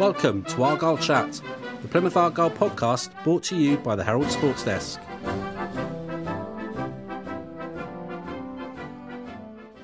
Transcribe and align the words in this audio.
Welcome 0.00 0.44
to 0.44 0.62
Argyle 0.62 0.96
Chat, 0.96 1.42
the 1.82 1.88
Plymouth 1.88 2.16
Argyle 2.16 2.50
podcast 2.50 3.10
brought 3.22 3.42
to 3.42 3.56
you 3.56 3.76
by 3.76 3.96
the 3.96 4.02
Herald 4.02 4.30
Sports 4.30 4.64
Desk. 4.64 4.98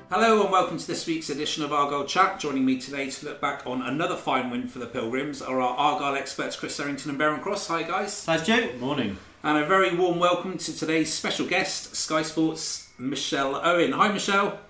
Hello 0.09 0.41
and 0.41 0.51
welcome 0.51 0.79
to 0.79 0.87
this 0.87 1.05
week's 1.05 1.29
edition 1.29 1.63
of 1.63 1.71
Argyle 1.71 2.03
Chat. 2.05 2.39
Joining 2.39 2.65
me 2.65 2.81
today 2.81 3.11
to 3.11 3.25
look 3.27 3.39
back 3.39 3.67
on 3.67 3.83
another 3.83 4.15
fine 4.15 4.49
win 4.49 4.67
for 4.67 4.79
the 4.79 4.87
Pilgrims 4.87 5.43
are 5.43 5.61
our 5.61 5.77
Argyle 5.77 6.15
experts 6.15 6.55
Chris 6.55 6.79
Errington 6.79 7.11
and 7.11 7.19
Darren 7.19 7.39
Cross. 7.39 7.67
Hi 7.67 7.83
guys. 7.83 8.25
Hi 8.25 8.37
Stu. 8.37 8.73
Morning. 8.79 9.19
And 9.43 9.59
a 9.59 9.67
very 9.67 9.95
warm 9.95 10.17
welcome 10.17 10.57
to 10.57 10.75
today's 10.75 11.13
special 11.13 11.45
guest, 11.45 11.95
Sky 11.95 12.23
Sports 12.23 12.89
Michelle 12.97 13.55
Owen. 13.55 13.91
Hi 13.91 14.11
Michelle. 14.11 14.61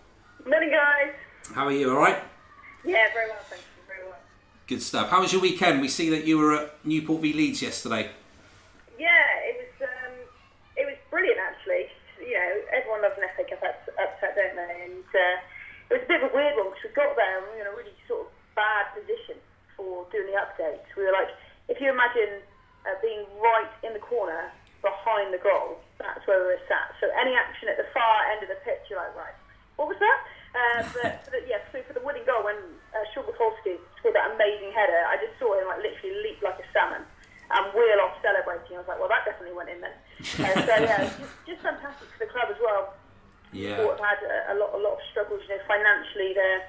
Morning, 0.45 0.71
guys. 0.71 1.13
How 1.53 1.67
are 1.67 1.71
you? 1.71 1.91
All 1.91 1.95
right. 1.95 2.21
Yeah, 2.83 3.05
very 3.13 3.29
well, 3.29 3.37
thank 3.49 3.61
you. 3.61 3.67
Very 3.67 3.69
well. 3.69 3.76
Good 4.67 4.83
stuff. 4.83 5.07
How 5.07 5.23
was 5.23 5.31
your 5.31 5.39
weekend? 5.39 5.79
We 5.79 5.87
see 5.87 6.11
that 6.11 6.27
you 6.27 6.35
were 6.35 6.51
at 6.51 6.75
Newport 6.83 7.23
v 7.23 7.31
Leeds 7.31 7.63
yesterday. 7.63 8.11
Yeah, 8.99 9.47
it 9.47 9.55
was 9.63 9.87
um, 9.87 10.11
it 10.75 10.83
was 10.83 10.99
brilliant 11.07 11.39
actually. 11.39 11.87
You 12.19 12.35
know, 12.35 12.51
everyone 12.75 12.99
loves 12.99 13.15
an 13.15 13.31
FA 13.39 13.47
Cup 13.47 13.63
upset, 13.63 14.35
don't 14.35 14.59
they? 14.59 14.91
And 14.91 15.07
uh, 15.07 15.39
it 15.87 15.93
was 15.95 16.03
a 16.03 16.09
bit 16.11 16.19
of 16.19 16.27
a 16.27 16.35
weird 16.35 16.59
one 16.59 16.75
because 16.75 16.83
we 16.83 16.91
got 16.99 17.15
there 17.15 17.39
and 17.39 17.47
we 17.47 17.63
were 17.63 17.63
in 17.63 17.71
a 17.71 17.75
really 17.79 17.95
sort 18.11 18.27
of 18.27 18.29
bad 18.59 18.91
position 18.91 19.39
for 19.79 20.03
doing 20.11 20.27
the 20.27 20.35
updates. 20.35 20.83
We 20.99 21.07
were 21.07 21.15
like, 21.15 21.31
if 21.71 21.79
you 21.79 21.87
imagine 21.87 22.43
uh, 22.83 22.99
being 22.99 23.23
right 23.39 23.71
in 23.87 23.95
the 23.95 24.03
corner 24.03 24.51
behind 24.83 25.31
the 25.31 25.39
goal, 25.39 25.79
that's 25.95 26.27
where 26.27 26.43
we 26.43 26.59
were 26.59 26.65
sat. 26.67 26.91
So 26.99 27.07
any 27.15 27.39
action 27.39 27.71
at 27.71 27.79
the 27.79 27.87
far 27.95 28.35
end 28.35 28.43
of 28.43 28.51
the 28.51 28.59
pitch, 28.67 28.83
you're 28.91 28.99
like, 28.99 29.15
right, 29.15 29.37
what 29.79 29.87
was 29.87 29.99
that? 30.03 30.19
Uh, 30.55 30.81
but 30.95 31.25
for 31.25 31.31
the, 31.31 31.41
yeah, 31.47 31.61
so 31.71 31.83
for 31.85 31.93
the 31.93 32.03
winning 32.03 32.23
goal 32.23 32.43
when 32.43 32.57
uh, 32.95 33.03
Sean 33.13 33.27
scored 33.27 34.15
that 34.15 34.31
amazing 34.35 34.71
header, 34.71 35.03
I 35.07 35.19
just 35.19 35.35
saw 35.39 35.53
him 35.57 35.67
like 35.67 35.83
literally 35.83 36.15
leap 36.23 36.39
like 36.41 36.57
a 36.59 36.67
salmon 36.71 37.03
and 37.51 37.63
wheel 37.71 37.99
off 38.03 38.19
celebrating. 38.19 38.75
I 38.75 38.83
was 38.83 38.89
like, 38.89 38.99
well, 38.99 39.11
that 39.11 39.23
definitely 39.23 39.55
went 39.55 39.69
in 39.71 39.81
then. 39.81 39.95
Uh, 40.17 40.53
so 40.65 40.73
yeah, 40.81 41.05
just, 41.05 41.35
just 41.45 41.61
fantastic 41.61 42.09
for 42.09 42.19
the 42.25 42.31
club 42.31 42.49
as 42.49 42.57
well. 42.57 42.97
Yeah. 43.53 43.77
Sport 43.79 44.01
have 44.01 44.17
had 44.17 44.21
a, 44.25 44.37
a 44.51 44.55
lot, 44.57 44.73
a 44.75 44.81
lot 44.81 44.99
of 44.99 45.03
struggles. 45.13 45.45
You 45.45 45.55
know, 45.55 45.61
financially, 45.69 46.33
they're 46.33 46.65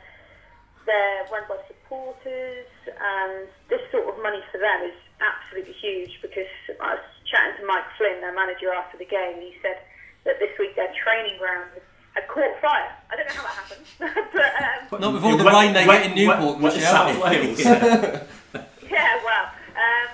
they're 0.87 1.25
run 1.33 1.45
by 1.49 1.59
supporters, 1.67 2.71
and 2.87 3.49
this 3.69 3.83
sort 3.91 4.09
of 4.09 4.21
money 4.23 4.41
for 4.53 4.61
them 4.61 4.85
is 4.85 4.97
absolutely 5.21 5.75
huge. 5.81 6.21
Because 6.21 6.49
I 6.77 7.01
was 7.01 7.07
chatting 7.25 7.57
to 7.61 7.65
Mike 7.67 7.89
Flynn, 7.97 8.21
their 8.21 8.37
manager, 8.37 8.73
after 8.73 9.01
the 9.01 9.09
game, 9.09 9.41
and 9.41 9.45
he 9.49 9.57
said 9.65 9.81
that 10.25 10.39
this 10.39 10.53
week 10.61 10.77
their 10.77 10.93
training 10.93 11.41
ground 11.41 11.73
had 11.73 11.88
caught 12.27 12.55
fire. 12.61 12.91
I 13.11 13.17
don't 13.17 13.29
know 13.29 13.35
how 13.39 13.47
that 13.47 13.57
happened, 13.63 13.87
but 14.91 14.97
um, 14.97 15.01
Not 15.01 15.13
with 15.15 15.25
all 15.25 15.37
the 15.37 15.45
rain 15.45 15.73
they 15.73 15.85
get 15.87 16.07
in 16.07 16.15
Newport, 16.15 16.59
West 16.59 16.77
Michelle. 16.77 17.15
South 17.15 17.23
Wales. 17.23 17.59
yeah, 18.91 19.13
well. 19.23 19.47
Um, 19.79 20.11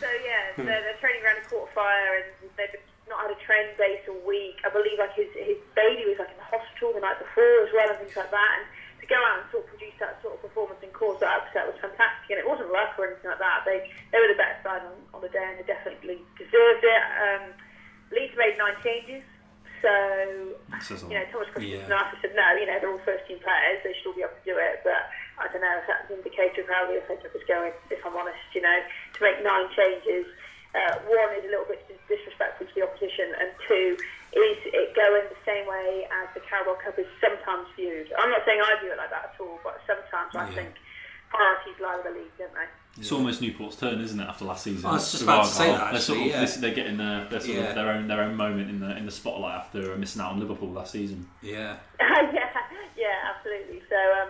so 0.00 0.06
yeah, 0.24 0.56
the, 0.56 0.64
the 0.64 0.94
training 0.98 1.20
ground 1.22 1.38
had 1.42 1.48
caught 1.50 1.68
fire, 1.74 2.22
and 2.24 2.50
they've 2.56 2.74
not 3.08 3.28
had 3.28 3.30
a 3.36 3.40
training 3.44 3.76
base 3.76 4.02
all 4.08 4.18
week. 4.26 4.56
I 4.64 4.70
believe 4.72 4.96
like 4.98 5.12
his 5.14 5.28
his 5.36 5.60
baby 5.76 6.08
was 6.08 6.18
like 6.18 6.32
in 6.32 6.38
the 6.40 6.48
hospital 6.48 6.96
the 6.96 7.04
night 7.04 7.18
before 7.20 7.66
as 7.66 7.70
well, 7.76 7.88
and 7.90 7.98
things 8.00 8.16
like 8.16 8.32
that. 8.32 8.52
And 8.58 8.64
to 9.02 9.06
go 9.10 9.18
out 9.18 9.42
and 9.42 9.46
sort 9.50 9.66
of 9.66 9.68
produce 9.74 9.98
that 9.98 10.22
sort 10.22 10.38
of 10.38 10.40
performance 10.46 10.78
and 10.82 10.94
cause 10.94 11.18
that 11.18 11.42
upset 11.42 11.66
was 11.66 11.76
fantastic. 11.82 12.30
And 12.30 12.38
it 12.38 12.46
wasn't 12.46 12.70
luck 12.70 12.94
or 12.98 13.10
anything 13.10 13.30
like 13.30 13.42
that. 13.42 13.66
They 13.66 13.90
they 14.14 14.18
were 14.18 14.30
the 14.30 14.38
better 14.38 14.58
side 14.62 14.82
on, 14.86 14.94
on 15.14 15.20
the 15.20 15.30
day, 15.30 15.42
and 15.44 15.58
they 15.58 15.66
definitely 15.66 16.22
deserved 16.38 16.82
it. 16.86 17.04
Um, 17.18 17.44
Leeds 18.10 18.36
made 18.36 18.56
nine 18.58 18.76
changes. 18.84 19.22
So, 19.82 19.90
you 21.10 21.18
know. 21.18 21.26
Thomas 21.34 21.50
Christiansen 21.50 21.90
Yeah. 21.90 21.98
after 22.00 22.16
said, 22.22 22.34
no, 22.38 22.46
you 22.54 22.66
know, 22.70 22.78
they're 22.78 22.90
all 22.90 23.02
first 23.04 23.26
team 23.26 23.42
players, 23.42 23.82
they 23.82 23.92
should 23.98 24.14
all 24.14 24.16
be 24.16 24.22
able 24.22 24.38
to 24.38 24.46
do 24.46 24.56
it. 24.56 24.80
But 24.86 25.10
I 25.42 25.50
don't 25.50 25.60
know 25.60 25.74
if 25.82 25.86
that's 25.90 26.06
an 26.08 26.22
indicator 26.22 26.62
of 26.62 26.68
how 26.70 26.86
the 26.86 27.02
FA 27.10 27.18
Cup 27.18 27.34
is 27.34 27.42
going, 27.50 27.74
if 27.90 27.98
I'm 28.06 28.14
honest, 28.14 28.38
you 28.54 28.62
know, 28.62 28.78
to 29.14 29.18
make 29.20 29.42
nine 29.42 29.66
changes. 29.74 30.26
Uh, 30.72 30.96
one 31.04 31.28
is 31.36 31.44
a 31.44 31.52
little 31.52 31.68
bit 31.68 31.84
disrespectful 32.08 32.64
to 32.64 32.72
the 32.72 32.80
opposition, 32.80 33.28
and 33.36 33.52
two, 33.68 33.92
is 34.32 34.58
it 34.72 34.96
going 34.96 35.20
the 35.28 35.36
same 35.44 35.68
way 35.68 36.08
as 36.22 36.32
the 36.32 36.40
Carabao 36.48 36.80
Cup 36.80 36.96
is 36.96 37.04
sometimes 37.20 37.68
viewed? 37.76 38.08
I'm 38.16 38.30
not 38.32 38.40
saying 38.48 38.56
I 38.56 38.80
view 38.80 38.88
it 38.88 38.96
like 38.96 39.12
that 39.12 39.34
at 39.34 39.40
all, 39.42 39.60
but 39.60 39.76
sometimes 39.84 40.32
I 40.32 40.48
think 40.56 40.72
priorities 41.28 41.76
lie 41.76 42.00
with 42.00 42.08
the 42.08 42.14
league, 42.16 42.32
don't 42.40 42.54
they? 42.56 42.64
It's 42.98 43.10
almost 43.10 43.40
Newport's 43.40 43.76
turn, 43.76 44.00
isn't 44.02 44.20
it, 44.20 44.24
after 44.28 44.44
last 44.44 44.64
season? 44.64 44.84
I 44.84 44.92
was 44.92 45.10
just 45.10 45.22
about 45.22 45.46
to 45.46 45.50
say 45.50 45.70
Argyle. 45.70 45.78
that, 45.86 45.92
They're, 45.92 46.00
sort 46.00 46.18
of, 46.20 46.26
yeah. 46.26 46.40
this- 46.42 46.56
they're 46.56 46.74
getting 46.74 46.98
their, 46.98 47.24
their, 47.28 47.40
sort 47.40 47.56
Yeah. 47.56 47.62
of 47.70 47.74
their 47.74 47.88
own 47.88 48.06
their 48.06 48.20
own 48.22 48.36
moment 48.36 48.68
in 48.68 48.80
the 48.80 48.96
in 48.96 49.06
the 49.06 49.12
spotlight 49.12 49.54
after 49.56 49.96
missing 49.96 50.20
out 50.20 50.32
on 50.32 50.40
Liverpool 50.40 50.70
last 50.70 50.92
season. 50.92 51.26
Yeah. 51.40 51.76
yeah, 52.00 52.50
yeah, 52.96 53.32
absolutely. 53.34 53.82
So, 53.88 53.96
um, 54.22 54.28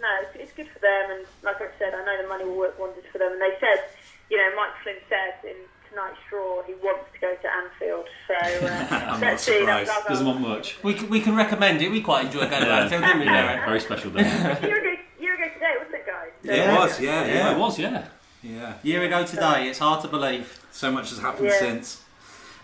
no, 0.00 0.08
it's, 0.22 0.36
it's 0.36 0.52
good 0.52 0.68
for 0.68 0.78
them, 0.80 1.10
and 1.10 1.26
like 1.42 1.56
I 1.62 1.68
said, 1.78 1.94
I 1.94 2.04
know 2.04 2.22
the 2.22 2.28
money 2.28 2.44
will 2.44 2.58
work 2.58 2.78
wonders 2.78 3.04
for 3.10 3.18
them. 3.18 3.32
And 3.32 3.40
they 3.40 3.54
said, 3.60 3.84
you 4.30 4.36
know, 4.36 4.56
Mike 4.56 4.72
Flynn 4.82 4.96
said 5.08 5.48
in 5.48 5.56
tonight's 5.88 6.18
draw 6.28 6.62
he 6.64 6.74
wants 6.74 7.04
to 7.14 7.18
go 7.20 7.34
to 7.34 7.48
Anfield. 7.50 8.06
So 8.28 8.34
uh, 8.34 8.86
I'm 8.90 9.06
not 9.08 9.20
let's 9.22 9.42
see. 9.42 9.64
That's 9.64 9.88
surprised. 9.88 10.08
Doesn't 10.08 10.24
goal. 10.26 10.34
want 10.34 10.48
much. 10.48 10.82
We, 10.82 10.92
can- 10.94 11.08
we 11.08 11.20
can 11.20 11.34
recommend 11.34 11.80
it. 11.80 11.90
We 11.90 12.02
quite 12.02 12.26
enjoy 12.26 12.40
going 12.48 12.62
to 12.62 12.70
Anfield, 12.72 13.02
didn't 13.04 13.20
we, 13.20 13.24
Yeah, 13.26 13.64
very 13.64 13.80
special 13.80 14.10
day. 14.10 14.20
A 14.20 14.66
year 14.66 14.78
ago, 14.80 14.94
year 15.20 15.34
ago 15.34 15.48
today, 15.54 15.74
wasn't 16.44 16.58
it, 16.58 16.66
guys? 16.66 16.66
So, 16.66 16.72
It 16.72 16.78
was, 16.80 17.00
yeah, 17.00 17.24
yeah, 17.26 17.34
yeah. 17.34 17.52
it 17.54 17.58
was. 17.58 17.78
Yeah. 17.78 18.04
Yeah. 18.42 18.74
Year 18.82 19.02
ago 19.04 19.24
today, 19.24 19.68
it's 19.68 19.78
hard 19.78 20.02
to 20.02 20.08
believe. 20.08 20.60
So 20.72 20.90
much 20.90 21.10
has 21.10 21.18
happened 21.20 21.46
Yeah. 21.46 21.58
since. 21.58 22.02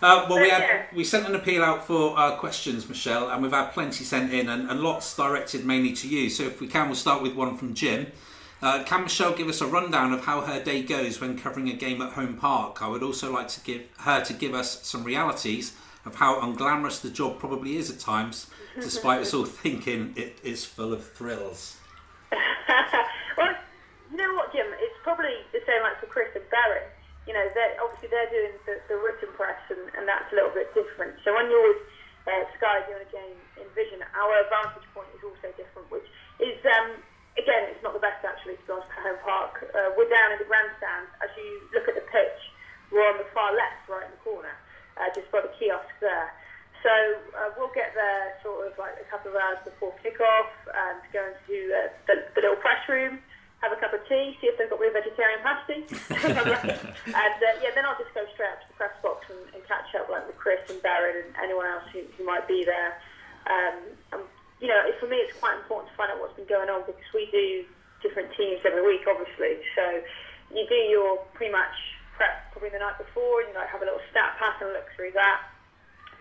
Uh, 0.01 0.25
well, 0.29 0.39
we 0.41 0.49
had 0.49 0.85
we 0.93 1.03
sent 1.03 1.25
an 1.27 1.35
appeal 1.35 1.63
out 1.63 1.85
for 1.85 2.17
uh, 2.17 2.35
questions, 2.37 2.87
Michelle, 2.87 3.29
and 3.29 3.41
we've 3.43 3.51
had 3.51 3.71
plenty 3.71 4.03
sent 4.05 4.33
in, 4.33 4.47
and, 4.49 4.69
and 4.69 4.79
lots 4.81 5.15
directed 5.15 5.65
mainly 5.65 5.91
to 5.93 6.07
you. 6.07 6.29
So, 6.29 6.43
if 6.43 6.59
we 6.61 6.67
can, 6.67 6.87
we'll 6.87 6.95
start 6.95 7.21
with 7.21 7.35
one 7.35 7.57
from 7.57 7.73
Jim. 7.73 8.07
Uh, 8.61 8.83
can 8.83 9.03
Michelle 9.03 9.33
give 9.33 9.47
us 9.47 9.61
a 9.61 9.67
rundown 9.67 10.11
of 10.11 10.25
how 10.25 10.41
her 10.41 10.61
day 10.61 10.83
goes 10.83 11.21
when 11.21 11.37
covering 11.37 11.69
a 11.69 11.73
game 11.73 12.01
at 12.01 12.13
home 12.13 12.35
park? 12.35 12.81
I 12.81 12.87
would 12.89 13.03
also 13.03 13.31
like 13.31 13.47
to 13.49 13.61
give 13.61 13.83
her 13.99 14.21
to 14.23 14.33
give 14.33 14.53
us 14.53 14.85
some 14.85 15.03
realities 15.05 15.73
of 16.05 16.15
how 16.15 16.41
unglamorous 16.41 17.01
the 17.01 17.09
job 17.09 17.39
probably 17.39 17.77
is 17.77 17.89
at 17.89 17.99
times, 17.99 18.47
despite 18.75 19.21
us 19.21 19.33
all 19.33 19.45
thinking 19.63 20.13
it 20.17 20.39
is 20.43 20.65
full 20.65 20.91
of 20.91 21.05
thrills. 21.11 21.77
well, 23.37 23.55
you 24.09 24.17
know 24.17 24.33
what, 24.33 24.49
Jim? 24.51 24.65
It's 24.81 24.99
probably 25.05 25.33
the 25.53 25.61
same 25.69 25.81
like 25.85 26.01
for 26.01 26.09
Chris 26.09 26.33
and 26.33 26.45
Barrett. 26.49 26.89
You 27.29 27.37
know, 27.37 27.45
they're, 27.53 27.77
obviously 27.77 28.09
they're 28.09 28.31
doing 28.33 28.57
the, 28.65 28.81
the 28.89 28.97
written 28.97 29.29
press, 29.37 29.61
and, 29.69 29.85
and 29.93 30.09
that's 30.09 30.25
a 30.33 30.35
little 30.35 30.49
bit 30.49 30.73
different. 30.73 31.13
So 31.21 31.37
when 31.37 31.45
you're 31.45 31.61
with 31.61 31.85
uh, 32.25 32.43
Sky 32.57 32.81
doing 32.89 33.05
a 33.05 33.11
game 33.13 33.37
in 33.61 33.69
Vision, 33.77 34.01
our 34.17 34.33
vantage 34.49 34.87
point 34.97 35.13
is 35.13 35.21
also 35.21 35.53
different, 35.53 35.85
which 35.93 36.09
is, 36.41 36.57
um, 36.65 36.97
again, 37.37 37.69
it's 37.69 37.85
not 37.85 37.93
the 37.93 38.01
best 38.01 38.25
actually 38.25 38.57
to 38.65 38.73
honest 38.73 38.89
for 38.89 39.01
Home 39.05 39.21
Park. 39.21 39.53
Uh, 39.61 39.93
we're 39.93 40.09
down 40.09 40.33
in 40.33 40.41
the 40.41 40.49
grandstand. 40.49 41.05
As 41.21 41.29
you 41.37 41.69
look 41.69 41.85
at 41.85 41.93
the 41.93 42.05
pitch, 42.09 42.39
we're 42.89 43.05
on 43.05 43.21
the 43.21 43.29
far 43.29 43.53
left, 43.53 43.85
right 43.85 44.09
in 44.09 44.13
the 44.13 44.23
corner, 44.25 44.55
uh, 44.97 45.05
just 45.13 45.29
by 45.29 45.45
the 45.45 45.53
kiosk 45.61 45.93
there. 46.01 46.33
So 46.81 46.89
uh, 47.35 47.53
we'll 47.59 47.75
get 47.75 47.91
there 47.93 48.39
sort 48.41 48.65
of 48.65 48.73
like 48.79 48.95
a 48.97 49.05
couple 49.11 49.29
of 49.29 49.37
hours 49.37 49.59
before 49.67 49.93
kick-off 50.01 50.49
and 50.65 50.97
go 51.11 51.21
into 51.27 51.55
uh, 51.75 51.91
the, 52.07 52.25
the 52.33 52.41
little 52.41 52.57
press 52.57 52.81
room, 52.87 53.19
have 53.59 53.75
a 53.75 53.79
cup 53.79 53.91
of 53.91 53.99
tea, 54.07 54.39
see 54.39 54.47
if 54.47 54.55
they've 54.55 54.71
got 54.71 54.79
real 54.79 54.95
vegetarian 54.95 55.43
pasty. 55.43 55.83
and 56.15 57.39
uh, 57.43 57.55
yeah, 57.59 57.75
then 57.75 57.83
I'll 57.83 57.99
just 57.99 58.15
go 58.15 58.23
straight 58.31 58.55
up 58.55 58.63
to 58.63 58.67
the 58.71 58.77
press 58.79 58.95
box 59.03 59.27
and, 59.27 59.39
and 59.51 59.61
catch 59.67 59.91
up 59.99 60.07
like 60.07 60.23
with 60.27 60.39
Chris 60.39 60.63
and 60.71 60.79
Darren 60.79 61.27
and 61.27 61.29
anyone 61.43 61.67
else 61.67 61.83
who, 61.91 62.07
who 62.15 62.23
might 62.23 62.47
be 62.47 62.63
there. 62.63 62.95
Um, 63.51 63.75
um, 64.15 64.23
you 64.63 64.67
know, 64.71 64.79
it, 64.87 64.95
for 64.99 65.11
me 65.11 65.19
it's 65.19 65.35
quite 65.39 65.59
important 65.59 65.91
to 65.91 65.95
find 65.99 66.07
out 66.11 66.23
what's 66.23 66.39
been 66.39 66.47
going 66.47 66.71
on 66.71 66.87
because 66.87 67.07
we 67.11 67.27
do 67.35 67.67
different 67.99 68.31
teams 68.39 68.63
every 68.63 68.83
week, 68.83 69.03
obviously. 69.03 69.59
So 69.75 69.83
you 70.55 70.63
do 70.67 70.79
your 70.87 71.19
pre-match 71.35 71.75
prep 72.15 72.51
probably 72.55 72.71
the 72.71 72.79
night 72.79 72.95
before 72.95 73.43
and 73.43 73.51
you 73.51 73.55
like 73.59 73.67
have 73.71 73.83
a 73.83 73.87
little 73.87 74.03
stat 74.11 74.39
pack 74.39 74.63
and 74.63 74.71
look 74.71 74.87
through 74.95 75.11
that. 75.19 75.51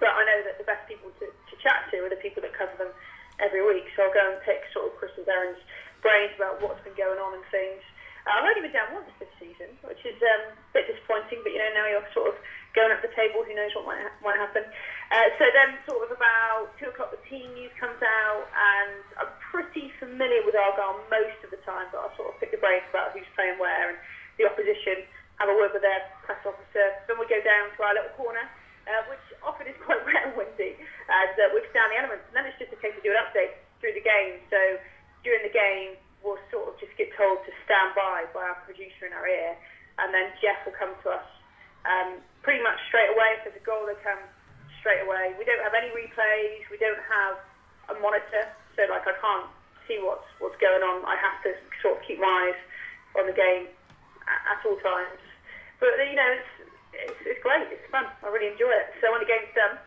But 0.02 0.14
I 0.14 0.26
know 0.26 0.38
that 0.46 0.58
the 0.58 0.66
best 0.66 0.86
people 0.90 1.10
to, 1.22 1.26
to 1.30 1.54
chat 1.62 1.86
to 1.90 2.02
are 2.06 2.10
the 2.10 2.18
people 2.18 2.42
that 2.42 2.54
cover 2.54 2.74
them 2.78 2.94
every 3.38 3.62
week. 3.62 3.86
So 3.94 4.06
I'll 4.06 4.14
go 4.14 4.22
and 4.22 4.38
pick 4.42 4.66
sort 4.74 4.90
of 4.90 4.98
Chris 4.98 5.14
and 5.18 5.26
Darren's 5.26 5.58
brains 6.00 6.34
about 6.38 6.62
what's 6.62 6.82
been 6.86 6.96
going 6.96 7.18
on 7.18 7.34
and 7.34 7.44
things. 7.50 7.82
Uh, 8.28 8.38
I've 8.38 8.46
only 8.46 8.60
been 8.60 8.76
down 8.76 8.92
once 8.92 9.08
this 9.16 9.30
season, 9.40 9.72
which 9.86 10.02
is 10.04 10.18
um, 10.20 10.52
a 10.52 10.72
bit 10.76 10.84
disappointing. 10.90 11.40
But 11.40 11.56
you 11.56 11.60
know, 11.62 11.72
now 11.72 11.86
you're 11.88 12.08
sort 12.12 12.34
of 12.34 12.36
going 12.76 12.92
up 12.92 13.00
the 13.00 13.12
table. 13.16 13.40
Who 13.40 13.56
knows 13.56 13.72
what 13.72 13.88
might, 13.88 14.02
ha- 14.04 14.18
might 14.20 14.36
happen? 14.36 14.68
Uh, 15.08 15.28
so 15.40 15.48
then, 15.56 15.80
sort 15.88 16.04
of 16.04 16.12
about 16.12 16.76
two 16.76 16.92
o'clock, 16.92 17.08
the 17.14 17.22
team 17.30 17.48
news 17.56 17.72
comes 17.80 17.96
out, 18.04 18.44
and 18.52 19.00
I'm 19.16 19.32
pretty 19.48 19.88
familiar 19.96 20.44
with 20.44 20.52
Argyle 20.52 21.00
most 21.08 21.40
of 21.40 21.48
the 21.48 21.60
time, 21.64 21.88
but 21.88 22.04
I'll 22.04 22.16
sort 22.20 22.34
of 22.34 22.36
pick 22.36 22.52
the 22.52 22.60
brains 22.60 22.84
about 22.92 23.16
who's 23.16 23.28
playing 23.32 23.56
where 23.56 23.96
and 23.96 23.98
the 24.36 24.46
opposition, 24.46 25.08
have 25.40 25.50
a 25.50 25.56
word 25.56 25.74
with 25.74 25.82
their 25.82 26.02
press 26.22 26.38
officer. 26.46 26.86
Then 27.08 27.18
we 27.18 27.26
go 27.26 27.40
down 27.42 27.72
to 27.74 27.78
our 27.82 27.94
little 27.94 28.14
corner, 28.14 28.46
uh, 28.86 29.02
which 29.10 29.24
often 29.40 29.66
is 29.66 29.78
quite 29.86 30.04
wet 30.04 30.30
and 30.30 30.34
windy, 30.36 30.76
and 30.76 31.34
uh, 31.38 31.50
we 31.54 31.64
stand 31.72 31.90
the 31.94 31.98
elements. 31.98 32.28
And 32.30 32.34
then 32.36 32.44
it's 32.46 32.58
just 32.60 32.74
a 32.74 32.80
case 32.80 32.94
of 32.94 33.02
doing 33.02 33.18
updates 33.18 33.56
through 33.80 33.94
the 33.94 34.04
game. 34.04 34.42
So 34.50 34.58
during 35.24 35.42
the 35.42 35.52
game, 35.52 35.98
we'll 36.22 36.40
sort 36.50 36.70
of 36.70 36.74
just 36.80 36.94
get 36.98 37.10
told 37.14 37.42
to 37.46 37.52
stand 37.64 37.94
by 37.94 38.26
by 38.34 38.42
our 38.42 38.58
producer 38.66 39.06
in 39.06 39.12
our 39.14 39.26
ear, 39.26 39.54
and 39.98 40.14
then 40.14 40.30
Jeff 40.42 40.58
will 40.66 40.76
come 40.76 40.94
to 41.06 41.08
us 41.14 41.28
um, 41.86 42.18
pretty 42.42 42.62
much 42.62 42.78
straight 42.90 43.10
away. 43.10 43.38
If 43.38 43.48
there's 43.48 43.58
a 43.58 43.66
goal, 43.66 43.86
they 43.86 43.98
come 44.02 44.20
straight 44.80 45.02
away. 45.02 45.34
We 45.38 45.44
don't 45.44 45.62
have 45.62 45.74
any 45.74 45.90
replays. 45.94 46.66
We 46.70 46.78
don't 46.78 47.02
have 47.02 47.38
a 47.90 47.94
monitor, 47.98 48.50
so 48.76 48.86
like 48.90 49.06
I 49.06 49.14
can't 49.18 49.48
see 49.86 49.98
what's 50.02 50.26
what's 50.38 50.58
going 50.60 50.82
on. 50.82 51.04
I 51.08 51.16
have 51.18 51.38
to 51.48 51.56
sort 51.82 51.98
of 51.98 52.00
keep 52.04 52.20
my 52.20 52.28
eyes 52.28 52.60
on 53.18 53.26
the 53.26 53.36
game 53.36 53.70
at, 54.28 54.58
at 54.58 54.60
all 54.66 54.78
times. 54.84 55.22
But 55.80 55.96
you 56.02 56.18
know, 56.18 56.30
it's, 56.34 56.52
it's 56.92 57.20
it's 57.36 57.42
great. 57.42 57.66
It's 57.70 57.86
fun. 57.90 58.06
I 58.22 58.28
really 58.28 58.52
enjoy 58.52 58.70
it. 58.70 58.94
So 59.00 59.10
when 59.10 59.22
the 59.22 59.30
game's 59.30 59.50
done, 59.54 59.80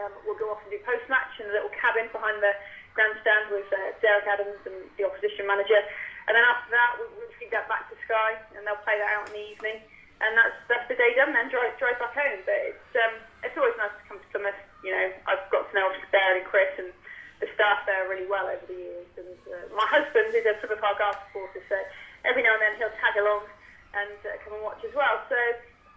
um, 0.00 0.12
we'll 0.24 0.38
go 0.38 0.52
off 0.52 0.62
and 0.64 0.70
do 0.72 0.80
post 0.84 1.04
match 1.08 1.36
in 1.40 1.48
a 1.48 1.54
little 1.54 1.72
cabin 1.76 2.08
behind 2.12 2.40
the 2.40 2.52
grandstand 2.98 3.54
with 3.54 3.70
uh, 3.70 3.94
Derek 4.02 4.26
Adams 4.26 4.58
and 4.66 4.74
the 4.98 5.06
opposition 5.06 5.46
manager. 5.46 5.78
And 6.26 6.34
then 6.34 6.42
after 6.42 6.74
that, 6.74 6.98
we'll, 6.98 7.14
we'll 7.14 7.34
feed 7.38 7.54
that 7.54 7.70
back 7.70 7.86
to 7.88 7.96
Sky, 8.02 8.36
and 8.58 8.66
they'll 8.66 8.82
play 8.82 8.98
that 8.98 9.10
out 9.14 9.30
in 9.30 9.38
the 9.38 9.46
evening. 9.54 9.78
And 10.18 10.34
that's 10.34 10.58
that's 10.66 10.90
the 10.90 10.98
day 10.98 11.14
done. 11.14 11.30
Then 11.30 11.46
drive 11.46 11.78
drive 11.78 11.94
back 12.02 12.10
home. 12.18 12.42
But 12.42 12.74
it's 12.74 12.90
um, 12.98 13.22
it's 13.46 13.54
always 13.54 13.78
nice 13.78 13.94
to 13.94 14.04
come 14.10 14.18
to 14.18 14.28
Plymouth. 14.34 14.58
You 14.82 14.90
know, 14.90 15.06
I've 15.30 15.46
got 15.54 15.70
to 15.70 15.72
know 15.78 15.94
Darren 16.10 16.42
and 16.42 16.48
Chris 16.50 16.74
and 16.74 16.90
the 17.38 17.46
staff 17.54 17.86
there 17.86 18.10
really 18.10 18.26
well 18.26 18.50
over 18.50 18.66
the 18.66 18.74
years. 18.74 19.06
And 19.14 19.38
uh, 19.46 19.70
my 19.78 19.86
husband 19.86 20.34
is 20.34 20.42
a 20.42 20.58
Plymouth 20.58 20.82
Argyle 20.82 21.14
supporter, 21.30 21.62
so 21.70 21.78
every 22.26 22.42
now 22.42 22.58
and 22.58 22.62
then 22.66 22.74
he'll 22.82 22.98
tag 22.98 23.14
along 23.14 23.46
and 23.94 24.18
uh, 24.26 24.34
come 24.42 24.58
and 24.58 24.66
watch 24.66 24.82
as 24.82 24.92
well. 24.98 25.22
So 25.30 25.38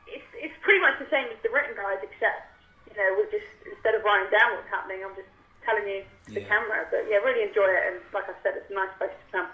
it's 0.06 0.30
it's 0.38 0.58
pretty 0.62 0.86
much 0.86 1.02
the 1.02 1.10
same 1.10 1.26
as 1.34 1.42
the 1.42 1.50
written 1.50 1.74
guide, 1.74 2.06
except 2.06 2.46
you 2.88 2.94
know 2.94 3.18
we're 3.18 3.34
just 3.34 3.50
instead 3.66 3.98
of 3.98 4.06
writing 4.06 4.30
down 4.30 4.54
what's 4.54 4.70
happening, 4.70 5.02
I'm 5.02 5.18
just 5.18 5.31
telling 5.66 5.88
you 5.88 6.04
the 6.28 6.42
Yeah. 6.42 6.48
camera. 6.48 6.86
But 6.90 7.06
yeah, 7.10 7.18
really 7.18 7.48
enjoy 7.48 7.66
it, 7.68 7.84
and 7.94 8.02
like 8.14 8.26
I 8.30 8.34
said, 8.44 8.54
it's 8.58 8.70
a 8.72 8.74
nice 8.74 8.90
place 8.98 9.12
to 9.12 9.38
come. 9.38 9.48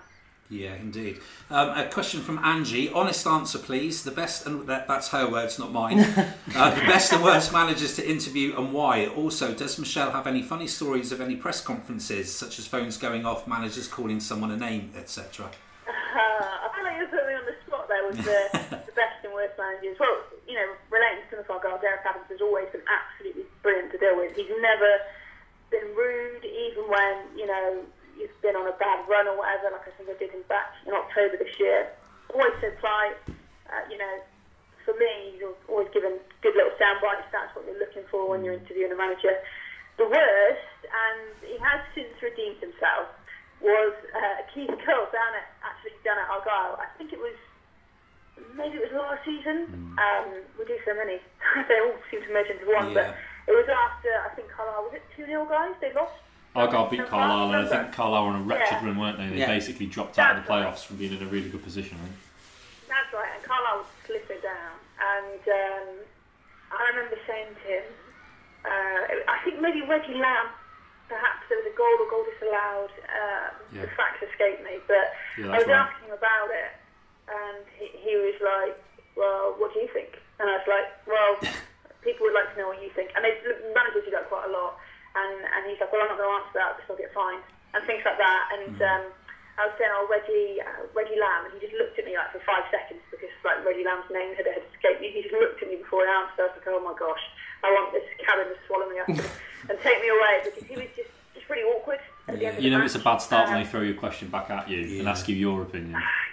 Yeah, 0.49 0.75
indeed. 0.75 1.19
Um, 1.49 1.69
a 1.71 1.89
question 1.89 2.21
from 2.21 2.39
Angie. 2.39 2.89
Honest 2.89 3.27
answer, 3.27 3.59
please. 3.59 4.03
The 4.05 4.11
best, 4.11 4.45
and 4.47 4.65
that, 4.67 4.87
that's 4.87 5.09
her 5.09 5.29
words, 5.29 5.59
not 5.59 5.73
mine. 5.73 5.99
uh, 6.55 6.69
the 6.73 6.85
best 6.87 7.11
and 7.11 7.21
worst 7.21 7.51
managers 7.51 7.97
to 7.97 8.09
interview 8.09 8.55
and 8.57 8.71
why. 8.71 9.07
Also, 9.07 9.53
does 9.53 9.77
Michelle 9.77 10.11
have 10.11 10.25
any 10.25 10.41
funny 10.41 10.67
stories 10.67 11.11
of 11.11 11.19
any 11.19 11.35
press 11.35 11.59
conferences, 11.59 12.33
such 12.33 12.59
as 12.59 12.65
phones 12.65 12.95
going 12.97 13.25
off, 13.25 13.45
managers 13.45 13.89
calling 13.89 14.21
someone 14.21 14.49
a 14.51 14.55
name, 14.55 14.91
etc.? 14.95 15.47
Uh, 15.47 15.91
I 15.91 16.69
feel 16.73 16.83
like 16.85 16.95
you're 16.97 17.07
putting 17.07 17.27
me 17.27 17.33
on 17.33 17.45
the 17.45 17.55
spot 17.67 17.89
there 17.89 18.07
with 18.07 18.17
the, 18.23 18.39
the 18.87 18.93
best 18.95 19.19
and 19.25 19.33
worst 19.33 19.57
managers. 19.59 19.97
Well, 19.99 20.15
you 20.47 20.55
know, 20.55 20.67
relating 20.89 21.23
to 21.23 21.43
Plymouth 21.43 21.49
Argyle, 21.51 21.79
Derek 21.81 22.05
Adams 22.07 22.23
has 22.31 22.39
always 22.39 22.69
been 22.71 22.87
absolutely 22.87 23.43
brilliant 23.63 23.91
to 23.91 23.97
deal 23.97 24.15
with. 24.15 24.31
He's 24.33 24.47
never 24.61 24.87
been 25.69 25.87
rude, 25.95 26.45
even 26.45 26.87
when, 26.87 27.15
you 27.35 27.45
know, 27.45 27.83
he's 28.15 28.33
been 28.41 28.55
on 28.55 28.67
a 28.67 28.75
bad 28.77 29.05
run 29.07 29.27
or 29.27 29.37
whatever, 29.37 29.71
like 29.71 29.87
I 29.87 29.93
think 29.95 30.09
I 30.09 30.17
did 30.17 30.31
him 30.31 30.43
back 30.49 30.73
in 30.85 30.93
October 30.93 31.37
this 31.37 31.53
year. 31.59 31.91
Always 32.33 32.53
so 32.59 32.71
polite. 32.81 33.17
Uh, 33.67 33.83
you 33.91 33.97
know, 33.97 34.15
for 34.87 34.95
me, 34.95 35.39
al- 35.43 35.59
always 35.67 35.91
given 35.91 36.15
good 36.41 36.55
little 36.55 36.71
sound 36.79 37.03
bites. 37.03 37.27
That's 37.31 37.51
what 37.55 37.67
you're 37.67 37.79
looking 37.79 38.07
for 38.09 38.31
when 38.31 38.43
you're 38.43 38.55
interviewing 38.55 38.91
a 38.91 38.99
manager. 38.99 39.35
The 39.99 40.07
worst, 40.07 40.79
and 40.87 41.35
he 41.43 41.59
has 41.59 41.83
since 41.91 42.15
redeemed 42.23 42.63
himself, 42.63 43.11
was 43.59 43.93
uh, 44.13 44.45
Keith 44.53 44.71
Curle 44.85 45.09
down 45.11 45.31
at 45.35 45.47
actually 45.65 45.97
down 46.05 46.21
at 46.21 46.29
Argyle. 46.29 46.77
I 46.79 46.87
think 46.97 47.11
it 47.11 47.19
was 47.19 47.35
maybe 48.55 48.77
it 48.77 48.87
was 48.87 48.93
last 48.93 49.25
season. 49.25 49.67
Um, 49.97 50.45
we 50.55 50.63
do 50.65 50.77
so 50.85 50.93
many; 50.93 51.19
they 51.67 51.79
all 51.81 51.97
seem 52.07 52.21
to 52.21 52.29
merge 52.31 52.47
into 52.47 52.69
one. 52.69 52.93
Yeah. 52.93 53.11
But 53.11 53.17
it 53.47 53.51
was 53.55 53.67
after 53.69 54.09
I 54.25 54.29
think 54.35 54.49
Carlisle 54.51 54.83
was 54.83 54.93
it 54.95 55.03
two 55.15 55.25
0 55.25 55.45
guys 55.45 55.73
they 55.81 55.93
lost. 55.93 56.13
Argyle 56.55 56.89
beat 56.89 56.99
No, 56.99 57.05
Carlisle, 57.05 57.53
and 57.53 57.67
I 57.67 57.69
think 57.69 57.93
Carlisle 57.93 58.23
were 58.25 58.31
on 58.33 58.41
a 58.41 58.43
wretched 58.43 58.81
Yeah. 58.81 58.85
run, 58.85 58.97
weren't 58.97 59.17
they? 59.19 59.27
They 59.29 59.37
Yeah. 59.45 59.47
basically 59.47 59.85
dropped 59.85 60.17
out 60.17 60.37
of 60.37 60.37
the 60.37 60.41
That's 60.41 60.49
right. 60.49 60.65
playoffs 60.73 60.85
from 60.87 60.97
being 60.97 61.13
in 61.15 61.21
a 61.21 61.29
really 61.29 61.49
good 61.49 61.63
position. 61.63 61.97
I 62.01 62.05
think. 62.09 62.17
That's 62.89 63.13
right, 63.13 63.29
and 63.35 63.43
Carlisle 63.43 63.77
was 63.85 63.87
slipping 64.07 64.41
down. 64.41 64.73
And 64.97 65.41
um, 65.45 65.87
I 66.73 66.89
remember 66.89 67.17
saying 67.27 67.53
to 67.53 67.67
him, 67.67 67.83
uh, 68.65 69.01
I 69.29 69.37
think 69.45 69.61
maybe 69.61 69.81
Reggie 69.85 70.17
Lambe, 70.17 70.49
perhaps 71.09 71.45
there 71.47 71.59
was 71.61 71.67
a 71.71 71.75
goal 71.77 71.95
or 72.01 72.09
goal 72.09 72.25
disallowed. 72.25 72.91
Uh, 73.05 73.49
Yeah. 73.71 73.81
The 73.85 73.87
facts 73.93 74.23
escape 74.23 74.63
me, 74.63 74.79
but 74.87 75.13
Yeah, 75.37 75.53
I 75.53 75.57
was 75.59 75.67
right. 75.67 75.75
asking 75.85 76.07
him 76.09 76.13
about 76.17 76.49
it, 76.49 76.71
and 77.29 77.65
he, 77.77 77.85
he 78.01 78.15
was 78.17 78.33
like, 78.41 78.75
"Well, 79.15 79.53
what 79.59 79.73
do 79.75 79.79
you 79.79 79.89
think?" 79.93 80.17
And 80.39 80.49
I 80.49 80.57
was 80.57 80.67
like, 80.67 80.89
"Well, 81.05 81.37
people 82.07 82.23
would 82.31 82.37
like 82.39 82.47
to 82.55 82.57
know 82.63 82.71
what 82.71 82.79
you 82.79 82.87
think." 82.95 83.11
And 83.19 83.21
they 83.27 83.35
managers 83.75 84.07
do 84.07 84.11
that 84.15 84.31
quite 84.31 84.47
a 84.47 84.51
lot. 84.55 84.79
And 85.19 85.43
and 85.43 85.61
he's 85.67 85.75
like, 85.83 85.91
"Well, 85.91 85.99
I'm 86.07 86.15
not 86.15 86.17
going 86.17 86.31
to 86.31 86.37
answer 86.39 86.55
that 86.63 86.71
because 86.79 86.87
I'll 86.95 87.01
get 87.03 87.11
fined," 87.11 87.43
and 87.75 87.83
things 87.83 88.01
like 88.07 88.17
that. 88.17 88.41
And 88.55 88.79
Mm. 88.79 88.87
um, 88.87 89.03
I 89.59 89.65
was 89.67 89.73
saying, 89.81 89.89
"Oh, 89.91 90.05
Reggie, 90.07 90.61
uh, 90.61 90.85
Reggie 90.93 91.17
Lambe," 91.19 91.49
and 91.49 91.53
he 91.57 91.67
just 91.67 91.75
looked 91.75 91.97
at 91.99 92.05
me 92.05 92.13
like 92.15 92.31
for 92.31 92.39
five 92.47 92.63
seconds 92.71 93.01
because 93.11 93.33
like 93.43 93.59
Reggie 93.67 93.83
Lambe's 93.83 94.07
name 94.13 94.31
had, 94.37 94.45
had 94.47 94.63
escaped 94.71 95.01
me. 95.01 95.09
He 95.11 95.25
just 95.27 95.33
looked 95.35 95.59
at 95.61 95.67
me 95.67 95.77
before 95.81 96.05
he 96.05 96.09
answered. 96.13 96.39
I 96.39 96.43
was 96.47 96.55
like, 96.61 96.69
"Oh 96.71 96.79
my 96.85 96.93
gosh, 96.95 97.23
I 97.65 97.73
want 97.73 97.91
this 97.91 98.05
cabin 98.23 98.47
to 98.53 98.57
swallow 98.69 98.87
me 98.87 98.99
up 99.01 99.09
and 99.69 99.75
take 99.81 99.99
me 99.99 100.09
away," 100.13 100.33
because 100.45 100.63
he 100.69 100.75
was 100.77 100.89
just 100.95 101.09
just 101.33 101.49
really 101.49 101.65
awkward. 101.65 101.99
At 102.29 102.37
the 102.37 102.45
end 102.45 102.57
of 102.57 102.63
You 102.63 102.69
the 102.69 102.77
know, 102.77 102.85
it's 102.85 102.93
a 102.95 102.99
bad 102.99 103.17
start 103.17 103.47
when 103.47 103.57
Um, 103.57 103.63
they 103.63 103.69
throw 103.69 103.81
your 103.81 103.95
question 103.95 104.27
back 104.29 104.49
at 104.51 104.67
you 104.69 104.99
and 104.99 105.07
ask 105.09 105.27
you 105.29 105.35
your 105.35 105.61
opinion. 105.63 105.97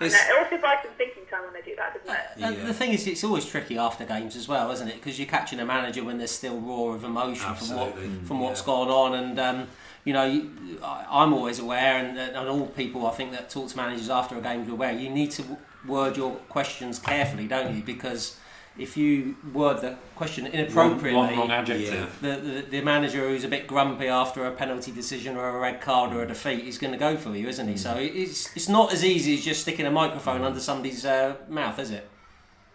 I 0.00 0.06
It's- 0.06 0.28
It 0.28 0.34
also 0.36 0.56
buys 0.62 0.78
some 0.82 0.92
thinking 0.96 1.24
time 1.30 1.42
when 1.44 1.52
they 1.52 1.60
do 1.62 1.76
that, 1.76 1.94
doesn't 1.94 2.10
it? 2.10 2.44
And 2.44 2.56
Yeah. 2.56 2.64
the 2.64 2.74
thing 2.74 2.92
is, 2.92 3.06
it's 3.06 3.22
always 3.22 3.44
tricky 3.44 3.76
after 3.78 4.04
games 4.04 4.34
as 4.36 4.48
well, 4.48 4.70
isn't 4.72 4.88
it? 4.88 4.94
Because 4.94 5.18
you're 5.18 5.28
catching 5.28 5.60
a 5.60 5.64
manager 5.64 6.02
when 6.04 6.18
there's 6.18 6.30
still 6.30 6.56
raw 6.58 6.94
of 6.94 7.04
emotion 7.04 7.46
Absolutely. 7.46 8.02
from 8.02 8.08
what 8.18 8.26
from 8.26 8.40
what's 8.40 8.60
Yeah. 8.60 8.66
gone 8.66 8.88
on, 8.88 9.14
and 9.14 9.38
um, 9.38 9.68
you 10.04 10.12
know, 10.14 10.24
you- 10.24 10.78
I, 10.82 11.04
I'm 11.10 11.34
always 11.34 11.58
aware, 11.58 11.98
and, 11.98 12.18
and 12.18 12.48
all 12.48 12.66
people 12.68 13.06
I 13.06 13.10
think 13.10 13.32
that 13.32 13.50
talk 13.50 13.68
to 13.68 13.76
managers 13.76 14.08
after 14.08 14.36
a 14.38 14.40
game 14.40 14.66
are 14.68 14.72
aware. 14.72 14.92
You 14.92 15.10
need 15.10 15.30
to 15.32 15.58
word 15.86 16.16
your 16.16 16.32
questions 16.48 16.98
carefully, 16.98 17.46
don't 17.46 17.74
you? 17.76 17.82
Because 17.82 18.36
if 18.78 18.96
you 18.96 19.36
word 19.52 19.80
the 19.80 19.96
question 20.14 20.46
inappropriately, 20.46 21.12
wrong, 21.12 21.36
wrong 21.36 21.50
adjective. 21.50 22.18
the, 22.20 22.36
the, 22.36 22.66
the 22.70 22.80
manager 22.82 23.28
who's 23.28 23.44
a 23.44 23.48
bit 23.48 23.66
grumpy 23.66 24.06
after 24.06 24.46
a 24.46 24.52
penalty 24.52 24.92
decision 24.92 25.36
or 25.36 25.48
a 25.48 25.58
red 25.58 25.80
card 25.80 26.14
or 26.14 26.22
a 26.22 26.26
defeat 26.26 26.64
is 26.64 26.78
going 26.78 26.92
to 26.92 26.98
go 26.98 27.16
for 27.16 27.34
you, 27.34 27.48
isn't 27.48 27.68
he? 27.68 27.76
So 27.76 27.96
it's 27.98 28.54
it's 28.56 28.68
not 28.68 28.92
as 28.92 29.04
easy 29.04 29.34
as 29.34 29.44
just 29.44 29.62
sticking 29.62 29.86
a 29.86 29.90
microphone 29.90 30.42
under 30.42 30.60
somebody's 30.60 31.04
uh, 31.04 31.36
mouth, 31.48 31.78
is 31.78 31.90
it? 31.90 32.08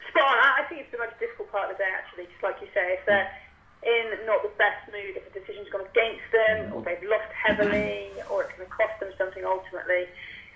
Spot. 0.10 0.24
I 0.24 0.62
I 0.62 0.64
think 0.68 0.82
it's 0.82 0.92
the 0.92 1.00
most 1.00 1.18
difficult 1.20 1.52
part 1.52 1.72
of 1.72 1.78
the 1.78 1.84
day, 1.84 1.92
actually. 1.96 2.26
Just 2.26 2.44
like 2.44 2.60
you 2.62 2.68
say, 2.74 3.00
if 3.00 3.06
they're 3.06 3.32
in 3.86 4.26
not 4.26 4.44
the 4.44 4.52
best 4.58 4.84
mood, 4.92 5.16
if 5.16 5.24
a 5.30 5.34
decision's 5.40 5.70
gone 5.70 5.86
against 5.86 6.26
them, 6.34 6.74
or 6.74 6.82
they've 6.82 7.02
lost 7.08 7.32
heavily, 7.32 8.12
or 8.30 8.44
it's 8.44 8.54
going 8.58 8.68
to 8.68 8.76
cost 8.76 9.00
them 9.00 9.10
something 9.18 9.46
ultimately, 9.46 10.12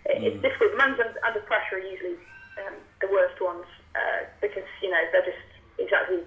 it, 0.05 0.19
it's 0.19 0.41
difficult. 0.41 0.75
The 0.75 0.81
man's 0.81 0.99
under, 0.99 1.15
under 1.23 1.41
pressure 1.47 1.77
are 1.77 1.85
usually 1.85 2.19
um, 2.59 2.75
the 2.99 3.07
worst 3.07 3.39
ones 3.39 3.65
uh, 3.95 4.21
because 4.41 4.67
you 4.81 4.89
know 4.91 5.01
they're 5.11 5.25
just 5.25 5.45
exactly 5.77 6.21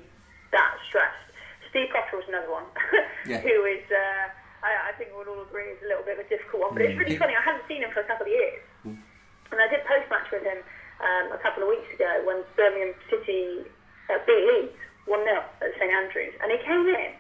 that 0.53 0.73
stressed. 0.89 1.19
Steve 1.71 1.89
Potter 1.93 2.21
was 2.21 2.29
another 2.29 2.51
one 2.53 2.69
Yeah. 3.27 3.41
who 3.41 3.65
is. 3.65 3.85
Uh, 3.91 4.29
I, 4.63 4.91
I 4.91 4.93
think 4.95 5.11
we'll 5.17 5.27
all 5.27 5.43
agree 5.43 5.75
is 5.75 5.81
a 5.83 5.89
little 5.91 6.05
bit 6.07 6.21
of 6.21 6.27
a 6.27 6.29
difficult 6.29 6.63
one, 6.63 6.73
but 6.79 6.83
it's 6.87 6.95
really 6.95 7.19
funny. 7.19 7.35
I 7.35 7.43
hadn't 7.43 7.67
seen 7.67 7.83
him 7.83 7.91
for 7.91 7.99
a 7.99 8.07
couple 8.07 8.27
of 8.27 8.33
years. 8.33 8.63
And 8.87 9.59
I 9.61 9.67
did 9.69 9.83
post 9.85 10.07
match 10.09 10.31
with 10.31 10.47
him 10.47 10.63
um, 11.03 11.35
a 11.35 11.41
couple 11.43 11.67
of 11.67 11.69
weeks 11.69 11.91
ago 11.93 12.09
when 12.25 12.41
Birmingham 12.57 12.95
City 13.11 13.67
uh, 14.09 14.17
beat 14.25 14.45
Leeds 14.49 14.79
1 15.11 15.19
0 15.19 15.43
at 15.61 15.71
St 15.83 15.91
Andrews. 15.93 16.33
And 16.41 16.49
he 16.55 16.59
came 16.63 16.87
in 16.89 17.11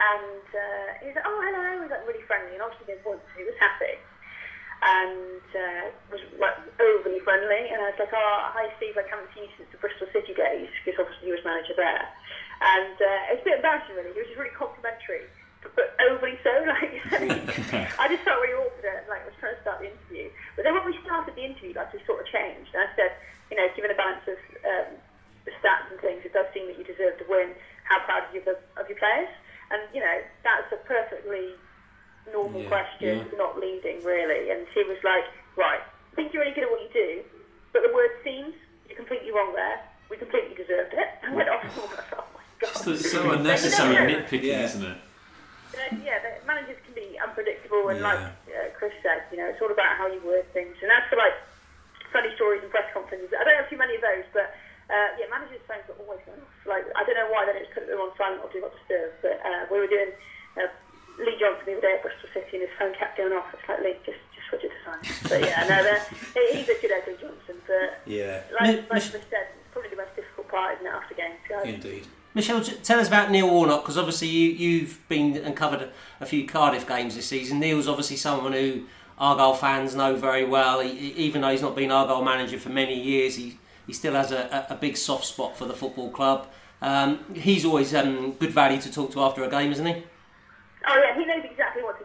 and 0.00 0.42
uh, 0.48 0.88
he 1.04 1.12
was 1.12 1.14
like, 1.20 1.28
oh, 1.28 1.38
hello. 1.44 1.62
He 1.76 1.80
was 1.86 1.90
like 1.92 2.02
really 2.08 2.24
friendly 2.24 2.56
and 2.56 2.62
obviously 2.64 2.88
did 2.88 3.04
once. 3.04 3.20
He 3.36 3.44
was 3.44 3.54
happy 3.60 4.00
and 4.82 5.46
uh, 5.54 5.84
was 6.10 6.22
like 6.42 6.58
overly 6.82 7.22
friendly. 7.22 7.70
And 7.70 7.78
I 7.78 7.94
was 7.94 7.98
like, 8.02 8.10
oh, 8.10 8.38
hi 8.50 8.66
Steve, 8.76 8.98
I 8.98 9.06
haven't 9.06 9.30
seen 9.30 9.46
you 9.46 9.54
since 9.54 9.70
the 9.70 9.78
Bristol 9.78 10.10
City 10.10 10.34
days 10.34 10.66
because 10.82 10.98
obviously 10.98 11.30
he 11.30 11.34
was 11.34 11.42
manager 11.46 11.78
there. 11.78 12.02
And 12.62 12.98
uh, 12.98 13.30
it 13.30 13.38
was 13.38 13.42
a 13.46 13.48
bit 13.54 13.56
embarrassing 13.62 13.94
really. 13.94 14.10
He 14.10 14.20
was 14.26 14.30
just 14.34 14.38
really 14.42 14.54
complimentary, 14.58 15.30
but, 15.62 15.70
but 15.78 15.94
overly 16.02 16.34
so. 16.42 16.50
Like 16.66 16.98
I 18.02 18.10
just 18.10 18.26
felt 18.26 18.42
really 18.42 18.58
awkward. 18.58 18.86
at, 18.86 19.06
Like 19.06 19.22
I 19.22 19.30
was 19.30 19.38
trying 19.38 19.54
to 19.54 19.62
start 19.62 19.78
the 19.78 19.94
interview, 19.94 20.34
but 20.58 20.66
then 20.66 20.74
when 20.74 20.82
we 20.82 20.98
started 21.06 21.38
the 21.38 21.46
interview, 21.46 21.78
like 21.78 21.94
we 21.94 22.02
sort 22.02 22.18
of 22.18 22.26
changed. 22.26 22.74
And 22.74 22.82
I 22.82 22.90
said, 22.98 23.14
you 23.54 23.56
know, 23.58 23.66
given 23.78 23.94
a 23.94 23.98
balance 23.98 24.26
of 24.26 24.38
um, 24.66 24.98
the 25.46 25.54
stats 25.62 25.94
and 25.94 25.98
things, 26.02 26.26
it 26.26 26.34
does 26.34 26.50
seem 26.50 26.66
that 26.66 26.74
you 26.74 26.82
deserve 26.82 27.22
to 27.22 27.26
win. 27.30 27.54
How 27.86 28.02
proud 28.02 28.26
are 28.26 28.32
you 28.34 28.42
of, 28.42 28.50
the, 28.50 28.56
of 28.82 28.90
your 28.90 28.98
players? 28.98 29.30
And 29.70 29.86
you 29.94 30.02
know, 30.02 30.16
that's 30.42 30.70
a 30.74 30.78
perfectly 30.82 31.54
normal 32.30 32.62
Yeah, 32.62 32.68
question, 32.68 33.18
yeah. 33.26 33.38
not 33.38 33.58
leading 33.58 34.02
really. 34.04 34.50
And 34.50 34.66
she 34.74 34.82
was 34.84 34.98
like, 35.02 35.24
right, 35.56 35.80
I 35.80 36.14
think 36.14 36.32
you're 36.32 36.42
really 36.42 36.54
good 36.54 36.64
at 36.64 36.70
what 36.70 36.82
you 36.82 36.92
do, 36.92 37.22
but 37.72 37.82
the 37.82 37.92
word 37.94 38.10
seems 38.22 38.54
you're 38.88 38.96
completely 38.96 39.32
wrong 39.32 39.52
there. 39.54 39.80
We 40.10 40.16
completely 40.16 40.54
deserved 40.54 40.92
it. 40.94 41.08
I 41.24 41.34
went 41.34 41.48
off. 41.48 41.64
Oh 41.78 41.88
my 41.88 42.44
god. 42.60 42.68
Just 42.72 42.84
the, 42.84 42.96
So 42.98 43.22
so 43.24 43.30
unnecessary 43.32 43.94
Yeah. 43.94 44.06
nitpicking, 44.22 44.42
Yeah. 44.42 44.64
isn't 44.68 44.84
it? 44.84 44.98
Uh, 45.72 45.96
yeah, 46.04 46.20
the 46.20 46.44
managers 46.46 46.76
can 46.84 46.92
be 46.92 47.16
unpredictable, 47.16 47.88
and 47.88 47.98
Yeah. 48.00 48.08
like 48.12 48.20
uh, 48.52 48.68
Chris 48.76 48.92
said, 49.02 49.24
You 49.32 49.38
know, 49.40 49.48
it's 49.48 49.60
all 49.62 49.72
about 49.72 49.96
how 49.96 50.06
you 50.06 50.20
word 50.20 50.44
things, 50.52 50.76
and 50.84 50.90
that's 50.92 51.08
for 51.08 51.16
like 51.16 51.32
funny 52.12 52.28
stories 52.36 52.60
and 52.60 52.70
press 52.70 52.84
conferences. 52.92 53.32
I 53.32 53.40
don't 53.44 53.56
have 53.56 53.70
too 53.72 53.80
many 53.80 53.96
of 53.96 54.02
those, 54.04 54.28
but 54.36 54.52
uh, 54.92 55.08
yeah, 55.16 55.24
managers' 55.32 55.64
phones 55.64 55.88
are 55.88 55.96
always 56.04 56.20
going 56.28 56.36
off. 56.44 56.52
Like 56.68 56.84
I 56.92 57.00
don't 57.08 57.16
know 57.16 57.32
why 57.32 57.48
they 57.48 57.56
just 57.64 57.72
put 57.72 57.88
them 57.88 57.96
on 58.04 58.12
silent 58.20 58.44
or 58.44 58.52
do 58.52 58.60
not 58.60 58.76
disturb. 58.76 59.16
But 59.24 59.40
uh, 59.40 59.64
we 59.72 59.80
were 59.80 59.88
doing 59.88 60.12
uh, 60.60 60.68
Lee 61.24 61.40
Johnson 61.40 61.64
the 61.64 61.72
other 61.80 61.88
day 61.88 61.94
at 61.96 62.02
Bristol 62.04 62.28
City, 62.36 62.60
and 63.22 63.32
his 63.32 63.42
phone 63.42 63.42
kept 63.42 63.42
going 63.42 63.42
off. 63.42 63.54
It's 63.54 63.68
like 63.68 63.80
Lee, 63.80 63.96
just 64.04 64.18
just 64.34 64.48
switch 64.48 64.64
it 64.64 64.72
to 64.72 64.78
silent. 64.84 65.06
But 65.28 65.40
yeah, 65.48 65.68
no, 65.68 65.82
they're- 65.82 66.56
he's 66.56 66.68
a 66.68 66.74
good 66.80 66.90
Lee 67.06 67.14
Johnson. 67.20 67.56
But 67.66 68.00
Yeah, 68.06 68.42
like, 68.60 68.62
Mi- 68.62 68.76
like 68.76 68.92
Mich- 68.92 69.10
Chris 69.10 69.22
said, 69.30 69.46
it's 69.56 69.72
probably 69.72 69.90
the 69.90 69.96
most 69.96 70.16
difficult 70.16 70.48
part, 70.48 70.74
isn't 70.76 70.86
it, 70.86 70.90
after 70.90 71.14
games? 71.14 71.34
guys? 71.48 71.64
indeed. 71.66 72.06
Michelle, 72.34 72.62
tell 72.62 72.98
us 72.98 73.08
about 73.08 73.30
Neil 73.30 73.48
Warnock 73.50 73.82
because 73.82 73.98
obviously 73.98 74.28
you, 74.28 74.50
you've 74.50 75.06
been 75.08 75.36
and 75.36 75.54
covered 75.54 75.82
a, 75.82 75.88
a 76.20 76.26
few 76.26 76.46
Cardiff 76.46 76.86
games 76.88 77.14
this 77.14 77.26
season. 77.26 77.60
Neil's 77.60 77.86
obviously 77.88 78.16
someone 78.16 78.52
who 78.54 78.84
Argyle 79.18 79.52
fans 79.54 79.94
know 79.94 80.16
very 80.16 80.44
well. 80.44 80.80
He, 80.80 80.88
he- 80.94 81.12
even 81.24 81.42
though 81.42 81.50
he's 81.50 81.60
not 81.62 81.76
been 81.76 81.90
Argyle 81.90 82.24
manager 82.24 82.58
for 82.58 82.70
many 82.70 82.98
years, 82.98 83.36
he, 83.36 83.58
he 83.86 83.92
still 83.92 84.14
has 84.14 84.32
a, 84.32 84.66
a, 84.70 84.74
a 84.74 84.76
big 84.76 84.96
soft 84.96 85.24
spot 85.26 85.56
for 85.58 85.66
the 85.66 85.74
football 85.74 86.10
club. 86.10 86.48
Um, 86.80 87.24
he's 87.34 87.64
always 87.66 87.94
um, 87.94 88.32
good 88.32 88.50
value 88.50 88.80
to 88.80 88.90
talk 88.90 89.12
to 89.12 89.20
after 89.22 89.44
a 89.44 89.48
game, 89.50 89.70
isn't 89.70 89.84
he? 89.86 90.02
Oh 90.88 91.00
yeah, 91.04 91.14
he 91.16 91.24
knows 91.26 91.44
exactly 91.44 91.82
what 91.84 91.96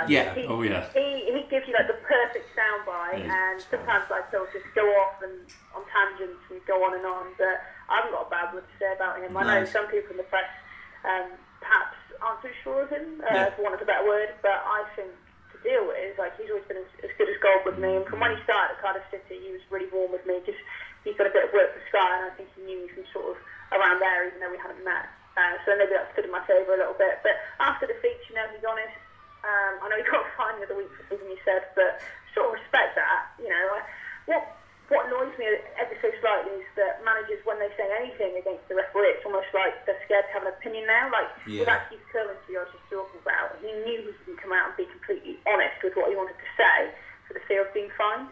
to 0.00 0.06
give 0.08 0.10
you, 0.10 0.24
doesn't 0.24 0.40
he, 0.40 0.40
guys? 0.40 0.40
Yeah. 0.40 0.42
He, 0.42 0.44
Oh, 0.48 0.62
yeah. 0.64 0.88
He, 0.96 1.06
he 1.36 1.40
gives 1.52 1.68
you 1.68 1.74
like 1.76 1.86
the 1.86 2.00
perfect 2.08 2.48
soundbite, 2.56 3.20
Yeah, 3.24 3.28
and 3.52 3.60
sometimes 3.68 4.08
like 4.08 4.30
he'll 4.32 4.48
just 4.52 4.66
go 4.74 4.84
off 5.04 5.20
and 5.22 5.36
on 5.76 5.82
tangents 5.92 6.40
and 6.50 6.58
go 6.64 6.80
on 6.84 6.96
and 6.96 7.04
on. 7.04 7.32
But 7.36 7.60
I 7.92 8.00
haven't 8.00 8.12
got 8.16 8.26
a 8.26 8.30
bad 8.32 8.46
word 8.56 8.64
to 8.64 8.74
say 8.80 8.90
about 8.96 9.20
him. 9.20 9.36
I 9.36 9.44
know 9.44 9.64
some 9.68 9.86
people 9.92 10.12
in 10.12 10.18
the 10.18 10.28
press 10.32 10.48
um, 11.04 11.36
perhaps 11.60 11.96
aren't 12.24 12.40
too 12.42 12.54
sure 12.64 12.82
of 12.86 12.90
him, 12.90 13.20
uh, 13.26 13.34
Yeah. 13.34 13.50
for 13.52 13.62
want 13.68 13.74
of 13.76 13.82
a 13.82 13.88
better 13.88 14.06
word. 14.06 14.32
But 14.40 14.62
I 14.64 14.84
think 14.96 15.10
to 15.52 15.58
deal 15.66 15.84
with 15.86 15.98
is 16.00 16.16
like 16.18 16.32
he's 16.40 16.48
always 16.50 16.64
been 16.70 16.78
as, 16.80 16.90
as 17.04 17.10
good 17.20 17.28
as 17.28 17.36
gold 17.42 17.62
with 17.68 17.78
me. 17.78 17.96
And 18.00 18.06
from 18.06 18.20
when 18.20 18.32
he 18.36 18.38
started 18.46 18.76
at 18.76 18.80
Cardiff 18.80 19.04
City, 19.10 19.40
he 19.44 19.50
was 19.52 19.60
really 19.70 19.90
warm 19.92 20.12
with 20.12 20.24
me. 20.24 20.40
Just 20.46 20.60
he's 21.04 21.16
got 21.18 21.26
a 21.26 21.34
bit 21.34 21.44
of 21.48 21.52
work 21.52 21.74
for 21.74 21.82
Sky, 21.90 22.06
and 22.22 22.30
I 22.30 22.32
think 22.38 22.48
he 22.56 22.62
knew 22.62 22.86
me 22.86 22.88
from 22.94 23.04
sort 23.12 23.34
of 23.34 23.36
around 23.74 23.98
there, 24.00 24.28
even 24.30 24.38
though 24.40 24.52
we 24.54 24.60
hadn't 24.62 24.84
met. 24.84 25.10
Uh, 25.32 25.56
so 25.64 25.72
maybe 25.80 25.96
that 25.96 26.12
stood 26.12 26.28
in 26.28 26.30
my 26.30 26.44
favour 26.44 26.76
a 26.76 26.80
little 26.80 26.94
bit. 27.00 27.18
But 27.24 27.40
after 27.58 27.88
the 27.88 27.96
feature, 28.04 28.30
you 28.30 28.34
know, 28.36 28.44
he's 28.52 28.62
honest. 28.68 28.92
Um, 29.42 29.72
I 29.82 29.88
know 29.90 29.98
he 29.98 30.06
got 30.06 30.22
fined 30.38 30.62
the 30.62 30.66
other 30.70 30.78
week 30.78 30.90
for 30.94 31.02
something 31.10 31.26
he 31.28 31.38
said, 31.44 31.66
but 31.74 31.98
sort 32.34 32.54
of 32.54 32.60
respect 32.62 32.94
that. 32.94 33.26
You 33.42 33.48
know, 33.50 33.64
I- 33.78 33.86
what 34.26 34.42
what 34.90 35.06
annoys 35.08 35.32
me 35.40 35.46
ever 35.80 35.94
so 36.04 36.10
slightly 36.20 36.52
is 36.60 36.68
that 36.76 37.00
managers, 37.02 37.40
when 37.48 37.56
they 37.58 37.70
say 37.80 37.88
anything 37.96 38.36
against 38.36 38.68
the 38.68 38.74
referee, 38.76 39.08
it's 39.16 39.24
almost 39.24 39.48
like 39.54 39.72
they're 39.86 39.96
scared 40.04 40.26
to 40.28 40.32
have 40.36 40.42
an 40.44 40.52
opinion 40.52 40.84
now. 40.86 41.08
Like 41.10 41.30
Yeah. 41.46 41.60
with 41.64 41.68
that 41.72 41.88
Keith 41.88 42.04
Currency 42.12 42.58
I 42.58 42.60
was 42.60 42.72
just 42.76 42.84
talking 42.90 43.20
about, 43.24 43.56
he 43.64 43.72
knew 43.72 44.02
he 44.04 44.12
didn't 44.26 44.36
come 44.42 44.52
out 44.52 44.68
and 44.68 44.76
be 44.76 44.84
completely 44.86 45.40
honest 45.46 45.80
with 45.82 45.96
what 45.96 46.10
he 46.10 46.16
wanted 46.16 46.36
to 46.36 46.48
say 46.60 46.92
for 47.26 47.32
the 47.32 47.40
fear 47.48 47.62
of 47.62 47.72
being 47.72 47.88
fined. 47.96 48.28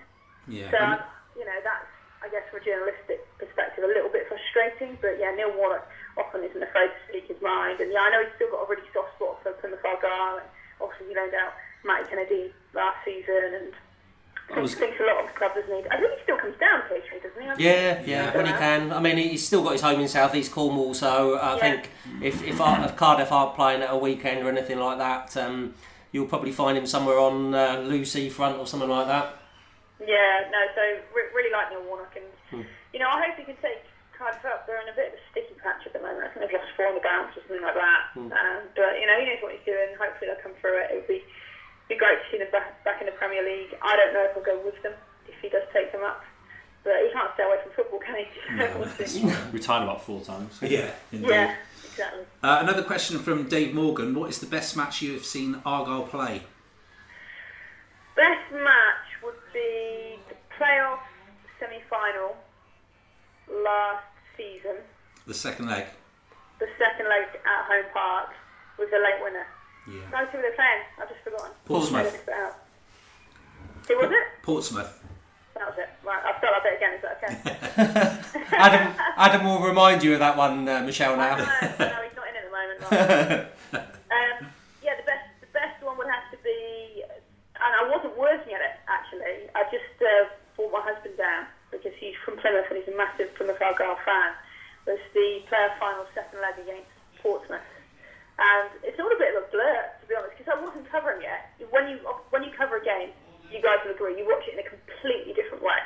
Yeah, 0.49 0.71
So, 0.71 0.77
and- 0.77 1.03
you 1.35 1.47
know, 1.47 1.61
that's, 1.65 1.87
I 2.23 2.29
guess, 2.29 2.45
from 2.51 2.61
a 2.61 2.65
journalistic 2.65 3.25
perspective, 3.39 3.83
a 3.85 3.87
little 3.87 4.11
bit 4.11 4.29
frustrating. 4.29 4.99
But 5.01 5.17
yeah, 5.19 5.31
Neil 5.33 5.53
Warnock 5.53 5.89
often 6.19 6.45
isn't 6.45 6.63
afraid 6.63 6.89
to 6.93 7.01
speak 7.09 7.25
his 7.29 7.41
mind. 7.41 7.81
And 7.81 7.91
yeah, 7.91 8.03
I 8.03 8.11
know 8.11 8.23
he's 8.23 8.35
still 8.37 8.51
got 8.51 8.65
a 8.65 8.67
really 8.67 8.87
soft 8.93 9.15
spot 9.17 9.43
for 9.43 9.53
Plymouth 9.65 9.85
Argyle. 9.85 10.39
And 10.45 10.49
obviously, 10.81 11.09
he 11.09 11.15
loaned 11.15 11.35
out 11.35 11.53
Matty 11.85 12.09
Kennedy 12.09 12.53
last 12.75 12.97
season. 13.05 13.55
And 13.55 13.73
I 14.57 14.61
was- 14.61 14.75
thinks 14.75 14.99
a 15.01 15.05
lot 15.05 15.25
of 15.25 15.27
the 15.33 15.39
club 15.39 15.55
does 15.55 15.65
need. 15.69 15.87
I 15.91 15.97
think 15.99 16.13
he 16.17 16.23
still 16.25 16.37
comes 16.39 16.57
down 16.59 16.81
occasionally, 16.81 17.21
doesn't 17.21 17.59
he? 17.59 17.65
Yeah, 17.65 18.03
yeah, 18.05 18.37
when 18.37 18.47
he 18.47 18.53
can. 18.53 18.93
I 18.93 18.99
mean, 19.01 19.17
he's 19.17 19.47
still 19.47 19.63
got 19.63 19.73
his 19.73 19.81
home 19.83 20.01
in 20.01 20.09
South 20.09 20.35
East 20.35 20.51
Cornwall, 20.53 20.93
so 20.95 21.37
I 21.39 21.55
Yeah. 21.55 21.59
think 21.61 21.91
if 22.23 22.43
if, 22.47 22.61
Ar- 22.61 22.85
if 22.85 22.97
Cardiff 22.97 23.31
aren't 23.31 23.55
playing 23.55 23.83
at 23.83 23.91
a 23.93 23.97
weekend 23.97 24.45
or 24.45 24.49
anything 24.49 24.79
like 24.81 24.99
that, 24.99 25.37
um, 25.37 25.75
you'll 26.13 26.27
probably 26.27 26.51
find 26.53 26.77
him 26.77 26.87
somewhere 26.87 27.19
on 27.19 27.55
uh, 27.55 27.79
Looe 27.85 28.05
seafront 28.05 28.59
or 28.59 28.67
something 28.67 28.89
like 28.91 29.07
that. 29.07 29.35
Yeah, 30.01 30.49
no, 30.51 30.67
so 30.75 30.81
re- 31.15 31.31
really 31.35 31.53
like 31.53 31.71
Neil 31.71 31.83
Warnock, 31.83 32.17
and 32.17 32.25
Hmm. 32.51 32.69
you 32.93 32.99
know, 32.99 33.09
I 33.09 33.23
hope 33.27 33.37
he 33.37 33.45
can 33.45 33.57
take 33.63 33.85
Cardiff 34.21 34.45
up. 34.45 34.69
They're 34.69 34.85
in 34.85 34.93
a 34.93 34.97
bit 34.97 35.17
of 35.17 35.17
a 35.17 35.23
sticky 35.33 35.57
patch 35.65 35.89
at 35.89 35.97
the 35.97 36.05
moment. 36.05 36.29
I 36.29 36.37
think 36.37 36.45
they've 36.45 36.61
lost 36.61 36.77
four 36.77 36.93
on 36.93 36.95
the 36.95 37.01
bounce 37.01 37.33
or 37.33 37.41
something 37.49 37.65
like 37.65 37.73
that. 37.73 38.13
Hmm. 38.13 38.29
Um, 38.29 38.61
but 38.77 39.01
you 39.01 39.09
know, 39.09 39.17
he 39.17 39.25
knows 39.25 39.41
what 39.41 39.57
he's 39.57 39.65
doing. 39.65 39.97
Hopefully, 39.97 40.29
they'll 40.29 40.45
come 40.45 40.53
through 40.61 40.77
it. 40.85 40.93
It 40.93 40.97
would 41.01 41.09
be 41.09 41.25
be 41.89 41.97
great 41.97 42.21
to 42.21 42.27
see 42.31 42.39
them 42.39 42.53
back, 42.53 42.85
back 42.85 43.01
in 43.01 43.09
the 43.09 43.17
Premier 43.17 43.43
League. 43.43 43.73
I 43.83 43.97
don't 43.97 44.13
know 44.13 44.29
if 44.29 44.37
he'll 44.37 44.45
go 44.45 44.61
with 44.63 44.77
them 44.85 44.93
if 45.27 45.35
he 45.41 45.49
does 45.49 45.65
take 45.73 45.91
them 45.91 46.05
up, 46.05 46.23
but 46.85 46.93
he 47.03 47.11
can't 47.11 47.33
stay 47.35 47.43
away 47.43 47.57
from 47.65 47.73
football, 47.73 47.99
can 47.99 48.15
he? 48.21 48.29
We'll. 48.79 49.51
Retired 49.53 49.83
about 49.83 50.05
four 50.05 50.21
times. 50.21 50.61
yeah, 50.63 50.93
indeed. 51.11 51.31
yeah, 51.33 51.57
exactly. 51.83 52.23
Uh, 52.45 52.59
another 52.61 52.85
question 52.85 53.19
from 53.19 53.49
Dave 53.49 53.75
Morgan: 53.75 54.15
What 54.15 54.29
is 54.29 54.39
the 54.39 54.47
best 54.47 54.77
match 54.77 55.03
you 55.03 55.15
have 55.15 55.25
seen 55.25 55.61
Argyle 55.65 56.05
play? 56.05 56.43
Best 58.15 58.53
match 58.53 59.09
would 59.25 59.41
be 59.53 60.19
the 60.29 60.37
playoff 60.55 61.01
semi-final 61.59 62.37
last 63.65 64.05
season. 64.37 64.77
The 65.27 65.35
second 65.35 65.67
leg. 65.69 65.87
the 66.59 66.67
second 66.79 67.09
leg 67.09 67.25
at 67.35 67.65
Home 67.67 67.85
Park 67.93 68.31
was 68.79 68.89
the 68.91 68.99
late 68.99 69.23
winner. 69.23 69.47
Yeah. 69.89 70.01
No, 70.13 70.27
who 70.27 70.39
were 70.39 70.43
they 70.45 70.55
playing? 70.57 70.83
I've 71.01 71.09
just 71.09 71.23
forgotten. 71.25 71.53
Portsmouth. 71.65 72.01
I 72.01 72.11
missed 72.13 72.29
it 72.29 72.35
out. 72.35 72.57
Who 73.89 73.97
was 73.97 74.11
it? 74.11 74.27
Portsmouth. 74.43 75.03
That 75.55 75.67
was 75.69 75.79
it. 75.79 75.89
Right, 76.05 76.23
I've 76.25 76.41
got 76.41 76.53
that 76.57 76.63
bit 76.65 76.77
again. 76.79 76.93
Is 76.97 77.03
that 77.03 77.15
okay? 77.21 77.35
Adam, 78.57 78.95
Adam 79.17 79.45
will 79.45 79.61
remind 79.61 80.03
you 80.03 80.15
of 80.15 80.21
that 80.21 80.37
one, 80.37 80.69
uh, 80.69 80.81
Michelle. 80.83 81.17
no, 81.17 81.23
Now, 81.23 81.37
no, 81.37 81.45
he's 82.01 82.17
not 82.17 82.27
in 82.29 82.37
at 82.37 82.45
the 82.49 82.55
moment. 82.55 82.79
Right. 82.81 83.83
um, 84.15 84.49
yeah, 84.83 84.97
the 84.97 85.05
best, 85.05 85.27
the 85.41 85.51
best 85.53 85.77
one 85.83 85.99
would 85.99 86.09
have 86.09 86.31
to 86.33 86.39
be, 86.45 87.03
and 87.05 87.73
I 87.77 87.85
wasn't 87.93 88.17
working 88.17 88.55
at 88.55 88.61
it 88.65 88.77
actually. 88.89 89.49
I 89.55 89.65
just 89.69 89.97
uh, 90.01 90.33
brought 90.57 90.73
my 90.73 90.81
husband 90.85 91.17
down 91.19 91.45
because 91.73 91.93
he's 92.01 92.15
from 92.25 92.39
Plymouth 92.39 92.67
and 92.71 92.79
he's 92.81 92.89
a 92.93 92.97
massive 92.97 93.35
Plymouth 93.37 93.61
Argyle 93.61 93.99
fan. 94.05 94.33
Was 94.87 94.99
the 95.13 95.45
player 95.49 95.69
final 95.79 96.07
second 96.17 96.41
leg 96.41 96.57
against 96.57 96.89
Portsmouth. 97.21 97.61
And 98.41 98.73
it's 98.81 98.97
all 98.97 99.13
a 99.13 99.21
bit 99.21 99.37
of 99.37 99.45
a 99.45 99.47
blur, 99.53 99.81
to 100.01 100.05
be 100.09 100.17
honest, 100.17 100.33
because 100.41 100.49
I 100.49 100.57
wasn't 100.57 100.89
covering 100.89 101.21
it. 101.21 101.69
When 101.69 101.93
you 101.93 102.01
when 102.33 102.41
you 102.43 102.51
cover 102.57 102.81
a 102.81 102.85
game, 102.85 103.13
you 103.53 103.61
guys 103.61 103.85
will 103.85 103.93
agree, 103.93 104.17
you 104.17 104.25
watch 104.25 104.49
it 104.49 104.57
in 104.57 104.65
a 104.65 104.67
completely 104.67 105.37
different 105.37 105.61
way 105.61 105.77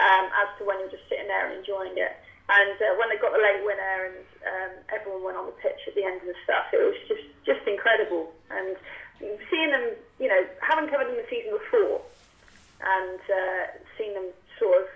um, 0.00 0.24
as 0.32 0.48
to 0.56 0.64
when 0.64 0.80
you're 0.80 0.88
just 0.88 1.04
sitting 1.12 1.28
there 1.28 1.44
and 1.52 1.60
enjoying 1.60 1.92
it. 2.00 2.16
And 2.48 2.72
uh, 2.80 2.96
when 2.96 3.12
they 3.12 3.20
got 3.20 3.36
the 3.36 3.42
late 3.44 3.60
winner 3.60 3.96
and 4.08 4.24
um, 4.48 4.72
everyone 4.88 5.20
went 5.22 5.36
on 5.36 5.44
the 5.52 5.58
pitch 5.60 5.84
at 5.84 5.92
the 5.92 6.02
end 6.08 6.24
of 6.24 6.32
the 6.32 6.38
stuff, 6.48 6.72
it 6.72 6.80
was 6.80 6.96
just 7.04 7.28
just 7.44 7.60
incredible. 7.68 8.32
And 8.48 8.72
seeing 9.52 9.68
them, 9.70 9.92
you 10.16 10.32
know, 10.32 10.40
having 10.64 10.88
covered 10.88 11.12
them 11.12 11.20
the 11.20 11.28
season 11.28 11.52
before 11.52 12.00
and 12.80 13.20
uh, 13.20 13.62
seeing 14.00 14.16
them 14.16 14.32
sort 14.56 14.80
of 14.80 14.88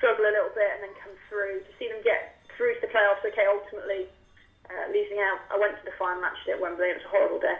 struggle 0.00 0.24
a 0.24 0.32
little 0.34 0.50
bit 0.56 0.66
and 0.80 0.88
then 0.88 0.94
come 0.98 1.12
through, 1.28 1.60
to 1.62 1.70
see 1.78 1.86
them 1.86 2.00
get 2.02 2.40
through 2.56 2.74
to 2.80 2.80
the 2.82 2.90
playoffs, 2.90 3.22
okay, 3.22 3.46
ultimately 3.46 4.10
uh, 4.66 4.86
losing 4.90 5.22
out. 5.22 5.38
I 5.54 5.56
went 5.62 5.78
to 5.78 5.84
the 5.86 5.94
final 5.94 6.18
match 6.20 6.38
at 6.50 6.58
Wembley. 6.58 6.90
It 6.90 6.98
was 6.98 7.06
a 7.06 7.12
horrible 7.14 7.38
day. 7.38 7.54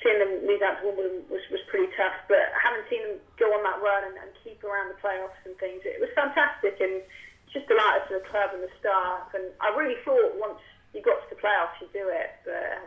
Seeing 0.00 0.18
them 0.18 0.32
lose 0.48 0.64
out 0.64 0.80
to 0.80 0.88
Wimbledon 0.88 1.22
was, 1.30 1.44
was 1.52 1.60
pretty 1.70 1.92
tough, 1.94 2.16
but 2.26 2.50
having 2.58 2.82
seen 2.90 3.04
them 3.06 3.16
go 3.38 3.52
on 3.54 3.62
that 3.62 3.78
run 3.84 4.08
and, 4.08 4.16
and 4.18 4.32
keep 4.42 4.58
around 4.64 4.88
the 4.90 4.98
playoffs 4.98 5.36
and 5.46 5.54
things, 5.62 5.84
it 5.86 6.00
was 6.02 6.10
fantastic 6.16 6.80
and 6.82 7.04
just 7.52 7.68
delighted 7.70 8.08
for 8.08 8.16
the 8.18 8.26
club 8.26 8.50
and 8.56 8.64
the 8.64 8.72
staff. 8.80 9.30
And 9.36 9.52
I 9.60 9.70
really 9.78 10.00
thought 10.02 10.32
once 10.40 10.58
you 10.96 11.04
got 11.04 11.20
to 11.22 11.28
the 11.30 11.38
playoffs, 11.38 11.76
you'd 11.78 11.92
do 11.94 12.08
it, 12.10 12.34
but 12.42 12.56
uh, 12.56 12.82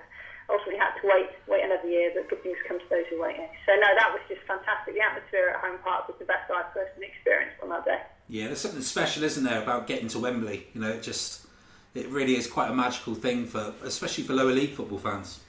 ultimately 0.51 0.81
had 0.81 0.97
to 0.99 1.05
wait, 1.07 1.29
wait 1.47 1.63
another 1.63 1.87
year. 1.87 2.11
But 2.11 2.27
good 2.27 2.43
things 2.43 2.59
come 2.67 2.83
to 2.83 2.89
those 2.91 3.07
who 3.07 3.21
wait. 3.23 3.39
eh? 3.39 3.47
So 3.63 3.77
no, 3.79 3.87
that 3.95 4.11
was 4.11 4.19
just 4.27 4.43
fantastic. 4.57 4.95
The 4.95 5.01
atmosphere 5.01 5.55
at 5.55 5.61
Home 5.61 5.79
Park 5.83 6.07
was 6.07 6.17
the 6.19 6.25
best 6.25 6.51
I've 6.51 6.73
personally 6.73 7.07
experienced 7.07 7.61
on 7.61 7.69
that 7.69 7.85
day. 7.85 8.01
Yeah, 8.27 8.47
there's 8.47 8.61
something 8.61 8.81
special, 8.81 9.23
isn't 9.23 9.43
there, 9.43 9.61
about 9.61 9.87
getting 9.87 10.07
to 10.09 10.19
Wembley? 10.19 10.67
You 10.73 10.81
know, 10.81 10.89
it 10.89 11.03
just 11.03 11.45
it 11.93 12.07
really 12.09 12.35
is 12.35 12.47
quite 12.47 12.69
a 12.69 12.73
magical 12.73 13.15
thing 13.15 13.45
for, 13.45 13.73
especially 13.83 14.23
for 14.23 14.33
lower 14.33 14.51
league 14.51 14.73
football 14.73 14.97
fans. 14.97 15.39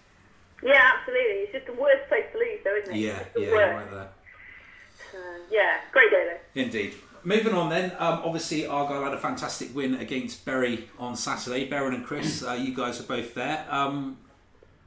Yeah, 0.63 0.81
absolutely. 0.99 1.37
It's 1.43 1.53
just 1.53 1.67
the 1.67 1.75
worst 1.75 2.09
place 2.09 2.25
to 2.33 2.39
lose, 2.39 2.61
though, 2.65 2.77
isn't 2.77 2.95
it? 2.95 2.99
Yeah, 2.99 3.25
yeah, 3.37 3.51
right 3.51 3.91
there. 3.91 4.09
Uh, 5.15 5.39
yeah, 5.51 5.79
great 5.93 6.11
day 6.11 6.29
though. 6.31 6.61
Indeed. 6.61 6.95
Moving 7.25 7.55
on 7.55 7.71
then, 7.71 7.91
um, 7.99 8.21
obviously 8.25 8.67
Argyle 8.67 9.03
had 9.03 9.13
a 9.13 9.19
fantastic 9.19 9.75
win 9.75 9.95
against 9.95 10.45
Bury 10.45 10.89
on 10.97 11.17
Saturday. 11.17 11.69
Darren 11.69 11.95
and 11.95 12.05
Chris, 12.05 12.45
uh, 12.45 12.53
you 12.53 12.73
guys 12.73 13.01
are 13.01 13.05
both 13.05 13.35
there. 13.35 13.67
Um, 13.69 14.19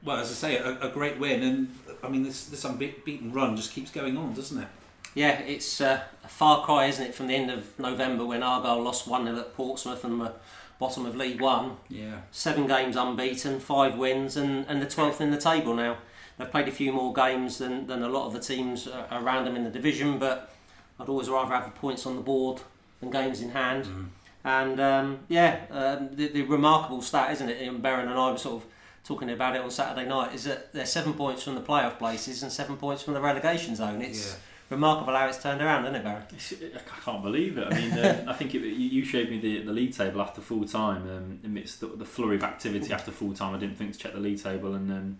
well, 0.04 0.16
as 0.18 0.30
I 0.30 0.34
say, 0.34 0.56
a, 0.56 0.78
a 0.80 0.88
great 0.88 1.18
win, 1.18 1.42
and 1.42 1.78
I 2.02 2.08
mean 2.08 2.22
this 2.22 2.46
this 2.46 2.64
unbeaten 2.64 3.32
run 3.32 3.56
just 3.56 3.72
keeps 3.72 3.90
going 3.90 4.16
on, 4.16 4.34
doesn't 4.34 4.62
it? 4.62 4.68
yeah, 5.14 5.40
it's 5.40 5.80
uh, 5.80 6.02
a 6.22 6.28
far 6.28 6.64
cry, 6.64 6.86
isn't 6.86 7.04
it, 7.04 7.14
from 7.14 7.26
the 7.26 7.34
end 7.34 7.50
of 7.50 7.78
November 7.78 8.24
when 8.24 8.42
Argyle 8.42 8.82
lost 8.82 9.06
one 9.08 9.24
0 9.24 9.38
at 9.38 9.54
Portsmouth 9.54 10.04
and 10.04 10.20
were 10.20 10.32
bottom 10.78 11.04
of 11.04 11.16
League 11.16 11.40
One. 11.40 11.76
Yeah. 11.88 12.20
seven 12.30 12.66
games 12.66 12.96
unbeaten, 12.96 13.60
five 13.60 13.98
wins, 13.98 14.36
and, 14.36 14.64
and 14.68 14.80
the 14.80 14.86
12th 14.86 15.20
in 15.20 15.30
the 15.30 15.36
table 15.36 15.74
now. 15.74 15.98
They've 16.38 16.50
played 16.50 16.68
a 16.68 16.72
few 16.72 16.92
more 16.92 17.12
games 17.12 17.58
than, 17.58 17.86
than 17.86 18.02
a 18.02 18.08
lot 18.08 18.26
of 18.26 18.32
the 18.32 18.40
teams 18.40 18.86
uh, 18.86 19.06
around 19.12 19.44
them 19.44 19.56
in 19.56 19.64
the 19.64 19.70
division, 19.70 20.18
but 20.18 20.54
I'd 20.98 21.08
always 21.08 21.28
rather 21.28 21.54
have 21.54 21.64
the 21.64 21.78
points 21.78 22.06
on 22.06 22.16
the 22.16 22.22
board 22.22 22.62
than 23.00 23.10
games 23.10 23.42
in 23.42 23.50
hand. 23.50 24.10
And 24.42 24.80
um, 24.80 25.18
yeah, 25.28 25.60
um, 25.70 26.10
the, 26.14 26.28
the 26.28 26.42
remarkable 26.42 27.02
stat, 27.02 27.30
isn't 27.32 27.48
it? 27.48 27.60
And 27.60 27.82
Darren 27.82 28.08
and 28.08 28.18
I 28.18 28.30
were 28.30 28.38
sort 28.38 28.62
of 28.62 28.68
talking 29.04 29.30
about 29.30 29.56
it 29.56 29.62
on 29.62 29.70
Saturday 29.70 30.08
night, 30.08 30.34
is 30.34 30.44
that 30.44 30.72
they're 30.72 30.86
seven 30.86 31.14
points 31.14 31.42
from 31.42 31.54
the 31.54 31.60
playoff 31.62 31.98
places 31.98 32.42
and 32.42 32.52
seven 32.52 32.76
points 32.76 33.02
from 33.02 33.14
the 33.14 33.20
relegation 33.20 33.74
zone. 33.74 34.02
It's 34.02 34.32
Yeah. 34.32 34.38
remarkable 34.70 35.14
how 35.16 35.26
it's 35.26 35.42
turned 35.42 35.60
around, 35.60 35.84
isn't 35.84 35.96
it, 35.96 36.04
Barry? 36.04 36.22
It's, 36.32 36.52
I 36.52 37.00
can't 37.04 37.22
believe 37.22 37.58
it. 37.58 37.66
I 37.72 37.74
mean, 37.78 37.92
uh, 37.92 38.24
I 38.28 38.32
think 38.34 38.54
it, 38.54 38.60
you 38.62 38.88
you 39.00 39.04
showed 39.04 39.28
me 39.30 39.40
the, 39.40 39.62
the 39.62 39.72
league 39.72 39.94
table 39.94 40.20
after 40.20 40.40
full 40.40 40.64
time, 40.64 41.02
um, 41.10 41.40
amidst 41.44 41.80
the, 41.80 41.86
the 41.88 42.04
flurry 42.04 42.36
of 42.36 42.44
activity 42.44 42.92
after 42.92 43.10
full 43.10 43.32
time. 43.34 43.54
I 43.54 43.58
didn't 43.58 43.76
think 43.76 43.92
to 43.94 43.98
check 43.98 44.12
the 44.12 44.20
league 44.20 44.42
table, 44.42 44.74
and 44.74 44.90
um, 44.92 45.18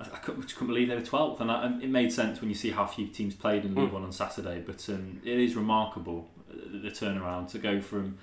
I, 0.00 0.04
I 0.04 0.18
couldn't, 0.18 0.42
couldn't 0.54 0.68
believe 0.68 0.88
they 0.88 0.94
were 0.94 1.00
12th. 1.02 1.40
And 1.40 1.50
I, 1.50 1.66
and 1.66 1.82
it 1.82 1.90
made 1.90 2.12
sense 2.12 2.40
when 2.40 2.48
you 2.48 2.54
see 2.56 2.70
how 2.70 2.86
few 2.86 3.08
teams 3.08 3.34
played 3.34 3.64
in 3.64 3.74
League 3.74 3.90
Mm. 3.90 3.92
One 3.92 4.04
on 4.04 4.12
Saturday. 4.12 4.62
But 4.64 4.88
um, 4.88 5.20
it 5.24 5.38
is 5.38 5.56
remarkable 5.56 6.28
uh, 6.50 6.54
the 6.82 6.90
turnaround 6.90 7.50
to 7.50 7.58
go 7.58 7.80
from. 7.80 8.16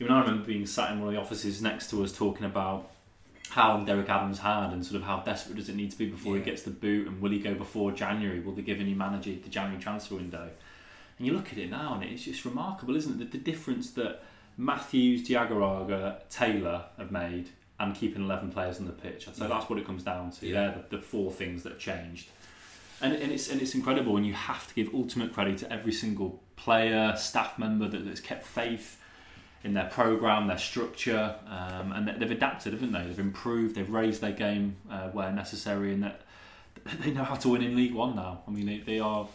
Even 0.00 0.12
I 0.14 0.20
remember 0.22 0.44
being 0.46 0.64
sat 0.66 0.90
in 0.92 0.98
one 0.98 1.08
of 1.08 1.14
the 1.14 1.20
offices 1.20 1.60
next 1.60 1.90
to 1.90 2.02
us 2.02 2.10
talking 2.10 2.46
about 2.46 2.90
how 3.50 3.78
Derek 3.78 4.08
Adams 4.08 4.38
had 4.38 4.70
and 4.72 4.84
sort 4.84 4.96
of 4.96 5.02
how 5.02 5.20
desperate 5.20 5.56
does 5.56 5.68
it 5.68 5.74
need 5.74 5.90
to 5.90 5.98
be 5.98 6.06
before 6.06 6.36
he 6.36 6.42
gets 6.42 6.62
the 6.62 6.70
boot 6.70 7.08
and 7.08 7.20
will 7.20 7.30
he 7.30 7.38
go 7.40 7.54
before 7.54 7.90
January? 7.90 8.40
Will 8.40 8.52
they 8.52 8.62
give 8.62 8.80
a 8.80 8.84
new 8.84 8.94
manager 8.94 9.30
the 9.30 9.48
January 9.48 9.82
transfer 9.82 10.14
window? 10.14 10.48
And 11.18 11.26
you 11.26 11.32
look 11.32 11.52
at 11.52 11.58
it 11.58 11.68
now 11.68 11.94
and 11.94 12.04
it's 12.04 12.22
just 12.24 12.44
remarkable, 12.44 12.94
isn't 12.96 13.20
it? 13.20 13.30
The, 13.32 13.38
the 13.38 13.44
difference 13.44 13.90
that 13.92 14.22
Matthews, 14.56 15.28
Diagouraga, 15.28 16.20
Taylor 16.30 16.84
have 16.96 17.10
made 17.10 17.48
and 17.80 17.94
keeping 17.94 18.22
11 18.22 18.52
players 18.52 18.78
on 18.78 18.86
the 18.86 18.92
pitch. 18.92 19.26
I'd 19.26 19.36
Yeah. 19.36 19.48
that's 19.48 19.68
what 19.68 19.78
it 19.78 19.86
comes 19.86 20.04
down 20.04 20.30
to. 20.32 20.46
Yeah. 20.46 20.52
They're 20.52 20.84
the, 20.90 20.96
the 20.96 21.02
four 21.02 21.32
things 21.32 21.64
that 21.64 21.72
have 21.72 21.80
changed. 21.80 22.28
And, 23.00 23.14
and, 23.14 23.32
it's, 23.32 23.50
and 23.50 23.60
it's 23.60 23.74
incredible 23.74 24.16
and 24.16 24.26
you 24.26 24.34
have 24.34 24.68
to 24.68 24.74
give 24.74 24.94
ultimate 24.94 25.32
credit 25.32 25.58
to 25.58 25.72
every 25.72 25.92
single 25.92 26.40
player, 26.56 27.16
staff 27.16 27.58
member 27.58 27.88
that, 27.88 28.04
that's 28.04 28.20
kept 28.20 28.44
faith 28.44 28.99
in 29.62 29.74
their 29.74 29.86
program, 29.86 30.46
their 30.46 30.58
structure, 30.58 31.34
um, 31.46 31.92
and 31.92 32.08
they- 32.08 32.12
they've 32.14 32.30
adapted, 32.30 32.72
haven't 32.72 32.92
they? 32.92 33.04
They've 33.04 33.18
improved, 33.18 33.74
they've 33.74 33.90
raised 33.90 34.20
their 34.22 34.32
game 34.32 34.76
uh, 34.90 35.08
where 35.10 35.30
necessary, 35.32 35.92
and 35.92 36.02
that 36.02 36.22
they 37.00 37.10
know 37.10 37.24
how 37.24 37.34
to 37.34 37.48
win 37.50 37.62
in 37.62 37.76
League 37.76 37.92
One 37.94 38.16
now. 38.16 38.40
I 38.48 38.50
mean, 38.50 38.66
they, 38.66 38.78
they 38.78 38.98
are 39.00 39.28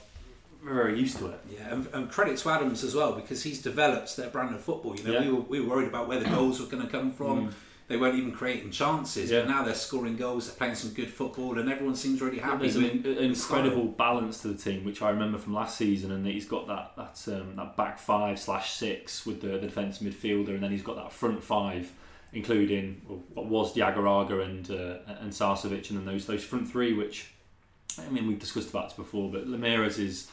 very 0.63 0.99
used 0.99 1.17
to 1.19 1.27
it. 1.27 1.39
Yeah, 1.53 1.71
and, 1.73 1.87
and 1.93 2.09
credit 2.09 2.37
to 2.39 2.49
Adams 2.49 2.83
as 2.83 2.95
well 2.95 3.13
because 3.13 3.43
he's 3.43 3.61
developed 3.61 4.17
their 4.17 4.29
brand 4.31 4.55
of 4.55 4.61
football. 4.61 4.95
You 4.95 5.03
know, 5.03 5.11
Yeah. 5.13 5.21
we, 5.21 5.29
were, 5.29 5.41
we 5.41 5.59
were 5.59 5.69
worried 5.75 5.87
about 5.89 6.07
where 6.07 6.19
the 6.19 6.27
goals 6.29 6.59
were 6.59 6.65
going 6.65 6.81
to 6.83 6.89
come 6.89 7.11
from. 7.11 7.53
They 7.87 7.97
weren't 7.97 8.15
even 8.17 8.31
creating 8.31 8.71
chances, 8.71 9.29
Yeah. 9.29 9.41
but 9.41 9.49
now 9.49 9.63
they're 9.63 9.75
scoring 9.75 10.15
goals. 10.17 10.47
They're 10.47 10.55
playing 10.57 10.73
some 10.73 10.89
good 10.91 11.09
football, 11.09 11.59
and 11.59 11.69
everyone 11.69 11.93
seems 11.95 12.19
really 12.19 12.39
happy. 12.39 12.67
There's 12.67 12.77
with, 12.77 13.05
an, 13.05 13.17
an 13.23 13.35
style. 13.35 13.59
incredible 13.59 13.85
balance 13.89 14.41
to 14.41 14.47
the 14.47 14.55
team, 14.57 14.83
which 14.83 15.03
I 15.03 15.11
remember 15.11 15.37
from 15.37 15.53
last 15.53 15.77
season, 15.77 16.11
and 16.11 16.25
that 16.25 16.31
he's 16.31 16.47
got 16.47 16.65
that 16.67 16.93
that 16.97 17.33
um, 17.39 17.55
that 17.57 17.77
back 17.77 17.99
five 17.99 18.39
slash 18.39 18.71
six 18.73 19.23
with 19.25 19.41
the, 19.41 19.49
the 19.49 19.59
defence 19.59 19.99
midfielder, 19.99 20.49
and 20.49 20.63
then 20.63 20.71
he's 20.71 20.81
got 20.81 20.95
that 20.95 21.11
front 21.13 21.43
five, 21.43 21.91
including 22.33 23.01
what 23.33 23.45
was 23.45 23.75
Diagouraga 23.75 24.43
and 24.43 24.71
uh, 24.71 24.97
and 25.19 25.31
Sarcevic, 25.31 25.89
and 25.91 25.99
then 25.99 26.05
those 26.05 26.25
those 26.25 26.43
front 26.43 26.67
three, 26.69 26.93
which 26.93 27.31
I 27.99 28.09
mean 28.09 28.25
we've 28.27 28.39
discussed 28.39 28.69
about 28.71 28.89
this 28.89 28.97
before, 28.97 29.31
but 29.31 29.47
Lameiras 29.47 29.99
is 29.99 30.27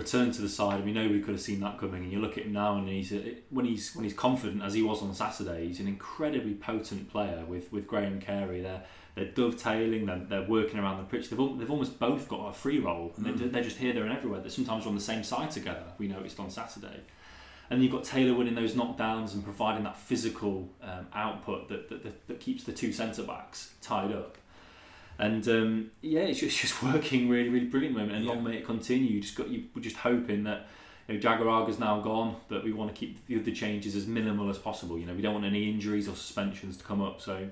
return 0.00 0.30
to 0.32 0.42
the 0.42 0.48
side. 0.48 0.80
I 0.80 0.84
mean, 0.84 0.94
nobody 0.94 1.20
could 1.20 1.34
have 1.34 1.40
seen 1.40 1.60
that 1.60 1.78
coming. 1.78 2.02
And 2.02 2.12
you 2.12 2.20
look 2.20 2.38
at 2.38 2.44
him 2.44 2.52
now, 2.52 2.76
and 2.76 2.88
he's 2.88 3.12
a, 3.12 3.36
when 3.50 3.64
he's 3.64 3.94
when 3.94 4.04
he's 4.04 4.14
confident 4.14 4.62
as 4.62 4.74
he 4.74 4.82
was 4.82 5.02
on 5.02 5.14
Saturday, 5.14 5.66
he's 5.68 5.80
an 5.80 5.88
incredibly 5.88 6.54
potent 6.54 7.10
player 7.10 7.44
with 7.46 7.72
with 7.72 7.86
Graham 7.86 8.20
Carey. 8.20 8.60
They're 8.60 8.82
they're 9.14 9.32
dovetailing. 9.32 10.06
They're, 10.06 10.24
they're 10.28 10.48
working 10.48 10.78
around 10.78 10.98
the 10.98 11.04
pitch. 11.04 11.30
They've 11.30 11.58
they've 11.58 11.70
almost 11.70 11.98
both 11.98 12.28
got 12.28 12.48
a 12.48 12.52
free 12.52 12.78
role, 12.78 13.12
and 13.16 13.26
they're, 13.26 13.48
they're 13.48 13.62
just 13.62 13.76
here, 13.76 13.92
there, 13.92 14.04
and 14.04 14.12
everywhere. 14.12 14.40
They're 14.40 14.50
sometimes 14.50 14.86
on 14.86 14.94
the 14.94 15.00
same 15.00 15.22
side 15.22 15.50
together. 15.50 15.84
We 15.98 16.08
noticed 16.08 16.40
on 16.40 16.50
Saturday. 16.50 17.00
And 17.72 17.84
you've 17.84 17.92
got 17.92 18.02
Taylor 18.02 18.34
winning 18.34 18.56
those 18.56 18.74
knockdowns 18.74 19.32
and 19.32 19.44
providing 19.44 19.84
that 19.84 19.96
physical 19.96 20.68
um, 20.82 21.06
output 21.14 21.68
that, 21.68 21.88
that, 21.88 22.02
that, 22.02 22.26
that 22.26 22.40
keeps 22.40 22.64
the 22.64 22.72
two 22.72 22.92
centre 22.92 23.22
backs 23.22 23.74
tied 23.80 24.10
up. 24.10 24.36
And 25.20 25.46
um, 25.48 25.90
yeah, 26.00 26.20
it's 26.22 26.40
just, 26.40 26.52
it's 26.64 26.72
just 26.78 26.82
working 26.82 27.28
really, 27.28 27.50
really 27.50 27.66
brilliant 27.66 27.94
moment. 27.96 28.12
And 28.16 28.24
Yeah. 28.24 28.32
long 28.32 28.42
may 28.42 28.56
it 28.56 28.64
continue. 28.66 29.10
You 29.10 29.20
just 29.20 29.36
got 29.36 29.48
you 29.48 29.64
we're 29.74 29.82
just 29.82 29.96
hoping 29.96 30.44
that 30.44 30.66
you 31.08 31.14
know, 31.14 31.20
Diagouraga's 31.20 31.78
now 31.78 32.00
gone, 32.00 32.36
but 32.48 32.64
we 32.64 32.72
want 32.72 32.92
to 32.94 32.98
keep 32.98 33.24
the 33.26 33.38
other 33.38 33.50
changes 33.50 33.94
as 33.94 34.06
minimal 34.06 34.48
as 34.48 34.58
possible. 34.58 34.98
You 34.98 35.06
know, 35.06 35.14
we 35.14 35.22
don't 35.22 35.34
want 35.34 35.44
any 35.44 35.68
injuries 35.70 36.08
or 36.08 36.16
suspensions 36.16 36.78
to 36.78 36.84
come 36.84 37.02
up. 37.02 37.20
So 37.20 37.48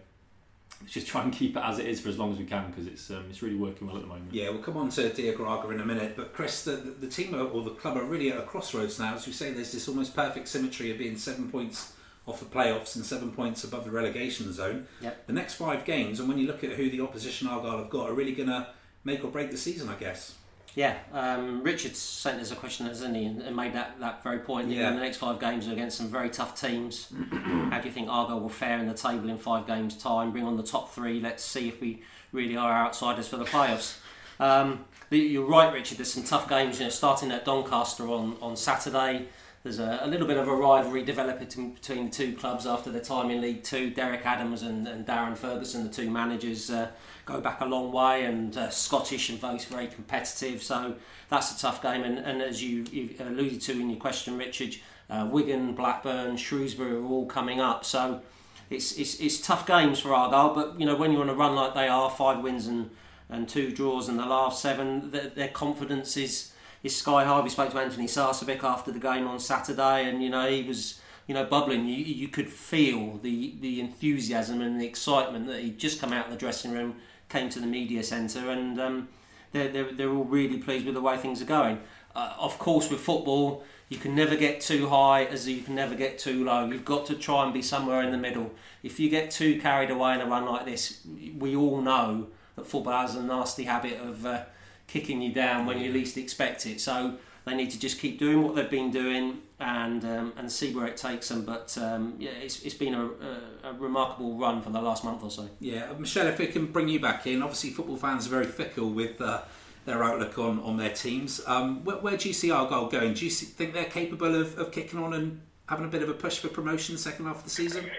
let's 0.80 0.92
just 0.94 1.06
try 1.08 1.22
and 1.22 1.32
keep 1.32 1.56
it 1.56 1.62
as 1.62 1.78
it 1.78 1.86
is 1.86 2.00
for 2.00 2.08
as 2.08 2.18
long 2.18 2.32
as 2.32 2.38
we 2.38 2.44
can 2.46 2.70
because 2.70 2.86
it's 2.86 3.10
um, 3.10 3.26
it's 3.28 3.42
really 3.42 3.56
working 3.56 3.86
well 3.86 3.96
at 3.96 4.02
the 4.02 4.08
moment. 4.08 4.32
Yeah, 4.32 4.48
we'll 4.48 4.62
come 4.62 4.78
on 4.78 4.88
to 4.90 5.10
Diagouraga 5.10 5.70
in 5.74 5.80
a 5.80 5.84
minute. 5.84 6.14
But 6.16 6.32
Chris, 6.32 6.64
the, 6.64 6.72
the, 6.72 6.90
the 6.92 7.08
team 7.08 7.34
are- 7.34 7.40
or 7.48 7.62
the 7.62 7.70
club 7.72 7.98
are 7.98 8.04
really 8.04 8.32
at 8.32 8.38
a 8.38 8.42
crossroads 8.42 8.98
now. 8.98 9.14
As 9.14 9.26
you 9.26 9.32
say, 9.34 9.52
there's 9.52 9.72
this 9.72 9.88
almost 9.88 10.16
perfect 10.16 10.48
symmetry 10.48 10.90
of 10.90 10.96
being 10.96 11.18
seven 11.18 11.50
points 11.50 11.92
off 12.28 12.40
the 12.40 12.46
playoffs 12.46 12.94
and 12.96 13.04
seven 13.04 13.32
points 13.32 13.64
above 13.64 13.84
the 13.84 13.90
relegation 13.90 14.52
zone. 14.52 14.86
Yep. 15.00 15.26
The 15.26 15.32
next 15.32 15.54
five 15.54 15.84
games, 15.84 16.20
and 16.20 16.28
when 16.28 16.38
you 16.38 16.46
look 16.46 16.62
at 16.62 16.72
who 16.72 16.90
the 16.90 17.00
opposition 17.00 17.48
Argyle 17.48 17.78
have 17.78 17.90
got, 17.90 18.10
are 18.10 18.14
really 18.14 18.32
going 18.32 18.48
to 18.48 18.68
make 19.04 19.24
or 19.24 19.28
break 19.28 19.50
the 19.50 19.56
season, 19.56 19.88
I 19.88 19.94
guess. 19.94 20.34
Yeah, 20.74 20.96
um, 21.12 21.62
Richard 21.62 21.96
sent 21.96 22.40
us 22.40 22.52
a 22.52 22.54
question, 22.54 22.86
hasn't 22.86 23.16
he, 23.16 23.24
and, 23.24 23.56
made 23.56 23.72
that, 23.72 23.98
that 23.98 24.22
very 24.22 24.38
point. 24.38 24.68
Yeah. 24.68 24.90
know, 24.90 24.96
the 24.96 25.02
next 25.02 25.16
five 25.16 25.40
games 25.40 25.66
are 25.66 25.72
against 25.72 25.96
some 25.96 26.08
very 26.08 26.30
tough 26.30 26.60
teams. 26.60 27.12
How 27.32 27.80
do 27.80 27.88
you 27.88 27.92
think 27.92 28.08
Argyle 28.08 28.40
will 28.40 28.48
fare 28.48 28.78
in 28.78 28.86
the 28.86 28.94
table 28.94 29.28
in 29.28 29.38
five 29.38 29.66
games' 29.66 29.96
time? 29.96 30.30
Bring 30.30 30.44
on 30.44 30.56
the 30.56 30.62
top 30.62 30.92
three. 30.92 31.20
Let's 31.20 31.42
see 31.42 31.68
if 31.68 31.80
we 31.80 32.02
really 32.32 32.56
are 32.56 32.70
outsiders 32.70 33.26
for 33.26 33.38
the 33.38 33.44
playoffs. 33.44 33.98
Um, 34.38 34.84
you're 35.10 35.46
right, 35.46 35.72
Richard. 35.72 35.98
There's 35.98 36.12
some 36.12 36.22
tough 36.22 36.48
games. 36.48 36.78
You 36.78 36.84
know, 36.84 36.90
starting 36.90 37.32
at 37.32 37.44
Doncaster 37.44 38.06
on, 38.08 38.36
on 38.40 38.56
Saturday. 38.56 39.26
There's 39.64 39.80
a, 39.80 40.00
a 40.02 40.06
little 40.06 40.26
bit 40.26 40.36
of 40.36 40.46
a 40.46 40.54
rivalry 40.54 41.04
developing 41.04 41.72
between 41.72 42.06
the 42.06 42.10
two 42.10 42.32
clubs 42.34 42.66
after 42.66 42.90
their 42.90 43.02
time 43.02 43.30
in 43.30 43.40
League 43.40 43.64
Two. 43.64 43.90
Derek 43.90 44.24
Adams 44.24 44.62
and, 44.62 44.86
and 44.86 45.04
Darren 45.04 45.36
Ferguson, 45.36 45.84
the 45.84 45.92
two 45.92 46.10
managers, 46.10 46.70
uh, 46.70 46.88
go 47.26 47.40
back 47.40 47.60
a 47.60 47.64
long 47.64 47.92
way, 47.92 48.24
and 48.24 48.56
uh, 48.56 48.70
Scottish 48.70 49.30
and 49.30 49.40
both 49.40 49.66
very 49.66 49.88
competitive. 49.88 50.62
So 50.62 50.94
that's 51.28 51.56
a 51.56 51.60
tough 51.60 51.82
game. 51.82 52.04
And, 52.04 52.18
and 52.18 52.40
as 52.40 52.62
you, 52.62 52.84
you 52.92 53.14
alluded 53.18 53.60
to 53.62 53.72
in 53.72 53.90
your 53.90 53.98
question, 53.98 54.38
Richard, 54.38 54.76
uh, 55.10 55.28
Wigan, 55.30 55.74
Blackburn, 55.74 56.36
Shrewsbury 56.36 56.92
are 56.92 57.04
all 57.04 57.26
coming 57.26 57.60
up. 57.60 57.84
So 57.84 58.22
it's, 58.70 58.96
it's 58.96 59.18
it's 59.20 59.40
tough 59.40 59.66
games 59.66 60.00
for 60.00 60.14
Argyle. 60.14 60.54
But 60.54 60.78
you 60.78 60.86
know 60.86 60.96
when 60.96 61.12
you're 61.12 61.22
on 61.22 61.28
a 61.28 61.34
run 61.34 61.54
like 61.56 61.74
they 61.74 61.88
are, 61.88 62.10
five 62.10 62.42
wins 62.42 62.66
and 62.66 62.90
and 63.30 63.48
two 63.48 63.72
draws 63.72 64.08
in 64.08 64.16
the 64.16 64.24
last 64.24 64.62
seven, 64.62 65.10
their, 65.10 65.28
their 65.28 65.48
confidence 65.48 66.16
is 66.16 66.52
is 66.82 66.96
sky 66.96 67.24
high. 67.24 67.40
We 67.40 67.50
spoke 67.50 67.70
to 67.70 67.78
Anthony 67.78 68.06
Sarcevic 68.06 68.62
after 68.62 68.90
the 68.90 68.98
game 68.98 69.26
on 69.26 69.38
Saturday, 69.40 70.08
and 70.08 70.22
you 70.22 70.30
know 70.30 70.48
he 70.48 70.62
was 70.62 71.00
you 71.26 71.34
know 71.34 71.44
bubbling. 71.44 71.86
You 71.86 71.96
you 71.96 72.28
could 72.28 72.48
feel 72.48 73.18
the 73.22 73.54
the 73.60 73.80
enthusiasm 73.80 74.60
and 74.60 74.80
the 74.80 74.86
excitement 74.86 75.46
that 75.48 75.60
he'd 75.60 75.78
just 75.78 76.00
come 76.00 76.12
out 76.12 76.26
of 76.26 76.32
the 76.32 76.38
dressing 76.38 76.72
room, 76.72 76.96
came 77.28 77.48
to 77.50 77.60
the 77.60 77.66
media 77.66 78.02
centre, 78.02 78.50
and 78.50 78.80
um, 78.80 79.08
they're, 79.52 79.68
they're 79.68 79.92
they're 79.92 80.10
all 80.10 80.24
really 80.24 80.58
pleased 80.58 80.86
with 80.86 80.94
the 80.94 81.00
way 81.00 81.16
things 81.16 81.42
are 81.42 81.46
going. 81.46 81.80
Uh, 82.14 82.34
of 82.38 82.58
course, 82.58 82.90
with 82.90 83.00
football, 83.00 83.62
you 83.88 83.96
can 83.96 84.14
never 84.14 84.36
get 84.36 84.60
too 84.60 84.88
high 84.88 85.24
as 85.24 85.48
you 85.48 85.62
can 85.62 85.74
never 85.74 85.94
get 85.94 86.18
too 86.18 86.44
low. 86.44 86.66
You've 86.66 86.84
got 86.84 87.06
to 87.06 87.14
try 87.14 87.44
and 87.44 87.54
be 87.54 87.62
somewhere 87.62 88.02
in 88.02 88.10
the 88.10 88.18
middle. 88.18 88.50
If 88.82 88.98
you 88.98 89.08
get 89.08 89.30
too 89.30 89.60
carried 89.60 89.90
away 89.90 90.14
in 90.14 90.20
a 90.20 90.26
run 90.26 90.46
like 90.46 90.64
this, 90.64 91.00
we 91.38 91.54
all 91.54 91.80
know 91.80 92.28
that 92.56 92.66
football 92.66 93.00
has 93.00 93.14
a 93.14 93.22
nasty 93.22 93.64
habit 93.64 94.00
of 94.00 94.26
uh, 94.26 94.42
kicking 94.88 95.22
you 95.22 95.32
down 95.32 95.66
when 95.66 95.78
you 95.78 95.92
least 95.92 96.16
expect 96.16 96.66
it. 96.66 96.80
So 96.80 97.14
they 97.46 97.54
need 97.54 97.70
to 97.70 97.78
just 97.78 98.00
keep 98.00 98.18
doing 98.18 98.42
what 98.42 98.56
they've 98.56 98.68
been 98.68 98.90
doing 98.90 99.42
and 99.60 100.04
um, 100.04 100.32
and 100.36 100.50
see 100.50 100.74
where 100.74 100.86
it 100.86 100.96
takes 100.96 101.28
them. 101.28 101.44
But 101.44 101.76
um, 101.80 102.14
yeah, 102.18 102.30
it's, 102.30 102.62
it's 102.62 102.74
been 102.74 102.94
a, 102.94 103.04
a, 103.04 103.70
a 103.70 103.72
remarkable 103.74 104.36
run 104.36 104.60
for 104.60 104.70
the 104.70 104.80
last 104.80 105.04
month 105.04 105.22
or 105.22 105.30
so. 105.30 105.48
Yeah, 105.60 105.90
uh, 105.90 105.94
Michelle, 105.94 106.26
if 106.26 106.38
we 106.38 106.46
can 106.48 106.66
bring 106.66 106.88
you 106.88 107.00
back 107.00 107.26
in, 107.26 107.42
obviously 107.42 107.70
football 107.70 107.96
fans 107.96 108.26
are 108.26 108.30
very 108.30 108.46
fickle 108.46 108.90
with 108.90 109.20
uh, 109.20 109.42
their 109.84 110.02
outlook 110.02 110.38
on, 110.38 110.60
on 110.60 110.76
their 110.76 110.92
teams. 110.92 111.40
Um, 111.46 111.84
where, 111.84 111.96
where 111.96 112.16
do 112.16 112.28
you 112.28 112.34
see 112.34 112.50
Argyle 112.50 112.88
going? 112.88 113.14
Do 113.14 113.24
you 113.24 113.30
see, 113.30 113.46
think 113.46 113.72
they're 113.72 113.84
capable 113.84 114.34
of, 114.34 114.58
of 114.58 114.72
kicking 114.72 114.98
on 114.98 115.12
and 115.14 115.40
having 115.68 115.84
a 115.84 115.88
bit 115.88 116.02
of 116.02 116.08
a 116.08 116.14
push 116.14 116.38
for 116.38 116.48
promotion 116.48 116.94
the 116.94 117.00
second 117.00 117.26
half 117.26 117.38
of 117.38 117.44
the 117.44 117.50
season? 117.50 117.90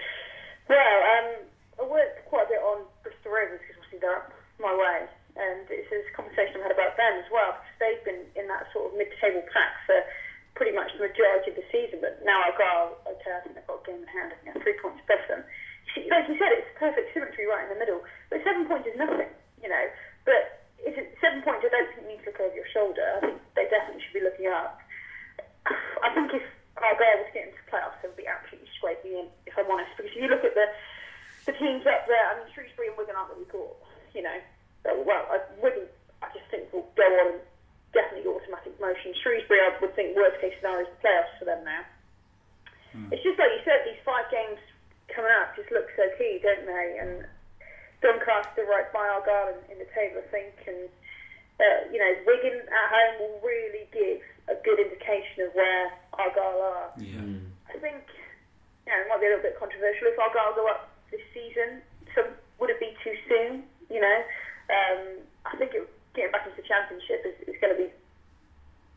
Well, 0.68 0.78
um, 0.78 1.44
I 1.80 1.90
worked 1.90 2.26
quite 2.26 2.46
a 2.46 2.48
bit 2.48 2.58
on 2.58 2.84
Bristol 3.02 3.32
Rovers 3.32 3.60
because 3.60 3.76
obviously 3.82 3.98
they're 4.00 4.16
up 4.16 4.32
my 4.60 4.74
way, 4.74 5.08
and 5.40 5.64
it's 5.72 5.88
a 5.88 6.14
conversation 6.14 6.60
I've 6.60 6.68
had 6.68 6.76
about 6.76 7.00
them 7.00 7.16
as 7.16 7.28
well 7.32 7.56
because 7.56 7.76
they've 7.80 8.04
been 8.04 8.22
in 8.36 8.46
that 8.52 8.68
sort 8.76 8.92
of 8.92 9.00
mid-table 9.00 9.40
pack 9.48 9.72
for 9.88 9.96
pretty 10.52 10.76
much 10.76 10.92
the 10.92 11.08
majority 11.08 11.50
of 11.50 11.56
the 11.56 11.66
season. 11.72 12.04
But 12.04 12.20
now 12.20 12.44
Argyle, 12.44 13.00
okay, 13.08 13.32
I 13.32 13.40
think 13.40 13.56
they've 13.56 13.64
got 13.64 13.80
a 13.80 13.86
game 13.88 14.04
in 14.04 14.10
hand, 14.12 14.30
I 14.30 14.36
think 14.38 14.52
they're 14.52 14.64
three 14.64 14.78
points 14.78 15.00
above 15.08 15.24
them. 15.26 15.42
Like 16.12 16.28
you 16.30 16.38
said, 16.38 16.54
it's 16.54 16.70
perfect 16.78 17.10
symmetry 17.16 17.50
right 17.50 17.66
in 17.66 17.72
the 17.74 17.80
middle, 17.80 18.04
but 18.30 18.44
seven 18.46 18.68
points 18.68 18.86
is 18.86 18.94
nothing, 18.94 19.32
you 19.58 19.66
know. 19.66 19.84
But 20.22 20.70
if 20.78 20.94
it's 20.94 21.18
seven 21.18 21.42
points, 21.42 21.66
I 21.66 21.72
don't 21.72 21.88
think 21.90 22.06
you 22.06 22.14
need 22.14 22.22
to 22.22 22.30
look 22.30 22.38
over 22.38 22.54
your 22.54 22.68
shoulder. 22.70 23.02
I 23.02 23.20
think 23.26 23.36
they 23.58 23.66
definitely 23.66 24.04
should 24.04 24.14
be 24.14 24.22
looking 24.22 24.46
up. 24.46 24.78
I 26.06 26.14
think 26.14 26.30
if 26.30 26.46
Argyle 26.78 27.26
was 27.26 27.30
getting 27.34 27.50
to 27.50 27.58
get 27.58 27.58
into 27.58 27.64
playoffs, 27.66 27.98
they 28.00 28.08
would 28.08 28.20
be 28.20 28.30
absolutely 28.30 28.70
scraping 28.78 29.18
in, 29.18 29.26
if 29.50 29.58
I'm 29.58 29.66
honest. 29.66 29.90
Because 29.98 30.14
if 30.14 30.16
you 30.16 30.30
look 30.30 30.46
at 30.46 30.54
the 30.54 30.70
the 31.48 31.56
teams 31.56 31.82
up 31.88 32.04
there, 32.06 32.20
I 32.30 32.36
mean, 32.36 32.48
Shrewsbury 32.52 32.92
and 32.92 32.96
Wigan 33.00 33.16
aren't 33.16 33.32
really 33.32 33.48
good, 33.48 33.72
you 34.12 34.22
know. 34.22 34.38
So, 34.84 34.96
well, 35.04 35.24
I, 35.28 35.44
Wigan, 35.60 35.86
I 36.22 36.28
just 36.32 36.48
think 36.50 36.72
we'll 36.72 36.88
go 36.96 37.08
on 37.26 37.40
definitely 37.92 38.30
automatic 38.30 38.78
motion. 38.80 39.12
Shrewsbury, 39.22 39.60
I 39.60 39.76
would 39.80 39.94
think 39.94 40.16
worst 40.16 40.40
case 40.40 40.54
scenario 40.60 40.86
is 40.86 40.92
the 40.94 41.00
playoffs 41.04 41.34
for 41.38 41.44
them 41.44 41.64
now. 41.64 41.84
It's 43.10 43.22
just 43.22 43.38
like 43.38 43.54
you 43.54 43.62
said, 43.62 43.86
these 43.86 44.02
five 44.02 44.26
games 44.34 44.58
coming 45.14 45.30
up 45.42 45.54
just 45.54 45.70
look 45.70 45.86
so 45.94 46.10
key, 46.18 46.42
don't 46.42 46.66
they? 46.66 46.98
And 46.98 47.22
Doncaster 48.02 48.66
right 48.66 48.90
by 48.90 49.06
our 49.06 49.22
garden 49.22 49.62
in 49.70 49.78
the 49.78 49.86
table, 49.94 50.22
I 50.24 50.28
think, 50.34 50.54
and 50.66 50.90
uh, 51.60 51.80
you 51.92 52.00
know 52.00 52.12
Wigan 52.26 52.64
at 52.66 52.86
home 52.88 53.14
will 53.20 53.38
really 53.44 53.86
give 53.92 54.24
a 54.48 54.56
good 54.64 54.80
indication 54.80 55.46
of 55.46 55.54
where 55.54 55.92
our 56.16 56.32
Argyle 56.32 56.62
are. 56.64 56.88
Yeah. 56.96 57.38
I 57.68 57.76
think 57.78 58.02
you 58.86 58.90
know 58.90 58.98
it 59.04 59.06
might 59.12 59.20
be 59.20 59.28
a 59.28 59.36
little 59.36 59.44
bit 59.44 59.60
controversial 59.60 60.10
if 60.10 60.18
our 60.18 60.32
Argyle 60.32 60.56
go 60.56 60.66
up 60.66 60.90
this 61.12 61.22
season. 61.30 61.84
So 62.16 62.26
would 62.58 62.72
it 62.72 62.80
be 62.80 62.96
too 63.04 63.14
soon? 63.28 63.68
You 63.86 64.00
know, 64.00 64.18
um, 64.70 65.00
I 65.46 65.54
think 65.58 65.74
it, 65.74 65.84
getting 66.14 66.32
back 66.32 66.46
into 66.46 66.58
the 66.58 66.66
championship 66.66 67.26
is, 67.26 67.36
is 67.50 67.58
going 67.60 67.74
to 67.74 67.80
be 67.80 67.90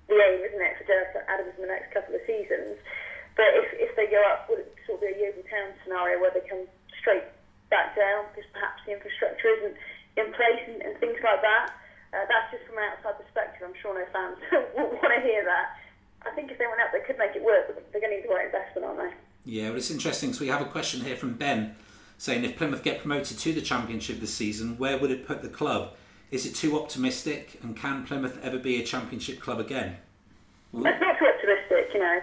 the 0.09 0.17
aim, 0.17 0.39
isn't 0.45 0.61
it, 0.61 0.77
for 0.77 0.85
Derek 0.85 1.15
Adams 1.27 1.53
in 1.57 1.65
the 1.65 1.71
next 1.71 1.93
couple 1.93 2.15
of 2.15 2.21
seasons? 2.25 2.77
But 3.33 3.49
if, 3.57 3.89
if 3.89 3.91
they 3.97 4.05
go 4.07 4.21
up, 4.29 4.45
would 4.49 4.61
it 4.61 4.69
sort 4.85 5.01
of 5.01 5.09
be 5.09 5.09
a 5.09 5.17
Yeovil 5.17 5.45
Town 5.49 5.73
scenario 5.81 6.21
where 6.21 6.29
they 6.29 6.45
come 6.45 6.69
straight 7.01 7.25
back 7.73 7.97
down 7.97 8.29
because 8.29 8.45
perhaps 8.53 8.85
the 8.85 8.93
infrastructure 8.93 9.49
isn't 9.57 9.75
in 10.21 10.29
place 10.37 10.63
and, 10.69 10.85
and 10.85 10.93
things 11.01 11.17
like 11.25 11.41
that? 11.41 11.73
Uh, 12.13 12.29
that's 12.29 12.53
just 12.53 12.69
from 12.69 12.77
an 12.77 12.93
outside 12.93 13.17
perspective. 13.17 13.65
I'm 13.65 13.73
sure 13.81 13.97
no 13.97 14.05
fans 14.13 14.37
will 14.77 14.93
want 15.01 15.09
to 15.17 15.21
hear 15.25 15.41
that. 15.49 15.81
I 16.21 16.31
think 16.37 16.53
if 16.53 16.61
they 16.61 16.69
went 16.69 16.79
up, 16.85 16.93
they 16.93 17.01
could 17.01 17.17
make 17.17 17.33
it 17.33 17.41
work, 17.41 17.65
but 17.67 17.81
they're 17.89 17.99
going 17.99 18.13
to 18.13 18.21
need 18.21 18.29
the 18.29 18.33
right 18.33 18.45
investment, 18.45 18.85
aren't 18.85 19.01
they? 19.01 19.13
Yeah, 19.49 19.69
well, 19.69 19.77
it's 19.81 19.89
interesting. 19.89 20.31
So 20.31 20.45
we 20.45 20.53
have 20.53 20.61
a 20.61 20.69
question 20.69 21.01
here 21.01 21.17
from 21.17 21.33
Ben 21.33 21.75
saying 22.17 22.43
if 22.43 22.55
Plymouth 22.57 22.83
get 22.83 22.99
promoted 22.99 23.37
to 23.39 23.53
the 23.53 23.61
Championship 23.61 24.19
this 24.19 24.33
season, 24.33 24.77
where 24.77 24.97
would 24.97 25.11
it 25.11 25.27
put 25.27 25.41
the 25.41 25.49
club? 25.49 25.93
Is 26.31 26.45
it 26.45 26.55
too 26.55 26.79
optimistic? 26.79 27.59
And 27.61 27.75
can 27.75 28.05
Plymouth 28.05 28.39
ever 28.41 28.57
be 28.57 28.81
a 28.81 28.85
Championship 28.85 29.39
club 29.39 29.59
again? 29.59 29.97
It's 30.73 30.83
not 30.83 31.19
too 31.19 31.27
optimistic, 31.29 31.93
you 31.93 31.99
know. 31.99 32.19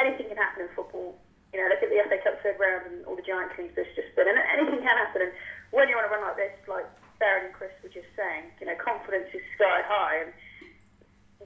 Anything 0.00 0.28
can 0.28 0.36
happen 0.38 0.62
in 0.62 0.68
football. 0.74 1.18
You 1.52 1.60
know, 1.60 1.68
look 1.68 1.82
at 1.82 1.90
the 1.90 2.00
FA 2.08 2.16
Cup 2.24 2.40
third 2.42 2.56
round 2.58 2.86
and 2.88 3.04
all 3.04 3.14
the 3.16 3.20
giant 3.22 3.52
teams 3.56 3.72
that's 3.76 3.92
just 3.94 4.08
been. 4.16 4.24
And 4.28 4.38
anything 4.56 4.80
can 4.80 4.96
happen. 4.96 5.20
And 5.28 5.32
when 5.70 5.88
you're 5.88 5.98
on 6.00 6.08
a 6.08 6.12
run 6.12 6.24
like 6.24 6.36
this, 6.40 6.56
like 6.66 6.86
Darren 7.20 7.44
and 7.46 7.52
Chris 7.52 7.72
were 7.82 7.92
just 7.92 8.08
saying, 8.16 8.48
you 8.60 8.66
know, 8.66 8.74
confidence 8.80 9.28
is 9.36 9.44
sky 9.54 9.84
high. 9.84 10.24
And 10.24 10.32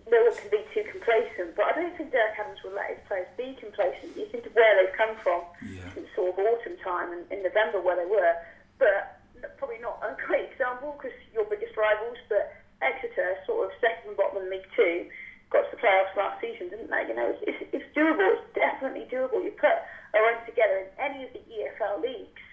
no 0.06 0.22
one 0.22 0.36
can 0.38 0.46
be 0.54 0.62
too 0.70 0.86
complacent. 0.86 1.58
But 1.58 1.74
I 1.74 1.82
don't 1.82 1.96
think 1.98 2.12
Derek 2.14 2.38
Adams 2.38 2.62
will 2.62 2.78
let 2.78 2.94
his 2.94 3.02
players 3.10 3.26
be 3.34 3.58
complacent. 3.58 4.14
You 4.14 4.30
think 4.30 4.46
of 4.46 4.54
where 4.54 4.78
they've 4.78 4.94
come 4.94 5.18
from 5.26 5.42
Yeah. 5.66 5.82
since 5.98 6.06
sort 6.14 6.30
of 6.30 6.38
autumn 6.38 6.75
time 6.86 7.10
and 7.10 7.26
in 7.34 7.42
November 7.42 7.82
where 7.82 7.98
they 7.98 8.06
were. 8.06 8.38
But 8.78 9.18
probably 9.58 9.82
not 9.82 9.98
a 10.06 10.14
great 10.22 10.54
example 10.54 10.94
because 10.94 11.16
your 11.34 11.44
biggest 11.50 11.74
rivals. 11.74 12.16
But 12.30 12.54
Exeter, 12.78 13.40
sort 13.48 13.66
of 13.66 13.70
second 13.82 14.14
bottom 14.14 14.46
in 14.46 14.50
League 14.50 14.70
Two, 14.78 15.10
got 15.50 15.66
to 15.66 15.74
the 15.74 15.82
playoffs 15.82 16.14
last 16.14 16.38
season, 16.38 16.70
didn't 16.70 16.92
they? 16.92 17.08
You 17.08 17.16
know, 17.16 17.28
it's, 17.34 17.42
it's, 17.42 17.82
it's 17.82 17.88
doable. 17.96 18.38
It's 18.38 18.46
definitely 18.54 19.08
doable. 19.10 19.42
You 19.42 19.50
put 19.58 19.74
a 20.14 20.18
run 20.20 20.38
together 20.46 20.86
in 20.86 20.88
any 21.00 21.24
of 21.26 21.32
the 21.34 21.42
EFL 21.42 22.02
leagues. 22.04 22.44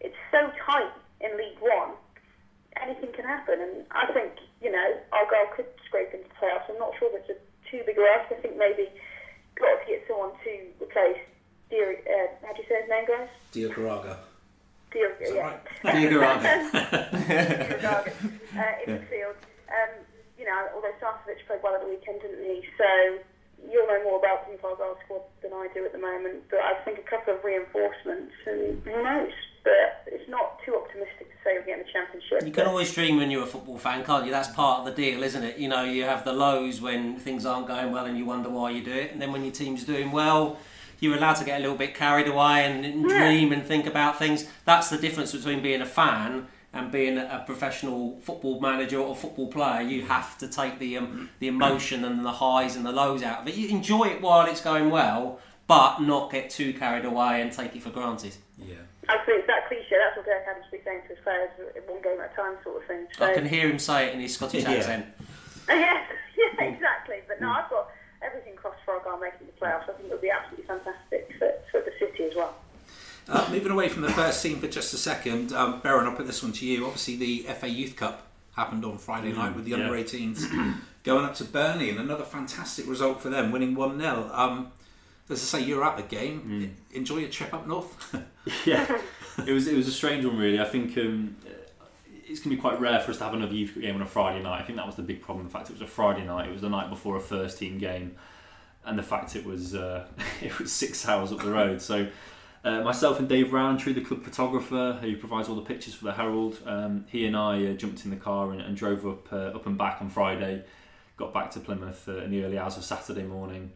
It's 0.00 0.18
so 0.30 0.50
tight 0.66 0.92
in 1.24 1.32
League 1.38 1.58
One. 1.62 1.96
Anything 2.78 3.10
can 3.14 3.24
happen, 3.24 3.58
and 3.58 3.86
I 3.90 4.12
think 4.12 4.38
you 4.62 4.70
know 4.70 4.88
Argyle 5.10 5.50
could 5.56 5.70
scrape 5.86 6.14
into 6.14 6.28
the 6.28 6.36
playoffs. 6.38 6.68
I'm 6.68 6.78
not 6.78 6.92
sure 6.98 7.10
that's 7.10 7.30
a 7.30 7.38
too 7.70 7.82
big 7.86 7.98
a 7.98 8.02
ask. 8.18 8.32
I 8.32 8.40
think 8.40 8.56
maybe 8.56 8.88
got 9.58 9.66
to 9.66 9.86
get 9.86 10.04
someone 10.06 10.30
to 10.44 10.52
replace. 10.82 11.18
Dear, 11.70 11.98
uh, 12.06 12.46
how 12.46 12.52
do 12.54 12.62
you 12.62 12.68
say 12.68 12.80
his 12.80 12.88
name, 12.88 13.04
guys? 13.06 13.28
Diagouraga. 13.52 14.16
Dear, 14.92 15.16
Is 15.20 15.34
that 15.34 15.66
yeah. 15.98 16.10
Diagouraga. 16.10 17.80
Diagouraga, 17.82 18.12
uh, 18.56 18.84
in 18.86 18.98
midfield. 18.98 19.36
Um, 19.68 19.92
you 20.38 20.44
know, 20.44 20.68
although 20.74 20.94
Sarcevic 21.02 21.44
played 21.46 21.60
well 21.62 21.74
at 21.74 21.82
the 21.82 21.88
weekend, 21.88 22.20
didn't 22.22 22.44
he? 22.44 22.62
So 22.78 23.18
you'll 23.70 23.86
know 23.86 24.02
more 24.04 24.18
about 24.18 24.46
the 24.46 24.54
Argyle 24.66 24.96
squad 25.04 25.22
than 25.42 25.52
I 25.52 25.68
do 25.74 25.84
at 25.84 25.92
the 25.92 25.98
moment. 25.98 26.44
But 26.50 26.60
I 26.60 26.74
think 26.84 26.98
a 26.98 27.02
couple 27.02 27.34
of 27.34 27.44
reinforcements, 27.44 28.32
and 28.46 28.80
who 28.84 29.02
knows? 29.02 29.32
But 29.64 30.06
it's 30.06 30.28
not 30.28 30.58
too 30.64 30.76
optimistic 30.76 31.28
to 31.28 31.36
say 31.44 31.58
we're 31.58 31.64
getting 31.66 31.84
the 31.84 31.92
championship. 31.92 32.46
You 32.46 32.52
can 32.52 32.66
always 32.66 32.92
dream 32.94 33.16
when 33.18 33.30
you're 33.30 33.42
a 33.42 33.46
football 33.46 33.76
fan, 33.76 34.04
can't 34.04 34.24
you? 34.24 34.30
That's 34.30 34.48
part 34.48 34.80
of 34.80 34.84
the 34.86 34.92
deal, 34.92 35.22
isn't 35.22 35.42
it? 35.42 35.58
You 35.58 35.68
know, 35.68 35.84
you 35.84 36.04
have 36.04 36.24
the 36.24 36.32
lows 36.32 36.80
when 36.80 37.18
things 37.18 37.44
aren't 37.44 37.66
going 37.66 37.92
well 37.92 38.06
and 38.06 38.16
you 38.16 38.24
wonder 38.24 38.48
why 38.48 38.70
you 38.70 38.82
do 38.82 38.92
it, 38.92 39.12
and 39.12 39.20
then 39.20 39.32
when 39.32 39.42
your 39.42 39.52
team's 39.52 39.84
doing 39.84 40.12
well, 40.12 40.58
you're 41.00 41.16
allowed 41.16 41.34
to 41.34 41.44
get 41.44 41.58
a 41.58 41.60
little 41.62 41.76
bit 41.76 41.94
carried 41.94 42.26
away 42.28 42.64
and, 42.64 42.84
and 42.84 43.10
Yeah. 43.10 43.18
dream 43.18 43.52
and 43.52 43.64
think 43.64 43.86
about 43.86 44.18
things. 44.18 44.46
That's 44.64 44.90
the 44.90 44.98
difference 44.98 45.32
between 45.32 45.62
being 45.62 45.80
a 45.80 45.86
fan 45.86 46.46
and 46.72 46.90
being 46.90 47.16
a 47.18 47.42
professional 47.46 48.18
football 48.22 48.60
manager 48.60 48.98
or 48.98 49.14
football 49.16 49.48
player. 49.48 49.80
You 49.82 50.02
have 50.06 50.36
to 50.38 50.48
take 50.48 50.78
the 50.78 50.98
um, 50.98 51.30
the 51.38 51.48
emotion 51.48 52.04
and 52.04 52.24
the 52.24 52.32
highs 52.32 52.76
and 52.76 52.84
the 52.84 52.92
lows 52.92 53.22
out 53.22 53.40
of 53.42 53.48
it. 53.48 53.54
You 53.54 53.68
enjoy 53.68 54.04
it 54.08 54.20
while 54.20 54.46
it's 54.46 54.60
going 54.60 54.90
well, 54.90 55.40
but 55.66 56.00
not 56.00 56.30
get 56.30 56.50
too 56.50 56.72
carried 56.74 57.04
away 57.04 57.40
and 57.42 57.50
take 57.52 57.74
it 57.76 57.82
for 57.82 57.90
granted. 57.90 58.34
Yeah. 58.58 58.74
Absolutely, 59.10 59.40
it's 59.40 59.46
that 59.46 59.66
cliche. 59.68 59.96
That's 60.04 60.16
what 60.18 60.26
Derek 60.26 60.44
Adams 60.50 60.66
be 60.70 60.78
saying 60.84 61.00
to 61.02 61.08
his 61.14 61.18
players 61.24 61.48
one 61.86 62.02
game 62.02 62.20
at 62.20 62.30
a 62.32 62.36
time, 62.36 62.56
sort 62.62 62.82
of 62.82 62.86
thing. 62.86 63.06
So, 63.16 63.24
I 63.24 63.32
can 63.32 63.46
hear 63.46 63.66
him 63.70 63.78
say 63.78 64.08
it 64.08 64.14
in 64.14 64.20
his 64.20 64.34
Scottish 64.34 64.64
Yeah. 64.64 64.70
accent. 64.72 65.06
yes, 65.66 66.04
yeah, 66.36 66.64
exactly. 66.66 67.16
But 67.26 67.40
no, 67.40 67.48
I've 67.50 67.70
got 67.70 67.88
everything 68.88 69.12
Argyle 69.12 69.20
making 69.20 69.46
the 69.46 69.52
playoffs. 69.52 69.88
I 69.88 69.92
think 69.94 70.08
it 70.08 70.12
would 70.12 70.20
be 70.20 70.30
absolutely 70.30 70.66
fantastic 70.66 71.34
for, 71.38 71.52
for 71.70 71.80
the 71.80 71.92
city 71.98 72.24
as 72.24 72.36
well. 72.36 72.54
Uh, 73.28 73.46
moving 73.50 73.72
away 73.72 73.88
from 73.88 74.02
the 74.02 74.10
first 74.10 74.40
scene 74.40 74.58
for 74.58 74.68
just 74.68 74.94
a 74.94 74.96
second, 74.96 75.52
um, 75.52 75.82
Darren, 75.82 76.06
I'll 76.06 76.16
put 76.16 76.26
this 76.26 76.42
one 76.42 76.52
to 76.52 76.66
you. 76.66 76.86
Obviously, 76.86 77.16
the 77.16 77.42
FA 77.54 77.68
Youth 77.68 77.94
Cup 77.94 78.26
happened 78.56 78.84
on 78.84 78.96
Friday 78.98 79.32
night 79.32 79.54
with 79.54 79.64
the 79.64 79.72
yeah. 79.72 79.76
under 79.76 79.92
18s 79.92 80.76
going 81.04 81.24
up 81.24 81.34
to 81.34 81.44
Burnley, 81.44 81.90
and 81.90 81.98
another 81.98 82.24
fantastic 82.24 82.86
result 82.88 83.20
for 83.20 83.28
them, 83.28 83.52
winning 83.52 83.74
1 83.74 84.00
0. 84.00 84.30
Um, 84.32 84.72
as 85.28 85.42
I 85.42 85.58
say, 85.58 85.64
you're 85.66 85.84
at 85.84 85.98
the 85.98 86.02
game. 86.02 86.74
Enjoy 86.92 87.18
your 87.18 87.28
trip 87.28 87.52
up 87.52 87.66
north. 87.66 88.14
yeah, 88.66 88.98
it 89.46 89.52
was 89.52 89.66
it 89.68 89.76
was 89.76 89.86
a 89.88 89.92
strange 89.92 90.24
one 90.24 90.38
really. 90.38 90.58
I 90.58 90.64
think 90.64 90.96
um, 90.96 91.36
it's 92.26 92.40
going 92.40 92.50
to 92.50 92.56
be 92.56 92.60
quite 92.60 92.80
rare 92.80 92.98
for 93.00 93.10
us 93.10 93.18
to 93.18 93.24
have 93.24 93.34
another 93.34 93.54
youth 93.54 93.76
game 93.78 93.94
on 93.94 94.02
a 94.02 94.06
Friday 94.06 94.42
night. 94.42 94.62
I 94.62 94.64
think 94.64 94.76
that 94.76 94.86
was 94.86 94.96
the 94.96 95.02
big 95.02 95.20
problem. 95.20 95.44
In 95.44 95.50
fact 95.50 95.68
it 95.68 95.74
was 95.74 95.82
a 95.82 95.86
Friday 95.86 96.24
night. 96.24 96.48
It 96.48 96.52
was 96.52 96.62
the 96.62 96.70
night 96.70 96.88
before 96.88 97.16
a 97.16 97.20
first 97.20 97.58
team 97.58 97.78
game, 97.78 98.16
and 98.84 98.98
the 98.98 99.02
fact 99.02 99.36
it 99.36 99.44
was 99.44 99.74
uh, 99.74 100.06
it 100.42 100.58
was 100.58 100.72
six 100.72 101.06
hours 101.08 101.32
up 101.32 101.40
the 101.40 101.50
road. 101.50 101.80
So. 101.80 102.08
Uh, 102.64 102.82
myself 102.82 103.20
and 103.20 103.28
Dave 103.28 103.52
Roundtree, 103.52 103.92
the 103.92 104.00
club 104.00 104.24
photographer 104.24 104.98
who 105.00 105.16
provides 105.16 105.48
all 105.48 105.54
the 105.54 105.62
pictures 105.62 105.94
for 105.94 106.06
the 106.06 106.12
Herald, 106.12 106.58
um, 106.66 107.04
he 107.08 107.24
and 107.24 107.36
I 107.36 107.64
uh, 107.64 107.72
jumped 107.74 108.04
in 108.04 108.10
the 108.10 108.16
car 108.16 108.50
and, 108.50 108.60
and 108.60 108.76
drove 108.76 109.06
up 109.06 109.32
uh, 109.32 109.56
up 109.56 109.66
and 109.66 109.78
back 109.78 110.02
on 110.02 110.10
Friday. 110.10 110.64
Got 111.16 111.32
back 111.32 111.52
to 111.52 111.60
Plymouth 111.60 112.08
uh, 112.08 112.16
in 112.16 112.32
the 112.32 112.42
early 112.42 112.58
hours 112.58 112.76
of 112.76 112.82
Saturday 112.82 113.22
morning, 113.22 113.70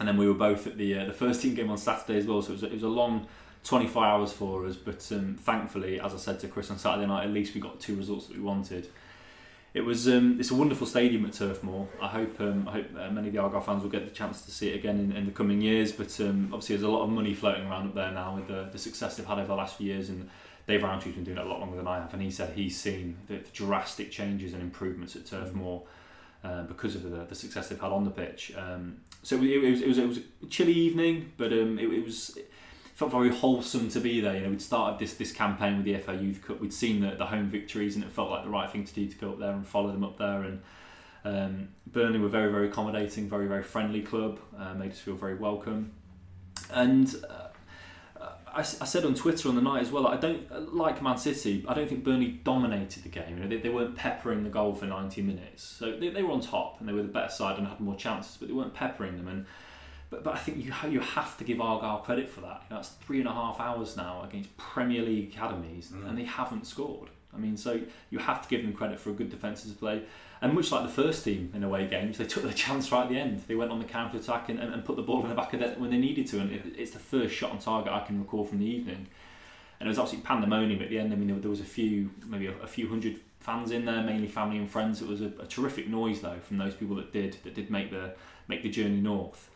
and 0.00 0.08
then 0.08 0.16
we 0.16 0.26
were 0.26 0.34
both 0.34 0.66
at 0.66 0.78
the 0.78 1.00
uh, 1.00 1.04
the 1.04 1.12
first 1.12 1.42
team 1.42 1.54
game 1.54 1.70
on 1.70 1.76
Saturday 1.76 2.18
as 2.18 2.26
well. 2.26 2.40
So 2.40 2.52
it 2.52 2.52
was, 2.54 2.62
it 2.62 2.72
was 2.72 2.82
a 2.82 2.88
long 2.88 3.28
24 3.64 4.04
hours 4.04 4.32
for 4.32 4.66
us, 4.66 4.76
but 4.76 5.06
um, 5.12 5.36
thankfully, 5.38 6.00
as 6.00 6.14
I 6.14 6.16
said 6.16 6.40
to 6.40 6.48
Chris 6.48 6.70
on 6.70 6.78
Saturday 6.78 7.06
night, 7.06 7.24
at 7.24 7.30
least 7.30 7.54
we 7.54 7.60
got 7.60 7.78
two 7.78 7.96
results 7.96 8.26
that 8.28 8.36
we 8.36 8.42
wanted. 8.42 8.88
It 9.78 9.84
was 9.84 10.08
um, 10.08 10.40
it's 10.40 10.50
a 10.50 10.56
wonderful 10.56 10.88
stadium 10.88 11.24
at 11.24 11.34
Turf 11.34 11.62
Moor. 11.62 11.86
I 12.02 12.08
hope 12.08 12.40
um, 12.40 12.66
I 12.66 12.72
hope 12.72 12.86
uh, 12.98 13.10
many 13.12 13.28
of 13.28 13.32
the 13.32 13.38
Argyle 13.38 13.60
fans 13.60 13.84
will 13.84 13.90
get 13.90 14.04
the 14.06 14.10
chance 14.10 14.42
to 14.42 14.50
see 14.50 14.70
it 14.70 14.74
again 14.74 14.98
in, 14.98 15.12
in 15.12 15.24
the 15.24 15.30
coming 15.30 15.60
years. 15.60 15.92
But 15.92 16.18
um, 16.20 16.46
obviously, 16.52 16.74
there's 16.74 16.82
a 16.82 16.90
lot 16.90 17.04
of 17.04 17.10
money 17.10 17.32
floating 17.32 17.64
around 17.64 17.86
up 17.86 17.94
there 17.94 18.10
now 18.10 18.34
with 18.34 18.48
the, 18.48 18.68
the 18.72 18.78
success 18.78 19.16
they've 19.16 19.24
had 19.24 19.38
over 19.38 19.46
the 19.46 19.54
last 19.54 19.76
few 19.76 19.86
years. 19.86 20.08
And 20.08 20.28
Dave 20.66 20.82
Roundtree's 20.82 21.14
been 21.14 21.22
doing 21.22 21.38
it 21.38 21.46
a 21.46 21.48
lot 21.48 21.60
longer 21.60 21.76
than 21.76 21.86
I 21.86 22.00
have, 22.00 22.12
and 22.12 22.20
he 22.20 22.32
said 22.32 22.56
he's 22.56 22.76
seen 22.76 23.18
the, 23.28 23.36
the 23.36 23.50
drastic 23.52 24.10
changes 24.10 24.52
and 24.52 24.62
improvements 24.62 25.14
at 25.14 25.26
Turf 25.26 25.54
Moor 25.54 25.84
uh, 26.42 26.64
because 26.64 26.96
of 26.96 27.04
the, 27.04 27.24
the 27.26 27.36
success 27.36 27.68
they've 27.68 27.80
had 27.80 27.92
on 27.92 28.04
the 28.04 28.10
pitch. 28.10 28.52
Um, 28.56 28.96
so 29.22 29.36
it, 29.36 29.44
it, 29.44 29.70
was, 29.70 29.80
it 29.80 29.86
was 29.86 29.98
it 29.98 30.08
was 30.08 30.18
a 30.42 30.46
chilly 30.46 30.72
evening, 30.74 31.30
but 31.36 31.52
um, 31.52 31.78
it, 31.78 31.88
it 31.88 32.04
was 32.04 32.36
felt 32.98 33.12
very 33.12 33.30
wholesome 33.30 33.88
to 33.88 34.00
be 34.00 34.20
there. 34.20 34.34
You 34.34 34.40
know, 34.40 34.50
we'd 34.50 34.60
started 34.60 34.98
this 34.98 35.14
this 35.14 35.30
campaign 35.30 35.76
with 35.76 35.86
the 35.86 35.96
FA 35.98 36.16
Youth 36.16 36.44
Cup. 36.44 36.60
We'd 36.60 36.72
seen 36.72 37.00
the, 37.00 37.12
the 37.12 37.26
home 37.26 37.48
victories, 37.48 37.94
and 37.94 38.04
it 38.04 38.10
felt 38.10 38.28
like 38.28 38.42
the 38.42 38.50
right 38.50 38.68
thing 38.68 38.84
to 38.84 38.92
do 38.92 39.06
to 39.06 39.16
go 39.16 39.30
up 39.30 39.38
there 39.38 39.52
and 39.52 39.64
follow 39.64 39.92
them 39.92 40.02
up 40.02 40.18
there. 40.18 40.42
And 40.42 40.62
um, 41.24 41.68
Burnley 41.86 42.18
were 42.18 42.28
very 42.28 42.50
very 42.50 42.66
accommodating, 42.66 43.28
very 43.28 43.46
very 43.46 43.62
friendly 43.62 44.02
club, 44.02 44.40
uh, 44.58 44.74
made 44.74 44.90
us 44.90 44.98
feel 44.98 45.14
very 45.14 45.36
welcome. 45.36 45.92
And 46.72 47.14
uh, 47.30 47.48
I, 48.52 48.60
I 48.62 48.62
said 48.62 49.04
on 49.04 49.14
Twitter 49.14 49.48
on 49.48 49.54
the 49.54 49.62
night 49.62 49.82
as 49.82 49.92
well. 49.92 50.08
I 50.08 50.16
don't 50.16 50.74
like 50.74 51.00
Man 51.00 51.18
City. 51.18 51.64
I 51.68 51.74
don't 51.74 51.88
think 51.88 52.02
Burnley 52.02 52.40
dominated 52.42 53.04
the 53.04 53.10
game. 53.10 53.36
You 53.36 53.44
know, 53.44 53.48
they, 53.48 53.58
they 53.58 53.68
weren't 53.68 53.94
peppering 53.94 54.42
the 54.42 54.50
goal 54.50 54.74
for 54.74 54.86
90 54.86 55.22
minutes. 55.22 55.62
So 55.62 55.96
they, 55.96 56.08
they 56.08 56.24
were 56.24 56.32
on 56.32 56.40
top 56.40 56.80
and 56.80 56.88
they 56.88 56.92
were 56.92 57.02
the 57.02 57.08
better 57.08 57.30
side 57.30 57.58
and 57.58 57.68
had 57.68 57.78
more 57.78 57.94
chances, 57.94 58.36
but 58.36 58.48
they 58.48 58.54
weren't 58.54 58.74
peppering 58.74 59.16
them. 59.16 59.28
And 59.28 59.46
but, 60.10 60.24
but 60.24 60.34
I 60.34 60.38
think 60.38 60.64
you 60.64 60.72
you 60.90 61.00
have 61.00 61.36
to 61.38 61.44
give 61.44 61.60
Argyle 61.60 61.98
credit 61.98 62.28
for 62.28 62.40
that. 62.42 62.62
You 62.68 62.74
know, 62.74 62.76
that's 62.76 62.88
three 62.88 63.20
and 63.20 63.28
a 63.28 63.32
half 63.32 63.60
hours 63.60 63.96
now 63.96 64.22
against 64.22 64.56
Premier 64.56 65.02
League 65.02 65.34
academies, 65.34 65.90
and 65.90 66.04
mm. 66.04 66.16
they 66.16 66.24
haven't 66.24 66.66
scored. 66.66 67.10
I 67.34 67.36
mean, 67.36 67.56
so 67.56 67.80
you 68.10 68.18
have 68.18 68.42
to 68.42 68.48
give 68.48 68.62
them 68.62 68.72
credit 68.72 68.98
for 68.98 69.10
a 69.10 69.12
good 69.12 69.30
defensive 69.30 69.78
play. 69.78 70.02
And 70.40 70.54
much 70.54 70.70
like 70.70 70.82
the 70.82 70.92
first 70.92 71.24
team 71.24 71.50
in 71.54 71.62
away 71.62 71.86
games, 71.86 72.18
they 72.18 72.24
took 72.24 72.42
their 72.42 72.52
chance 72.64 72.90
right 72.90 73.02
at 73.02 73.08
the 73.08 73.18
end. 73.18 73.42
They 73.46 73.54
went 73.54 73.70
on 73.70 73.80
the 73.80 73.84
counter 73.84 74.18
attack 74.18 74.48
and, 74.48 74.58
and, 74.58 74.72
and 74.72 74.84
put 74.84 74.96
the 74.96 75.02
ball 75.02 75.22
in 75.22 75.28
the 75.28 75.34
back 75.34 75.52
of 75.52 75.60
net 75.60 75.78
when 75.78 75.90
they 75.90 75.98
needed 75.98 76.26
to. 76.28 76.40
And 76.40 76.52
it, 76.52 76.62
it's 76.76 76.92
the 76.92 76.98
first 76.98 77.34
shot 77.34 77.50
on 77.50 77.58
target 77.58 77.92
I 77.92 78.00
can 78.00 78.18
recall 78.18 78.44
from 78.44 78.60
the 78.60 78.66
evening. 78.66 79.06
And 79.80 79.86
it 79.86 79.90
was 79.90 79.98
absolutely 79.98 80.26
pandemonium 80.26 80.80
at 80.82 80.88
the 80.88 80.98
end. 80.98 81.12
I 81.12 81.16
mean, 81.16 81.28
there, 81.28 81.38
there 81.38 81.50
was 81.50 81.60
a 81.60 81.64
few, 81.64 82.10
maybe 82.26 82.46
a, 82.46 82.56
a 82.58 82.66
few 82.66 82.88
hundred 82.88 83.20
fans 83.40 83.70
in 83.70 83.84
there, 83.84 84.02
mainly 84.02 84.28
family 84.28 84.58
and 84.58 84.70
friends. 84.70 85.02
It 85.02 85.08
was 85.08 85.20
a, 85.20 85.32
a 85.40 85.46
terrific 85.46 85.88
noise 85.88 86.20
though 86.20 86.38
from 86.40 86.58
those 86.58 86.74
people 86.74 86.96
that 86.96 87.12
did 87.12 87.36
that 87.44 87.54
did 87.54 87.70
make 87.70 87.90
the 87.90 88.14
make 88.48 88.62
the 88.62 88.70
journey 88.70 89.00
north. 89.00 89.50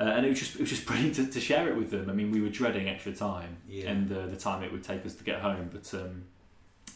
Uh, 0.00 0.04
and 0.04 0.24
it 0.24 0.30
was 0.30 0.38
just 0.38 0.54
it 0.54 0.60
was 0.60 0.70
just 0.70 0.86
brilliant 0.90 1.14
to, 1.16 1.26
to 1.26 1.40
share 1.40 1.68
it 1.68 1.76
with 1.76 1.90
them. 1.90 2.08
I 2.08 2.12
mean, 2.14 2.30
we 2.30 2.40
were 2.40 2.48
dreading 2.48 2.88
extra 2.88 3.12
time 3.12 3.58
Yeah. 3.68 3.90
and 3.90 4.10
uh, 4.10 4.26
the 4.26 4.36
time 4.36 4.62
it 4.62 4.72
would 4.72 4.82
take 4.82 5.04
us 5.04 5.14
to 5.16 5.24
get 5.24 5.40
home, 5.40 5.68
but 5.72 5.92
um, 5.94 6.24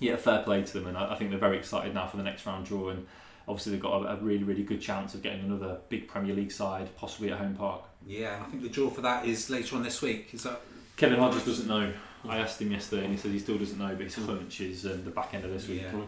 yeah, 0.01 0.17
fair 0.17 0.43
play 0.43 0.63
to 0.63 0.73
them, 0.73 0.87
and 0.87 0.97
I, 0.97 1.13
I 1.13 1.15
think 1.17 1.31
they're 1.31 1.39
very 1.39 1.59
excited 1.59 1.93
now 1.95 2.07
for 2.07 2.17
the 2.17 2.23
next 2.23 2.47
round 2.47 2.65
draw. 2.67 2.89
And 2.89 3.07
obviously, 3.47 3.73
they've 3.73 3.83
got 3.83 4.03
a, 4.03 4.13
a 4.15 4.17
really, 4.17 4.43
really 4.43 4.63
good 4.65 4.81
chance 4.81 5.15
of 5.15 5.23
getting 5.23 5.45
another 5.45 5.79
big 5.89 6.09
Premier 6.09 6.35
League 6.35 6.51
side, 6.53 6.95
possibly 6.97 7.31
at 7.31 7.39
home 7.39 7.55
park. 7.55 7.83
Yeah, 8.07 8.37
and 8.37 8.45
I 8.45 8.47
think 8.49 8.63
the 8.63 8.69
draw 8.71 8.89
for 8.91 9.03
that 9.03 9.27
is 9.27 9.51
later 9.51 9.77
on 9.77 9.83
this 9.83 10.01
week. 10.03 10.33
Is 10.33 10.43
that 10.45 10.61
Kevin 10.97 11.19
Hodges 11.19 11.45
doesn't 11.45 11.69
know. 11.69 11.93
I 12.27 12.39
asked 12.39 12.61
him 12.61 12.73
yesterday, 12.73 13.05
and 13.05 13.13
he 13.13 13.19
said 13.19 13.33
he 13.33 13.39
still 13.39 13.59
doesn't 13.59 13.79
know, 13.79 13.95
but 13.95 14.05
his 14.05 14.15
hunch 14.15 14.61
is 14.63 14.87
um, 14.87 15.05
the 15.05 15.11
back 15.11 15.35
end 15.35 15.45
of 15.45 15.51
this 15.53 15.69
week. 15.69 15.83
Yeah. 15.83 16.01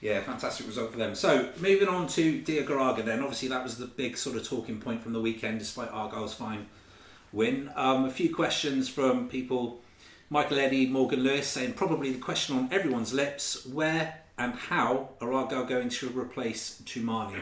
Yeah, 0.00 0.20
fantastic 0.20 0.66
result 0.66 0.92
for 0.92 0.98
them. 0.98 1.14
So, 1.14 1.50
moving 1.58 1.88
on 1.88 2.06
to 2.08 2.40
Diagouraga 2.42 3.04
then. 3.04 3.20
Obviously, 3.20 3.48
that 3.48 3.64
was 3.64 3.78
the 3.78 3.86
big 3.86 4.16
sort 4.16 4.36
of 4.36 4.46
talking 4.46 4.80
point 4.80 5.02
from 5.02 5.12
the 5.12 5.20
weekend, 5.20 5.58
despite 5.58 5.90
Argyle's 5.90 6.34
fine 6.34 6.66
win. 7.32 7.70
Um, 7.74 8.04
a 8.04 8.10
few 8.10 8.34
questions 8.34 8.88
from 8.88 9.28
people. 9.28 9.80
Michael 10.30 10.58
Eddy, 10.58 10.86
Morgan 10.86 11.20
Lewis 11.20 11.48
saying 11.48 11.72
probably 11.72 12.12
the 12.12 12.18
question 12.18 12.56
on 12.56 12.68
everyone's 12.70 13.12
lips 13.12 13.66
where 13.66 14.20
and 14.38 14.54
how 14.54 15.10
are 15.20 15.32
Argyle 15.32 15.64
going 15.64 15.88
to 15.88 16.08
replace 16.10 16.80
Toumani? 16.84 17.40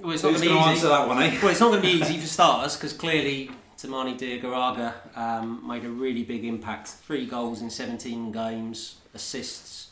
Well, 0.00 0.12
it's 0.12 0.22
Who's 0.22 0.22
not 0.22 0.30
going 0.30 0.42
to 0.42 0.48
going 0.48 0.62
to 0.62 0.68
answer 0.68 0.88
that 0.88 1.08
one, 1.08 1.22
eh? 1.22 1.38
Well, 1.40 1.50
it's 1.50 1.60
not 1.60 1.70
going 1.70 1.82
to 1.82 1.88
be 1.88 1.94
easy 2.00 2.18
for 2.18 2.26
starters 2.26 2.76
because 2.76 2.92
clearly 2.92 3.50
Toumani 3.78 4.18
Diagouraga 4.18 5.16
um, 5.16 5.66
made 5.66 5.84
a 5.84 5.88
really 5.88 6.24
big 6.24 6.44
impact. 6.44 6.88
Three 6.88 7.26
goals 7.26 7.62
in 7.62 7.70
17 7.70 8.32
games, 8.32 8.96
assists, 9.14 9.85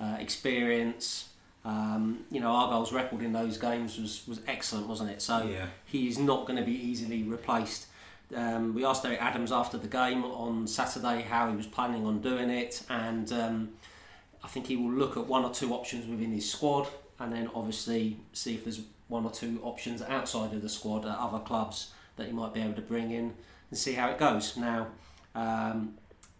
uh, 0.00 0.16
experience. 0.18 1.28
Um, 1.64 2.24
you 2.30 2.40
know, 2.40 2.50
Argyle's 2.50 2.92
record 2.92 3.20
in 3.22 3.32
those 3.32 3.58
games 3.58 3.98
was, 3.98 4.22
was 4.26 4.40
excellent, 4.46 4.86
wasn't 4.88 5.10
it? 5.10 5.20
So 5.20 5.42
Yeah. 5.42 5.66
he 5.84 6.08
is 6.08 6.18
not 6.18 6.46
going 6.46 6.58
to 6.58 6.64
be 6.64 6.72
easily 6.72 7.22
replaced. 7.22 7.86
Um, 8.34 8.74
we 8.74 8.84
asked 8.84 9.02
Derek 9.02 9.20
Adams 9.20 9.52
after 9.52 9.76
the 9.76 9.88
game 9.88 10.24
on 10.24 10.66
Saturday 10.66 11.22
how 11.22 11.50
he 11.50 11.56
was 11.56 11.66
planning 11.66 12.06
on 12.06 12.20
doing 12.22 12.48
it, 12.48 12.82
and 12.88 13.30
um, 13.32 13.70
I 14.42 14.48
think 14.48 14.68
he 14.68 14.76
will 14.76 14.92
look 14.92 15.16
at 15.16 15.26
one 15.26 15.44
or 15.44 15.52
two 15.52 15.74
options 15.74 16.06
within 16.06 16.32
his 16.32 16.50
squad, 16.50 16.88
and 17.18 17.32
then 17.32 17.50
obviously 17.54 18.16
see 18.32 18.54
if 18.54 18.64
there's 18.64 18.80
one 19.08 19.24
or 19.24 19.30
two 19.32 19.60
options 19.64 20.00
outside 20.00 20.52
of 20.54 20.62
the 20.62 20.68
squad 20.68 21.04
at 21.04 21.18
other 21.18 21.40
clubs 21.40 21.90
that 22.16 22.26
he 22.28 22.32
might 22.32 22.54
be 22.54 22.60
able 22.60 22.74
to 22.74 22.80
bring 22.82 23.10
in 23.10 23.34
and 23.70 23.78
see 23.78 23.94
how 23.94 24.08
it 24.08 24.18
goes. 24.18 24.56
Now, 24.56 24.86
um, 25.34 25.94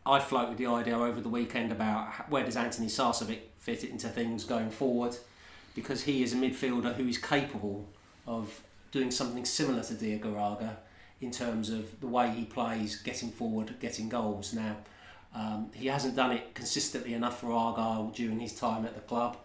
I 0.07 0.21
floated 0.21 0.57
the 0.57 0.67
idea 0.67 0.97
over 0.97 1.21
the 1.21 1.29
weekend 1.29 1.73
about 1.73 2.31
where 2.31 2.45
does 2.45 2.57
Anthony 2.57 2.87
Sarcevic 2.87 3.41
fit 3.61 3.85
it 3.85 3.91
into 3.91 4.09
things 4.09 4.45
going 4.45 4.71
forward, 4.71 5.17
because 5.75 6.03
he 6.03 6.23
is 6.25 6.33
a 6.33 6.37
midfielder 6.37 6.95
who 6.97 7.07
is 7.07 7.19
capable 7.19 7.87
of 8.27 8.61
doing 8.91 9.11
something 9.11 9.45
similar 9.45 9.83
to 9.83 9.95
Diagouraga 9.95 10.77
in 11.21 11.31
terms 11.31 11.71
of 11.71 12.01
the 12.01 12.07
way 12.07 12.31
he 12.31 12.45
plays, 12.45 13.01
getting 13.03 13.31
forward, 13.31 13.73
getting 13.79 14.09
goals. 14.09 14.53
Now, 14.53 14.77
um, 15.35 15.71
he 15.75 15.87
hasn't 15.87 16.17
done 16.17 16.33
it 16.33 16.55
consistently 16.55 17.15
enough 17.15 17.41
for 17.41 17.53
Argyle 17.53 18.11
during 18.15 18.41
his 18.41 18.55
time 18.59 18.85
at 18.85 18.95
the 18.95 19.01
club. 19.03 19.37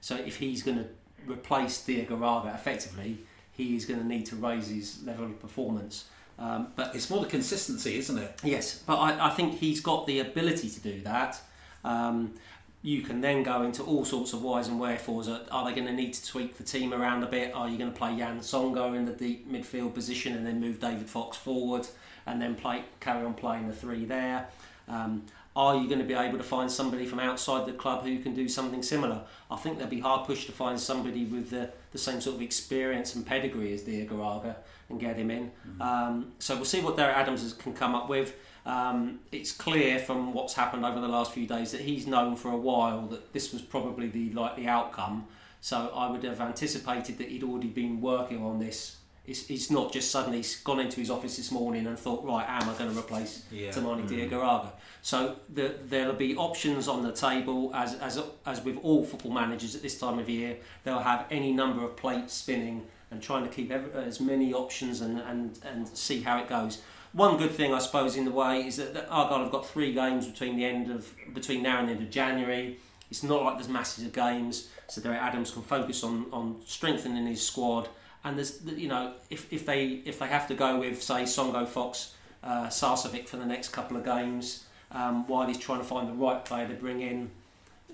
So 0.00 0.14
if 0.16 0.36
he's 0.36 0.62
going 0.62 0.78
to 0.78 0.86
replace 1.26 1.84
Diagouraga 1.84 2.54
effectively, 2.54 3.18
he 3.50 3.74
is 3.76 3.84
going 3.86 4.00
to 4.00 4.06
need 4.06 4.26
to 4.26 4.36
raise 4.36 4.68
his 4.68 5.02
level 5.04 5.24
of 5.24 5.40
performance. 5.40 6.04
Um, 6.38 6.68
but 6.76 6.94
It's 6.94 7.10
more 7.10 7.20
the 7.20 7.28
consistency, 7.28 7.98
isn't 7.98 8.18
it? 8.18 8.40
Yes, 8.42 8.82
but 8.86 8.96
I, 8.96 9.28
I 9.28 9.30
think 9.30 9.58
he's 9.58 9.80
got 9.80 10.06
the 10.06 10.20
ability 10.20 10.70
to 10.70 10.80
do 10.80 11.00
that. 11.02 11.40
Um, 11.84 12.34
you 12.82 13.02
can 13.02 13.20
then 13.20 13.44
go 13.44 13.62
into 13.62 13.82
all 13.82 14.04
sorts 14.04 14.32
of 14.32 14.42
whys 14.42 14.66
and 14.66 14.78
wherefores. 14.78 15.28
Are, 15.28 15.64
they 15.64 15.74
going 15.74 15.86
to 15.86 15.92
need 15.92 16.14
to 16.14 16.26
tweak 16.26 16.56
the 16.56 16.64
team 16.64 16.92
around 16.92 17.22
a 17.22 17.26
bit? 17.26 17.54
Are 17.54 17.68
you 17.68 17.78
going 17.78 17.92
to 17.92 17.96
play 17.96 18.14
Yann 18.14 18.40
Songo'o 18.40 18.96
in 18.96 19.04
the 19.04 19.12
deep 19.12 19.50
midfield 19.50 19.94
position 19.94 20.34
and 20.34 20.44
then 20.44 20.60
move 20.60 20.80
David 20.80 21.08
Fox 21.08 21.36
forward 21.36 21.86
and 22.26 22.42
then 22.42 22.56
play 22.56 22.82
carry 22.98 23.24
on 23.24 23.34
playing 23.34 23.68
the 23.68 23.74
three 23.74 24.04
there? 24.04 24.48
Um, 24.88 25.22
are 25.54 25.76
you 25.76 25.86
going 25.86 25.98
to 25.98 26.04
be 26.04 26.14
able 26.14 26.38
to 26.38 26.44
find 26.44 26.70
somebody 26.70 27.04
from 27.04 27.20
outside 27.20 27.66
the 27.66 27.72
club 27.72 28.04
who 28.04 28.18
can 28.18 28.34
do 28.34 28.48
something 28.48 28.82
similar? 28.82 29.22
I 29.50 29.56
think 29.56 29.78
they'll 29.78 29.86
be 29.86 30.00
hard 30.00 30.26
pushed 30.26 30.46
to 30.46 30.52
find 30.52 30.80
somebody 30.80 31.26
with 31.26 31.50
the, 31.50 31.70
the 31.92 31.98
same 31.98 32.20
sort 32.20 32.36
of 32.36 32.42
experience 32.42 33.14
and 33.14 33.24
pedigree 33.24 33.72
as 33.74 33.82
Diego 33.82 34.16
Diagouraga 34.16 34.56
and 34.88 34.98
get 34.98 35.16
him 35.16 35.30
in. 35.30 35.50
Um, 35.80 36.32
so 36.38 36.56
we'll 36.56 36.64
see 36.64 36.80
what 36.80 36.96
Derek 36.96 37.16
Adams 37.16 37.52
can 37.52 37.74
come 37.74 37.94
up 37.94 38.08
with. 38.08 38.34
Um, 38.64 39.20
it's 39.32 39.50
clear 39.52 39.98
from 39.98 40.32
what's 40.32 40.54
happened 40.54 40.84
over 40.84 41.00
the 41.00 41.08
last 41.08 41.32
few 41.32 41.46
days 41.46 41.72
that 41.72 41.80
he's 41.80 42.06
known 42.06 42.36
for 42.36 42.50
a 42.52 42.56
while 42.56 43.06
that 43.08 43.32
this 43.32 43.52
was 43.52 43.62
probably 43.62 44.08
the 44.08 44.30
likely 44.32 44.66
outcome. 44.68 45.26
So 45.60 45.90
I 45.94 46.10
would 46.10 46.22
have 46.24 46.40
anticipated 46.40 47.18
that 47.18 47.28
he'd 47.28 47.42
already 47.42 47.68
been 47.68 48.00
working 48.00 48.42
on 48.44 48.58
this. 48.58 48.96
It's, 49.26 49.48
it's 49.50 49.70
not 49.70 49.92
just 49.92 50.10
suddenly 50.10 50.38
he's 50.38 50.56
gone 50.60 50.80
into 50.80 50.98
his 50.98 51.10
office 51.10 51.36
this 51.36 51.52
morning 51.52 51.86
and 51.86 51.96
thought, 51.96 52.24
right, 52.24 52.44
am 52.48 52.68
I 52.68 52.74
going 52.76 52.92
to 52.92 52.98
replace 52.98 53.44
Yeah. 53.52 53.70
Toumani 53.70 54.08
Diagouraga? 54.08 54.72
So 55.02 55.36
the, 55.52 55.74
there'll 55.88 56.14
be 56.14 56.36
options 56.36 56.88
on 56.88 57.02
the 57.02 57.12
table, 57.12 57.70
as, 57.74 57.94
as, 57.94 58.20
as 58.46 58.64
with 58.64 58.78
all 58.82 59.04
football 59.04 59.32
managers 59.32 59.76
at 59.76 59.82
this 59.82 59.98
time 59.98 60.18
of 60.18 60.28
year. 60.28 60.56
They'll 60.82 60.98
have 60.98 61.26
any 61.30 61.52
number 61.52 61.84
of 61.84 61.96
plates 61.96 62.34
spinning 62.34 62.86
and 63.12 63.22
trying 63.22 63.44
to 63.44 63.50
keep 63.50 63.70
ev 63.70 63.94
as 63.94 64.20
many 64.20 64.52
options 64.52 65.00
and, 65.00 65.20
and, 65.20 65.58
and 65.64 65.86
see 65.88 66.22
how 66.22 66.38
it 66.38 66.48
goes. 66.48 66.80
One 67.12 67.36
good 67.36 67.50
thing, 67.50 67.74
I 67.74 67.78
suppose, 67.78 68.16
in 68.16 68.24
the 68.24 68.30
way 68.30 68.66
is 68.66 68.76
that, 68.76 69.06
Argyle 69.10 69.40
have 69.40 69.52
got 69.52 69.66
three 69.66 69.92
games 69.92 70.26
between 70.26 70.56
the 70.56 70.64
end 70.64 70.90
of 70.90 71.14
between 71.34 71.62
now 71.62 71.78
and 71.78 71.88
the 71.88 71.92
end 71.92 72.02
of 72.02 72.10
January. 72.10 72.78
It's 73.10 73.22
not 73.22 73.42
like 73.42 73.56
there's 73.56 73.68
masses 73.68 74.06
of 74.06 74.14
games, 74.14 74.68
so 74.88 75.02
Derek 75.02 75.20
Adams 75.20 75.50
can 75.50 75.62
focus 75.62 76.02
on, 76.02 76.26
on 76.32 76.62
strengthening 76.64 77.26
his 77.26 77.46
squad. 77.46 77.88
And 78.24 78.38
there's, 78.38 78.62
you 78.64 78.88
know, 78.88 79.12
if, 79.28 79.52
if 79.52 79.66
they 79.66 80.00
if 80.06 80.18
they 80.18 80.28
have 80.28 80.48
to 80.48 80.54
go 80.54 80.78
with 80.80 81.02
say 81.02 81.24
Songo'o 81.24 81.68
Fox, 81.68 82.14
uh, 82.42 82.68
Sarcevic 82.68 83.28
for 83.28 83.36
the 83.36 83.44
next 83.46 83.68
couple 83.68 83.98
of 83.98 84.04
games, 84.04 84.64
um, 84.90 85.26
while 85.26 85.46
he's 85.46 85.58
trying 85.58 85.80
to 85.80 85.84
find 85.84 86.08
the 86.08 86.14
right 86.14 86.42
player 86.42 86.66
to 86.68 86.74
bring 86.74 87.02
in, 87.02 87.30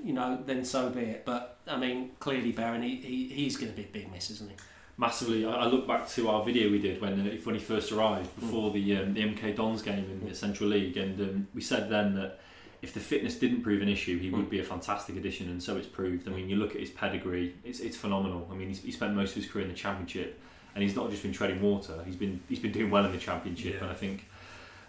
you 0.04 0.12
know, 0.12 0.38
then 0.46 0.64
so 0.64 0.90
be 0.90 1.00
it. 1.00 1.24
But 1.24 1.56
I 1.66 1.76
mean, 1.76 2.12
clearly, 2.20 2.52
Darren, 2.52 2.84
he, 2.84 2.96
he 2.96 3.28
he's 3.28 3.56
going 3.56 3.72
to 3.72 3.76
be 3.76 3.82
a 3.82 3.92
big 3.92 4.12
miss, 4.12 4.30
isn't 4.30 4.50
he? 4.50 4.56
Massively. 5.00 5.46
I 5.46 5.52
I 5.52 5.66
look 5.66 5.86
back 5.86 6.08
to 6.10 6.28
our 6.28 6.44
video 6.44 6.70
we 6.70 6.80
did 6.80 7.00
when 7.00 7.20
uh, 7.20 7.36
when 7.44 7.54
he 7.54 7.60
first 7.60 7.92
arrived 7.92 8.34
before 8.38 8.72
the 8.72 8.96
um, 8.96 9.14
the 9.14 9.20
MK 9.20 9.54
Dons 9.54 9.80
game 9.80 10.04
in 10.10 10.28
the 10.28 10.34
Central 10.34 10.68
League, 10.68 10.96
and 10.96 11.20
um, 11.20 11.48
we 11.54 11.60
said 11.60 11.88
then 11.88 12.16
that 12.16 12.40
if 12.82 12.92
the 12.94 13.00
fitness 13.00 13.36
didn't 13.36 13.62
prove 13.62 13.80
an 13.80 13.88
issue, 13.88 14.18
he 14.18 14.30
would 14.30 14.50
be 14.50 14.58
a 14.58 14.64
fantastic 14.64 15.16
addition, 15.16 15.48
and 15.50 15.62
so 15.62 15.76
it's 15.76 15.86
proved. 15.86 16.28
I 16.28 16.32
mean, 16.32 16.48
you 16.48 16.56
look 16.56 16.74
at 16.74 16.80
his 16.80 16.90
pedigree; 16.90 17.54
it's, 17.64 17.78
it's 17.78 17.96
phenomenal. 17.96 18.48
I 18.50 18.54
mean, 18.54 18.68
he's, 18.68 18.82
he 18.82 18.90
spent 18.90 19.14
most 19.14 19.36
of 19.36 19.42
his 19.42 19.50
career 19.50 19.64
in 19.64 19.70
the 19.70 19.76
Championship, 19.76 20.40
and 20.74 20.82
he's 20.82 20.96
not 20.96 21.10
just 21.10 21.22
been 21.22 21.32
treading 21.32 21.62
water; 21.62 22.02
he's 22.04 22.16
been 22.16 22.40
he's 22.48 22.58
been 22.58 22.72
doing 22.72 22.90
well 22.90 23.04
in 23.04 23.12
the 23.12 23.18
Championship. 23.18 23.74
Yeah. 23.74 23.82
And 23.82 23.90
I 23.90 23.94
think 23.94 24.24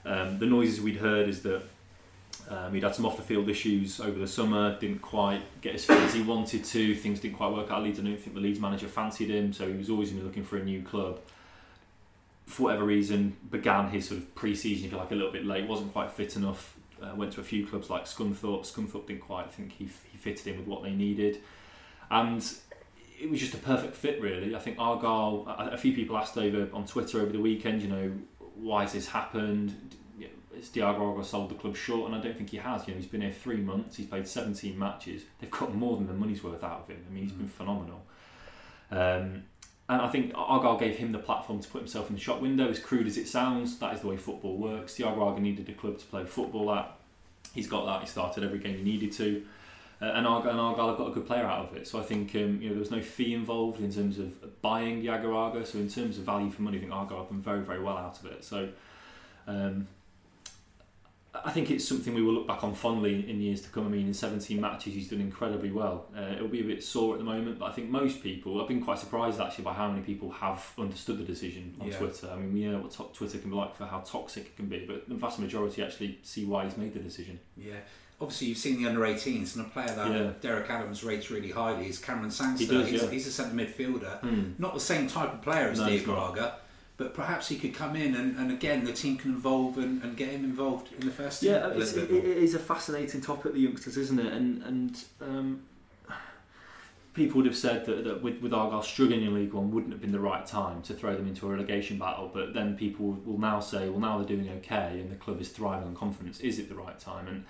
um, 0.06 0.40
the 0.40 0.48
noises 0.48 0.82
we'd 0.82 0.98
heard 0.98 1.30
is 1.30 1.44
that 1.44 1.62
um, 2.50 2.74
he'd 2.74 2.84
had 2.84 2.96
some 2.96 3.06
off 3.06 3.16
the 3.16 3.22
field 3.22 3.48
issues 3.48 4.00
over 4.00 4.18
the 4.18 4.28
summer, 4.28 4.78
didn't 4.80 5.04
quite 5.04 5.42
get 5.62 5.76
as 5.76 5.86
fit 5.86 5.98
as 5.98 6.16
he 6.16 6.24
wanted 6.24 6.66
to, 6.66 6.96
things 6.96 7.20
didn't 7.20 7.38
quite 7.38 7.52
work 7.52 7.70
out 7.70 7.78
at 7.78 7.84
Leeds. 7.84 8.00
I 8.00 8.04
don't 8.04 8.20
think 8.20 8.34
the 8.34 8.42
Leeds 8.42 8.60
manager 8.60 8.88
fancied 8.88 9.30
him, 9.30 9.54
so 9.54 9.68
he 9.68 9.78
was 9.78 9.90
always 9.90 10.12
looking 10.14 10.44
for 10.44 10.58
a 10.58 10.64
new 10.64 10.82
club. 10.82 11.20
For 12.48 12.64
whatever 12.64 12.86
reason, 12.86 13.38
began 13.52 13.90
his 13.90 14.08
sort 14.08 14.22
of 14.22 14.34
pre 14.34 14.56
season, 14.56 14.88
if 14.88 14.92
you 14.92 14.98
like, 14.98 15.12
a 15.12 15.16
little 15.16 15.32
bit 15.32 15.46
late, 15.46 15.68
wasn't 15.68 15.94
quite 15.94 16.12
fit 16.12 16.36
enough. 16.36 16.76
Uh, 17.00 17.16
went 17.16 17.32
to 17.32 17.40
a 17.40 17.44
few 17.44 17.66
clubs 17.66 17.90
like 17.90 18.06
Scunthorpe. 18.06 18.66
Scunthorpe 18.66 19.08
didn't 19.08 19.22
quite 19.22 19.50
think 19.52 19.72
he, 19.72 19.86
he 20.12 20.18
fitted 20.18 20.48
in 20.48 20.58
with 20.58 20.68
what 20.68 20.84
they 20.84 20.92
needed. 20.92 21.40
And 22.10 22.44
it 23.22 23.30
was 23.30 23.40
just 23.40 23.54
a 23.54 23.58
perfect 23.58 23.96
fit, 23.96 24.20
really. 24.22 24.56
I 24.56 24.60
think 24.60 24.78
Argyle, 24.80 25.46
a, 25.48 25.74
a 25.74 25.78
few 25.78 25.94
people 25.94 26.18
asked 26.18 26.38
over 26.38 26.68
on 26.74 26.86
Twitter 26.86 27.22
over 27.22 27.32
the 27.32 27.40
weekend, 27.40 27.82
you 27.84 27.88
know, 27.88 28.12
why 28.56 28.82
has 28.82 28.94
this 28.94 29.08
happened? 29.08 29.76
Has 30.60 30.70
Diago 30.70 31.24
sold 31.24 31.50
the 31.50 31.56
club 31.56 31.76
short? 31.76 32.12
And 32.12 32.20
I 32.20 32.24
don't 32.24 32.38
think 32.38 32.50
he 32.50 32.58
has. 32.58 32.88
You 32.88 32.94
know, 32.94 33.00
he's 33.00 33.10
been 33.10 33.22
here 33.22 33.32
three 33.32 33.58
months. 33.58 33.98
He's 33.98 34.08
played 34.08 34.28
17 34.28 34.78
matches. 34.78 35.24
They've 35.40 35.52
got 35.52 35.74
more 35.74 35.98
than 35.98 36.08
the 36.08 36.14
money's 36.14 36.44
worth 36.44 36.64
out 36.64 36.82
of 36.82 36.88
him. 36.88 37.04
I 37.10 37.14
mean, 37.14 37.24
he's 37.24 37.32
been 37.32 37.48
phenomenal. 37.48 38.02
Um, 38.92 39.44
and 39.90 40.02
I 40.04 40.08
think 40.10 40.34
Argyle 40.36 40.78
gave 40.78 40.98
him 40.98 41.12
the 41.12 41.20
platform 41.20 41.60
to 41.60 41.68
put 41.68 41.80
himself 41.80 42.10
in 42.10 42.16
the 42.16 42.22
shop 42.22 42.42
window. 42.42 42.70
As 42.70 42.80
crude 42.80 43.08
as 43.08 43.18
it 43.18 43.28
sounds, 43.28 43.80
that 43.80 43.96
is 43.96 44.02
the 44.02 44.08
way 44.08 44.18
football 44.18 44.56
works. 44.56 44.96
Diagouraga 44.96 45.40
needed 45.40 45.68
a 45.68 45.74
club 45.74 45.98
to 45.98 46.06
play 46.06 46.26
football 46.26 46.72
at. 46.74 46.96
He's 47.54 47.68
got 47.68 47.86
that. 47.88 48.02
He 48.02 48.08
started 48.08 48.44
every 48.44 48.60
game 48.60 48.78
he 48.78 48.84
needed 48.84 49.12
to. 49.14 49.44
Uh, 50.02 50.06
and, 50.06 50.28
Argyle, 50.28 50.52
and 50.52 50.60
Argyle 50.60 50.90
have 50.90 50.98
got 50.98 51.08
a 51.08 51.12
good 51.12 51.26
player 51.26 51.44
out 51.44 51.70
of 51.70 51.76
it. 51.76 51.88
So 51.88 52.00
I 52.00 52.04
think 52.04 52.34
um, 52.36 52.62
you 52.62 52.70
know 52.70 52.76
there 52.76 52.80
was 52.80 52.92
no 52.92 53.02
fee 53.02 53.34
involved 53.34 53.82
in 53.82 53.92
terms 53.92 54.20
of 54.20 54.62
buying 54.62 55.02
Diagouraga. 55.02 55.66
So 55.66 55.80
in 55.80 55.90
terms 55.90 56.20
of 56.20 56.24
value 56.24 56.52
for 56.52 56.62
money, 56.62 56.78
I 56.78 56.82
think 56.82 56.94
Argyle 56.94 57.20
have 57.20 57.30
done 57.30 57.42
very, 57.42 57.62
very 57.62 57.82
well 57.82 57.98
out 57.98 58.20
of 58.20 58.28
it. 58.28 58.44
So 58.44 58.70
um, 59.48 59.88
I 61.46 61.52
think 61.52 61.72
it's 61.72 61.88
something 61.88 62.14
we 62.14 62.22
will 62.22 62.34
look 62.34 62.48
back 62.48 62.64
on 62.64 62.74
fondly 62.76 63.30
in 63.30 63.42
years 63.42 63.62
to 63.62 63.70
come. 63.70 63.86
I 63.86 63.90
mean, 63.90 64.08
in 64.08 64.14
17 64.14 64.60
matches, 64.60 64.94
he's 64.94 65.10
done 65.10 65.22
incredibly 65.22 65.72
well. 65.72 66.06
Uh, 66.18 66.34
it'll 66.36 66.48
be 66.48 66.62
a 66.62 66.64
bit 66.64 66.84
sore 66.84 67.14
at 67.14 67.20
the 67.20 67.24
moment, 67.26 67.60
but 67.60 67.66
I 67.66 67.72
think 67.72 67.90
most 67.90 68.22
people, 68.24 68.62
I've 68.62 68.68
been 68.68 68.84
quite 68.84 69.00
surprised 69.00 69.40
actually 69.40 69.64
by 69.64 69.74
how 69.74 69.90
many 69.90 70.02
people 70.02 70.32
have 70.32 70.66
understood 70.78 71.18
the 71.18 71.24
decision 71.24 71.76
on 71.80 71.88
Yeah. 71.88 71.98
Twitter. 71.98 72.30
I 72.32 72.36
mean, 72.38 72.54
we 72.54 72.66
know 72.66 72.80
what 72.80 72.92
to- 72.92 73.10
Twitter 73.14 73.38
can 73.38 73.50
be 73.50 73.56
like 73.56 73.76
for 73.76 73.86
how 73.86 74.00
toxic 74.00 74.46
it 74.46 74.56
can 74.56 74.66
be, 74.68 74.86
but 74.86 75.08
the 75.08 75.16
vast 75.16 75.40
majority 75.40 75.84
actually 75.84 76.20
see 76.24 76.46
why 76.46 76.66
he's 76.66 76.78
made 76.78 76.94
the 76.94 77.00
decision. 77.00 77.40
Yeah. 77.58 77.74
Obviously, 78.22 78.48
you've 78.48 78.58
seen 78.58 78.84
the 78.84 78.90
under 78.90 79.06
18s, 79.06 79.56
and 79.56 79.66
a 79.66 79.70
player 79.70 79.88
that 79.96 80.12
Yeah. 80.12 80.32
Derek 80.42 80.70
Adams 80.70 81.04
rates 81.06 81.32
really 81.32 81.52
highly 81.52 81.88
is 81.88 82.00
Cameron 82.00 82.32
Sangster. 82.32 82.66
He 82.66 82.72
does, 82.72 82.90
he's, 82.90 83.02
yeah. 83.04 83.10
he's 83.10 83.28
a 83.28 83.32
centre 83.32 83.56
midfielder. 83.56 84.20
Hmm. 84.20 84.52
Not 84.58 84.74
the 84.74 84.80
same 84.82 85.08
type 85.08 85.34
of 85.34 85.42
player 85.42 85.70
as 85.70 85.78
No, 85.80 85.86
not. 85.86 85.94
Diagouraga, 85.94 86.54
but 87.00 87.14
perhaps 87.14 87.48
he 87.48 87.56
could 87.56 87.74
come 87.74 87.96
in 87.96 88.14
and, 88.14 88.38
and 88.38 88.52
again 88.52 88.84
the 88.84 88.94
team 88.94 89.18
can 89.18 89.32
evolve 89.32 89.78
and, 89.78 90.04
and 90.04 90.18
get 90.18 90.30
him 90.30 90.44
involved 90.44 90.92
in 90.94 91.00
the 91.08 91.12
first 91.12 91.42
team. 91.42 91.52
Yeah, 91.52 91.68
a 91.68 91.70
it's, 91.70 91.94
it, 91.94 92.10
bit 92.10 92.18
it 92.18 92.26
more. 92.26 92.34
is 92.36 92.54
a 92.54 92.60
fascinating 92.60 93.22
topic, 93.22 93.54
the 93.54 93.60
youngsters, 93.60 93.98
isn't 93.98 94.20
it? 94.20 94.32
And 94.32 94.62
and 94.64 95.04
um, 95.22 95.62
people 97.14 97.38
would 97.38 97.46
have 97.46 97.56
said 97.56 97.86
that, 97.86 98.04
that 98.04 98.22
with, 98.22 98.42
with 98.42 98.54
Argyle 98.54 98.84
struggling 98.84 99.24
in 99.24 99.34
League 99.34 99.54
One 99.54 99.72
wouldn't 99.72 99.94
have 99.94 100.02
been 100.02 100.12
the 100.12 100.20
right 100.20 100.46
time 100.46 100.82
to 100.84 100.94
throw 100.94 101.16
them 101.16 101.28
into 101.28 101.48
a 101.48 101.50
relegation 101.50 101.98
battle. 101.98 102.30
But 102.34 102.54
then 102.54 102.78
people 102.78 103.18
will 103.26 103.40
now 103.40 103.60
say, 103.60 103.90
well, 103.90 104.00
now 104.00 104.18
they're 104.18 104.38
doing 104.38 104.50
okay 104.58 105.00
and 105.00 105.10
the 105.10 105.16
club 105.16 105.42
is 105.42 105.50
thriving 105.50 105.88
on 105.88 105.96
confidence. 105.96 106.40
Is 106.42 106.60
it 106.60 106.70
the 106.70 106.76
right 106.76 107.00
time? 107.00 107.28
And 107.28 107.46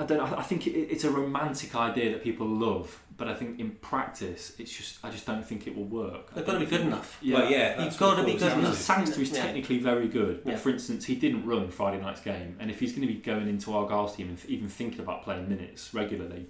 I 0.00 0.04
don't 0.04 0.18
know. 0.18 0.36
I 0.38 0.42
think 0.42 0.66
it, 0.66 0.70
it's 0.72 1.04
a 1.04 1.10
romantic 1.10 1.74
idea 1.74 2.12
that 2.12 2.22
people 2.22 2.46
love, 2.46 3.00
but 3.16 3.26
I 3.26 3.34
think 3.34 3.58
in 3.58 3.70
practice, 3.72 4.52
it's 4.58 4.70
just 4.70 5.04
I 5.04 5.10
just 5.10 5.26
don't 5.26 5.44
think 5.44 5.66
it 5.66 5.74
will 5.76 5.84
work. 5.86 6.32
They've 6.34 6.46
got 6.46 6.52
to 6.52 6.60
be 6.60 6.66
good 6.66 6.82
enough. 6.82 7.18
Yeah. 7.20 7.38
Well, 7.40 7.50
yeah, 7.50 7.84
You've 7.84 7.98
got 7.98 8.14
to 8.16 8.24
be 8.24 8.34
good 8.34 8.52
enough. 8.52 8.76
Sangster 8.76 9.20
is 9.20 9.32
Yeah. 9.32 9.42
technically 9.46 9.78
very 9.78 10.06
good, 10.08 10.44
but 10.44 10.52
Yeah. 10.52 10.56
for 10.58 10.70
instance, 10.70 11.04
he 11.06 11.16
didn't 11.16 11.44
run 11.46 11.68
Friday 11.70 12.00
night's 12.00 12.20
game, 12.20 12.56
and 12.60 12.70
if 12.70 12.78
he's 12.78 12.92
going 12.92 13.06
to 13.08 13.12
be 13.12 13.18
going 13.20 13.48
into 13.48 13.72
our 13.74 13.86
Argyle's 13.86 14.14
team 14.14 14.28
and 14.28 14.38
even 14.46 14.68
thinking 14.68 15.00
about 15.00 15.24
playing 15.24 15.48
minutes 15.48 15.92
regularly, 15.92 16.46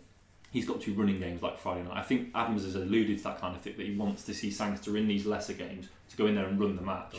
he's 0.51 0.67
got 0.67 0.81
to 0.83 0.91
be 0.91 0.93
running 0.97 1.19
games 1.19 1.41
like 1.43 1.59
Friday 1.59 1.83
night. 1.85 1.97
I 1.97 2.03
think 2.03 2.29
Adams 2.35 2.65
has 2.65 2.75
alluded 2.75 3.17
to 3.19 3.25
that 3.25 3.41
kind 3.41 3.57
of 3.57 3.63
thing 3.63 3.75
that 3.79 3.87
he 3.87 3.95
wants 3.97 4.25
to 4.25 4.35
see 4.35 4.51
Sangster 4.51 4.95
in 4.99 5.09
these 5.09 5.25
lesser 5.25 5.55
games 5.55 5.89
to 6.11 6.17
go 6.19 6.27
in 6.27 6.35
there 6.35 6.47
and 6.47 6.61
run 6.61 6.77
the 6.77 6.83
match. 6.83 7.17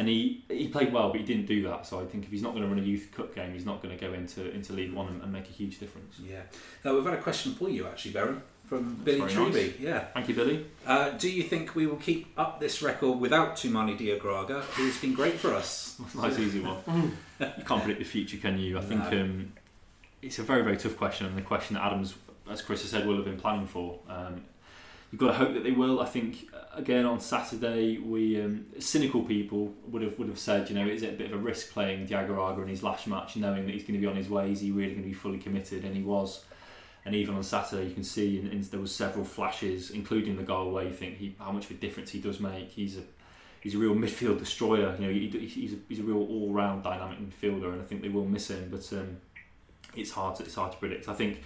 And 0.00 0.08
he 0.08 0.42
he 0.48 0.68
played 0.68 0.92
well, 0.94 1.10
but 1.10 1.20
he 1.20 1.26
didn't 1.26 1.44
do 1.46 1.62
that. 1.68 1.84
So 1.86 2.00
I 2.00 2.06
think 2.06 2.24
if 2.24 2.30
he's 2.30 2.40
not 2.42 2.52
going 2.54 2.62
to 2.62 2.68
run 2.68 2.78
a 2.78 2.82
youth 2.82 3.08
cup 3.14 3.34
game, 3.34 3.52
he's 3.52 3.66
not 3.66 3.82
going 3.82 3.96
to 3.96 4.00
go 4.06 4.14
into 4.14 4.50
into 4.50 4.72
League 4.72 4.94
One 4.94 5.08
and, 5.08 5.22
and 5.22 5.30
make 5.30 5.44
a 5.48 5.52
huge 5.52 5.78
difference. 5.78 6.14
Yeah. 6.18 6.40
Uh, 6.84 6.94
we've 6.94 7.04
had 7.04 7.12
a 7.14 7.20
question 7.22 7.52
for 7.54 7.68
you 7.68 7.86
actually, 7.86 8.12
Baron, 8.12 8.40
from 8.64 8.94
Billy 9.04 9.18
very 9.20 9.32
Truby. 9.32 9.62
nice. 9.66 9.78
Yeah. 9.78 10.00
Thank 10.14 10.28
you, 10.30 10.34
Billy. 10.34 10.64
Uh, 10.86 11.10
do 11.10 11.28
you 11.30 11.42
think 11.42 11.74
we 11.74 11.86
will 11.86 11.96
keep 11.98 12.28
up 12.38 12.60
this 12.60 12.80
record 12.82 13.20
without 13.20 13.56
Toumani 13.56 13.98
Diagouraga, 13.98 14.62
who's 14.76 14.98
been 14.98 15.12
great 15.12 15.34
for 15.34 15.52
us? 15.54 16.00
Nice 16.14 16.38
easy 16.38 16.60
one. 16.60 16.78
you 17.40 17.64
can't 17.66 17.82
predict 17.82 17.98
the 17.98 18.04
future, 18.16 18.38
can 18.38 18.58
you? 18.58 18.78
I 18.78 18.80
think 18.80 19.02
No. 19.12 19.20
um, 19.20 19.52
it's 20.22 20.38
a 20.38 20.42
very 20.42 20.62
very 20.62 20.78
tough 20.78 20.96
question, 20.96 21.26
and 21.26 21.36
the 21.36 21.42
question 21.42 21.74
that 21.74 21.84
Adams, 21.84 22.14
as 22.50 22.62
Chris 22.62 22.80
has 22.82 22.90
said, 22.90 23.06
will 23.06 23.16
have 23.16 23.26
been 23.26 23.38
planning 23.40 23.66
for. 23.66 23.98
Um, 24.08 24.42
you've 25.10 25.20
got 25.20 25.28
to 25.28 25.34
hope 25.34 25.54
that 25.54 25.64
they 25.64 25.72
will. 25.72 26.00
I 26.00 26.06
think 26.06 26.48
uh, 26.54 26.78
again 26.78 27.04
on 27.04 27.20
Saturday, 27.20 27.98
we 27.98 28.40
um, 28.40 28.66
cynical 28.78 29.22
people 29.22 29.74
would 29.88 30.02
have 30.02 30.18
would 30.18 30.28
have 30.28 30.38
said, 30.38 30.68
you 30.68 30.76
know, 30.76 30.86
is 30.86 31.02
it 31.02 31.14
a 31.14 31.16
bit 31.16 31.32
of 31.32 31.38
a 31.38 31.42
risk 31.42 31.72
playing 31.72 32.06
Diagouraga 32.06 32.62
in 32.62 32.68
his 32.68 32.82
last 32.82 33.06
match, 33.06 33.36
knowing 33.36 33.66
that 33.66 33.72
he's 33.72 33.82
going 33.82 33.94
to 33.94 34.00
be 34.00 34.06
on 34.06 34.16
his 34.16 34.28
way? 34.28 34.52
Is 34.52 34.60
he 34.60 34.70
really 34.70 34.92
going 34.92 35.02
to 35.02 35.08
be 35.08 35.14
fully 35.14 35.38
committed? 35.38 35.84
And 35.84 35.96
he 35.96 36.02
was. 36.02 36.44
And 37.04 37.14
even 37.14 37.34
on 37.34 37.42
Saturday, 37.42 37.88
you 37.88 37.94
can 37.94 38.04
see 38.04 38.38
and, 38.38 38.52
and 38.52 38.62
there 38.64 38.80
was 38.80 38.94
several 38.94 39.24
flashes, 39.24 39.90
including 39.90 40.36
the 40.36 40.42
goal 40.42 40.70
where 40.70 40.84
you 40.84 40.92
think 40.92 41.16
he, 41.16 41.34
how 41.38 41.50
much 41.50 41.64
of 41.64 41.70
a 41.70 41.74
difference 41.74 42.10
he 42.10 42.20
does 42.20 42.40
make. 42.40 42.68
He's 42.70 42.98
a 42.98 43.02
he's 43.60 43.74
a 43.74 43.78
real 43.78 43.94
midfield 43.94 44.38
destroyer. 44.38 44.94
You 44.98 45.06
know, 45.06 45.12
he, 45.12 45.28
he's 45.28 45.72
a, 45.72 45.76
he's 45.88 46.00
a 46.00 46.02
real 46.02 46.18
all 46.18 46.52
round 46.52 46.82
dynamic 46.82 47.18
midfielder, 47.18 47.72
and 47.72 47.80
I 47.80 47.84
think 47.84 48.02
they 48.02 48.10
will 48.10 48.26
miss 48.26 48.50
him. 48.50 48.68
But 48.70 48.90
um, 48.92 49.16
it's 49.96 50.10
hard 50.10 50.36
to 50.36 50.44
it's 50.44 50.54
hard 50.54 50.72
to 50.72 50.78
predict. 50.78 51.08
I 51.08 51.14
think 51.14 51.40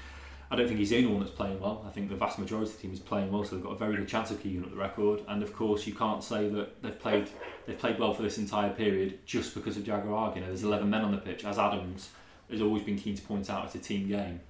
I 0.54 0.56
don't 0.56 0.68
think 0.68 0.78
he's 0.78 0.90
the 0.90 0.98
only 0.98 1.10
one 1.10 1.18
that's 1.18 1.34
playing 1.34 1.58
well. 1.58 1.84
I 1.84 1.90
think 1.90 2.08
the 2.08 2.14
vast 2.14 2.38
majority 2.38 2.70
of 2.70 2.76
the 2.76 2.82
team 2.82 2.92
is 2.92 3.00
playing 3.00 3.32
well, 3.32 3.42
so 3.42 3.56
they've 3.56 3.64
got 3.64 3.72
a 3.72 3.76
very 3.76 3.96
good 3.96 4.06
chance 4.06 4.30
of 4.30 4.40
keeping 4.40 4.62
up 4.62 4.70
the 4.70 4.76
record. 4.76 5.22
And 5.26 5.42
of 5.42 5.52
course, 5.52 5.84
you 5.84 5.94
can't 5.94 6.22
say 6.22 6.48
that 6.48 6.80
they've 6.80 6.96
played 6.96 7.28
they've 7.66 7.76
played 7.76 7.98
well 7.98 8.14
for 8.14 8.22
this 8.22 8.38
entire 8.38 8.70
period 8.70 9.18
just 9.26 9.52
because 9.56 9.76
of 9.76 9.84
Jaguar. 9.84 10.32
You 10.36 10.42
know, 10.42 10.46
there's 10.46 10.62
11 10.62 10.88
men 10.88 11.02
on 11.02 11.10
the 11.10 11.18
pitch, 11.18 11.44
as 11.44 11.58
Adams 11.58 12.10
has 12.48 12.62
always 12.62 12.84
been 12.84 12.96
keen 12.96 13.16
to 13.16 13.22
point 13.22 13.50
out. 13.50 13.64
It's 13.64 13.74
a 13.74 13.78
team 13.78 14.06
game, 14.06 14.42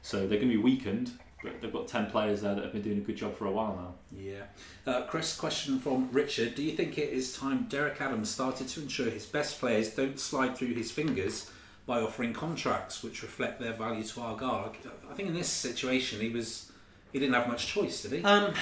so 0.00 0.20
they're 0.20 0.38
going 0.38 0.50
to 0.50 0.56
be 0.56 0.62
weakened. 0.62 1.10
But 1.42 1.60
they've 1.60 1.72
got 1.72 1.88
10 1.88 2.12
players 2.12 2.42
there 2.42 2.54
that 2.54 2.62
have 2.62 2.72
been 2.72 2.82
doing 2.82 2.98
a 2.98 3.00
good 3.00 3.16
job 3.16 3.34
for 3.34 3.46
a 3.46 3.50
while 3.50 3.74
now. 3.74 3.94
Yeah. 4.16 4.44
Uh, 4.86 5.06
Chris, 5.06 5.36
question 5.36 5.80
from 5.80 6.08
Richard. 6.12 6.54
Do 6.54 6.62
you 6.62 6.70
think 6.76 6.96
it 6.98 7.08
is 7.08 7.36
time 7.36 7.66
Derek 7.68 8.00
Adams 8.00 8.30
started 8.30 8.68
to 8.68 8.82
ensure 8.82 9.10
his 9.10 9.26
best 9.26 9.58
players 9.58 9.92
don't 9.92 10.20
slide 10.20 10.56
through 10.56 10.74
his 10.74 10.92
fingers 10.92 11.50
by 11.92 12.00
offering 12.00 12.32
contracts 12.32 13.02
which 13.02 13.22
reflect 13.22 13.60
their 13.60 13.74
value 13.74 14.02
to 14.02 14.20
Argyle? 14.22 14.72
I 15.10 15.12
think 15.12 15.28
in 15.28 15.34
this 15.34 15.48
situation 15.48 16.22
he 16.22 16.30
was 16.30 16.72
he 17.12 17.18
didn't 17.18 17.34
have 17.34 17.46
much 17.46 17.66
choice, 17.66 18.02
did 18.02 18.12
he? 18.12 18.24
Um, 18.24 18.54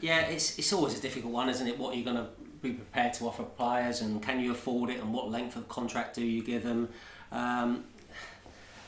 yeah, 0.00 0.20
it's 0.22 0.58
it's 0.58 0.72
always 0.72 0.98
a 0.98 1.02
difficult 1.02 1.34
one, 1.34 1.50
isn't 1.50 1.66
it? 1.66 1.78
What 1.78 1.90
you're 1.90 1.98
you 1.98 2.04
going 2.04 2.16
to 2.16 2.28
be 2.62 2.72
prepared 2.72 3.12
to 3.14 3.26
offer 3.26 3.42
players, 3.42 4.00
and 4.00 4.22
can 4.22 4.40
you 4.40 4.52
afford 4.52 4.88
it, 4.88 5.00
and 5.00 5.12
what 5.12 5.30
length 5.30 5.54
of 5.54 5.68
contract 5.68 6.14
do 6.14 6.22
you 6.24 6.42
give 6.42 6.62
them? 6.62 6.88
Um, 7.30 7.84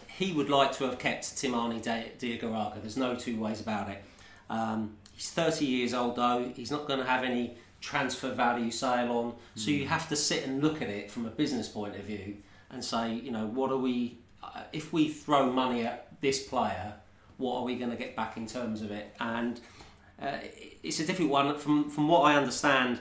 he 0.09 0.33
would 0.33 0.49
like 0.49 0.73
to 0.79 0.85
have 0.85 0.99
kept 0.99 1.25
Toumani 1.37 1.83
Di- 1.83 2.13
Diagouraga. 2.19 2.81
There's 2.81 2.97
no 2.97 3.15
two 3.15 3.39
ways 3.39 3.61
about 3.61 3.91
it. 3.91 4.03
Um, 4.49 4.97
he's 5.13 5.31
30 5.31 5.67
years 5.67 5.93
old 5.93 6.17
though. 6.17 6.51
He's 6.57 6.71
not 6.71 6.87
going 6.87 7.01
to 7.01 7.07
have 7.07 7.23
any 7.23 7.59
transfer 7.83 8.31
value 8.31 8.71
sale 8.71 9.13
on. 9.13 9.35
So 9.57 9.71
you 9.71 9.87
have 9.89 10.09
to 10.09 10.17
sit 10.17 10.47
and 10.47 10.63
look 10.63 10.81
at 10.81 10.89
it 10.89 11.11
from 11.11 11.27
a 11.27 11.31
business 11.31 11.69
point 11.69 11.97
of 11.97 12.05
view 12.05 12.37
and 12.75 12.85
say, 12.85 13.15
you 13.15 13.31
know, 13.31 13.47
what 13.47 13.71
are 13.71 13.79
we? 13.79 14.19
Uh, 14.43 14.63
if 14.73 14.93
we 14.93 15.09
throw 15.09 15.51
money 15.51 15.87
at 15.87 16.09
this 16.21 16.47
player, 16.47 16.95
what 17.39 17.57
are 17.57 17.65
we 17.65 17.77
going 17.77 17.91
to 17.91 17.97
get 17.97 18.15
back 18.15 18.37
in 18.37 18.47
terms 18.47 18.83
of 18.83 18.91
it? 18.91 19.15
And 19.21 19.59
uh, 20.21 20.39
it's 20.83 21.01
a 21.01 21.07
difficult 21.07 21.31
one. 21.31 21.57
From 21.59 21.89
from 21.89 22.09
what 22.09 22.21
I 22.23 22.37
understand, 22.37 23.01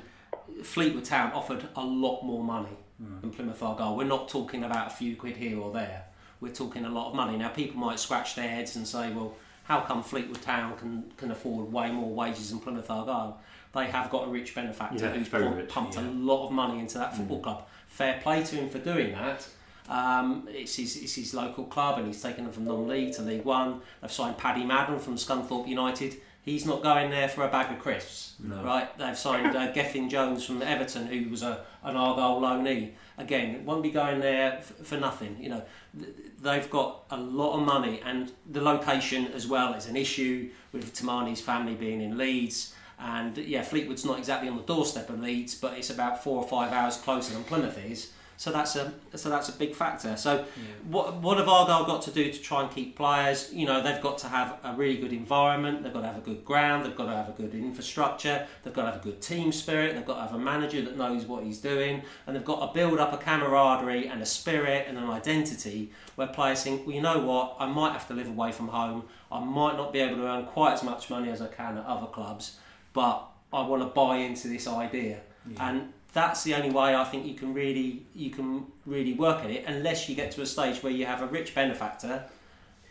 Fleetwood 0.64 1.04
Town 1.06 1.32
offered 1.34 1.68
a 1.76 1.84
lot 1.84 2.24
more 2.24 2.44
money 2.44 2.78
than 3.22 3.32
Plymouth 3.32 3.62
Argyle. 3.62 3.98
We're 3.98 4.06
not 4.06 4.30
talking 4.30 4.64
about 4.64 4.88
a 4.88 4.90
few 4.92 5.18
quid 5.18 5.36
here 5.36 5.60
or 5.60 5.74
there. 5.74 6.06
We're 6.40 6.54
talking 6.54 6.86
a 6.86 6.90
lot 6.90 7.10
of 7.10 7.16
money. 7.16 7.36
Now, 7.36 7.50
people 7.50 7.78
might 7.78 8.00
scratch 8.00 8.36
their 8.36 8.48
heads 8.48 8.78
and 8.78 8.88
say, 8.88 9.12
well, 9.12 9.36
how 9.64 9.82
come 9.82 10.04
Fleetwood 10.04 10.42
Town 10.42 10.78
can, 10.78 11.12
can 11.18 11.32
afford 11.32 11.70
way 11.72 11.92
more 11.92 12.14
wages 12.14 12.50
than 12.52 12.60
Plymouth 12.60 12.90
Argyle? 12.90 13.42
They 13.74 13.88
have 13.88 14.10
got 14.10 14.28
a 14.28 14.30
rich 14.30 14.56
benefactor 14.56 15.06
Yeah, 15.06 15.14
who's 15.14 15.28
very 15.28 15.44
pump- 15.46 15.58
rich, 15.58 15.70
pumped 15.70 15.96
yeah. 15.96 16.02
a 16.02 16.12
lot 16.12 16.46
of 16.46 16.52
money 16.54 16.80
into 16.80 16.98
that 16.98 17.16
football 17.18 17.40
club. 17.42 17.68
Fair 17.88 18.20
play 18.24 18.42
to 18.44 18.56
him 18.56 18.70
for 18.70 18.80
doing 18.80 19.12
that. 19.14 19.48
Um, 19.90 20.48
it's, 20.50 20.76
his, 20.76 20.96
it's 20.96 21.16
his 21.16 21.34
local 21.34 21.66
club 21.66 21.98
and 21.98 22.08
he's 22.08 22.22
taken 22.22 22.46
them 22.46 22.54
from 22.54 22.66
non-league 22.66 23.14
to 23.16 23.22
League 23.22 23.44
One. 23.46 23.82
They've 24.02 24.12
signed 24.12 24.38
Paddy 24.38 24.64
Madden 24.64 25.00
from 25.00 25.16
Scunthorpe 25.16 25.68
United. 25.68 26.16
He's 26.42 26.66
not 26.66 26.84
going 26.84 27.10
there 27.10 27.30
for 27.30 27.46
a 27.46 27.48
bag 27.48 27.72
of 27.72 27.80
crisps, 27.80 28.34
right? 28.66 28.98
They've 28.98 29.18
signed 29.18 29.56
uh, 29.56 29.72
Gethin 29.72 30.10
Jones 30.10 30.46
from 30.46 30.62
Everton, 30.62 31.08
who 31.08 31.30
was 31.30 31.42
a, 31.42 31.62
an 31.84 31.96
Argyle 31.96 32.42
loanee. 32.42 32.92
Again, 33.18 33.64
won't 33.66 33.82
be 33.82 33.92
going 33.92 34.20
there 34.20 34.58
f- 34.58 34.74
for 34.84 34.98
nothing. 34.98 35.38
You 35.40 35.50
know, 35.50 35.64
Th- 35.98 36.14
they've 36.42 36.70
got 36.70 37.04
a 37.12 37.18
lot 37.18 37.58
of 37.58 37.66
money, 37.66 38.02
and 38.04 38.30
the 38.50 38.60
location 38.62 39.28
as 39.28 39.48
well 39.48 39.74
is 39.74 39.86
an 39.88 39.96
issue 39.96 40.50
with 40.74 40.94
Toumani's 40.94 41.40
family 41.40 41.76
being 41.76 42.02
in 42.02 42.18
Leeds. 42.18 42.76
And 43.00 43.38
yeah, 43.38 43.62
Fleetwood's 43.62 44.04
not 44.04 44.18
exactly 44.20 44.50
on 44.50 44.58
the 44.58 44.64
doorstep 44.64 45.10
of 45.10 45.22
Leeds, 45.22 45.56
but 45.56 45.78
it's 45.78 45.90
about 45.92 46.24
four 46.26 46.44
or 46.44 46.48
five 46.48 46.74
hours 46.74 46.98
closer 46.98 47.34
than 47.34 47.46
Plymouth 47.46 47.78
is. 47.86 48.12
So 48.38 48.52
that's 48.52 48.76
a 48.76 48.94
so 49.16 49.30
that's 49.30 49.50
a 49.50 49.54
big 49.54 49.76
factor. 49.76 50.18
So 50.18 50.46
what 50.88 51.18
what 51.18 51.38
have 51.38 51.48
Argyle 51.48 51.86
got 51.86 52.02
to 52.04 52.12
do 52.12 52.32
to 52.32 52.40
try 52.40 52.62
and 52.62 52.72
keep 52.72 52.96
players? 52.96 53.54
You 53.54 53.66
know, 53.66 53.82
they've 53.82 54.02
got 54.02 54.18
to 54.20 54.28
have 54.28 54.60
a 54.64 54.74
really 54.74 54.98
good 54.98 55.14
environment. 55.14 55.84
They've 55.84 55.94
got 55.94 56.02
to 56.02 56.08
have 56.08 56.18
a 56.18 56.22
good 56.22 56.44
ground. 56.44 56.86
They've 56.86 56.96
got 56.96 57.06
to 57.06 57.16
have 57.16 57.30
a 57.30 57.34
good 57.34 57.54
infrastructure. 57.54 58.48
They've 58.64 58.74
got 58.74 58.86
to 58.86 58.92
have 58.92 59.02
a 59.02 59.04
good 59.04 59.22
team 59.22 59.52
spirit. 59.52 59.96
They've 59.96 60.06
got 60.06 60.16
to 60.16 60.22
have 60.22 60.34
a 60.34 60.40
manager 60.40 60.82
that 60.82 60.98
knows 60.98 61.26
what 61.26 61.44
he's 61.44 61.60
doing, 61.60 62.02
and 62.26 62.36
they've 62.36 62.44
got 62.44 62.68
to 62.68 62.74
build 62.74 63.00
up 63.00 63.14
a 63.14 63.18
camaraderie 63.18 64.08
and 64.08 64.22
a 64.22 64.26
spirit 64.26 64.86
and 64.88 64.98
an 64.98 65.10
identity 65.10 65.92
where 66.16 66.28
players 66.28 66.64
think, 66.64 66.86
well, 66.86 66.96
you 66.96 67.02
know 67.02 67.20
what, 67.20 67.56
I 67.60 67.68
might 67.68 67.94
have 67.94 68.08
to 68.08 68.14
live 68.14 68.28
away 68.28 68.52
from 68.52 68.68
home. 68.68 69.06
I 69.32 69.40
might 69.40 69.78
not 69.78 69.94
be 69.94 70.00
able 70.00 70.18
to 70.18 70.28
earn 70.28 70.46
quite 70.46 70.74
as 70.74 70.84
much 70.84 71.10
money 71.10 71.30
as 71.30 71.42
I 71.42 71.48
can 71.48 71.78
at 71.78 71.86
other 71.86 72.08
clubs, 72.08 72.58
but 72.94 73.26
I 73.52 73.62
want 73.62 73.82
to 73.84 73.88
buy 73.88 74.18
into 74.18 74.48
this 74.48 74.68
idea. 74.68 75.22
And 75.60 75.93
that's 76.14 76.44
the 76.44 76.54
only 76.54 76.70
way 76.70 76.96
I 76.96 77.04
think 77.04 77.26
you 77.26 77.34
can 77.34 77.54
really 77.54 78.06
you 78.16 78.30
can 78.30 78.68
really 78.86 79.14
work 79.14 79.44
at 79.44 79.50
it, 79.50 79.66
unless 79.68 80.08
you 80.08 80.16
get 80.16 80.32
to 80.32 80.42
a 80.42 80.46
stage 80.46 80.82
where 80.82 80.94
you 80.94 81.06
have 81.06 81.22
a 81.22 81.28
rich 81.28 81.54
benefactor, 81.54 82.24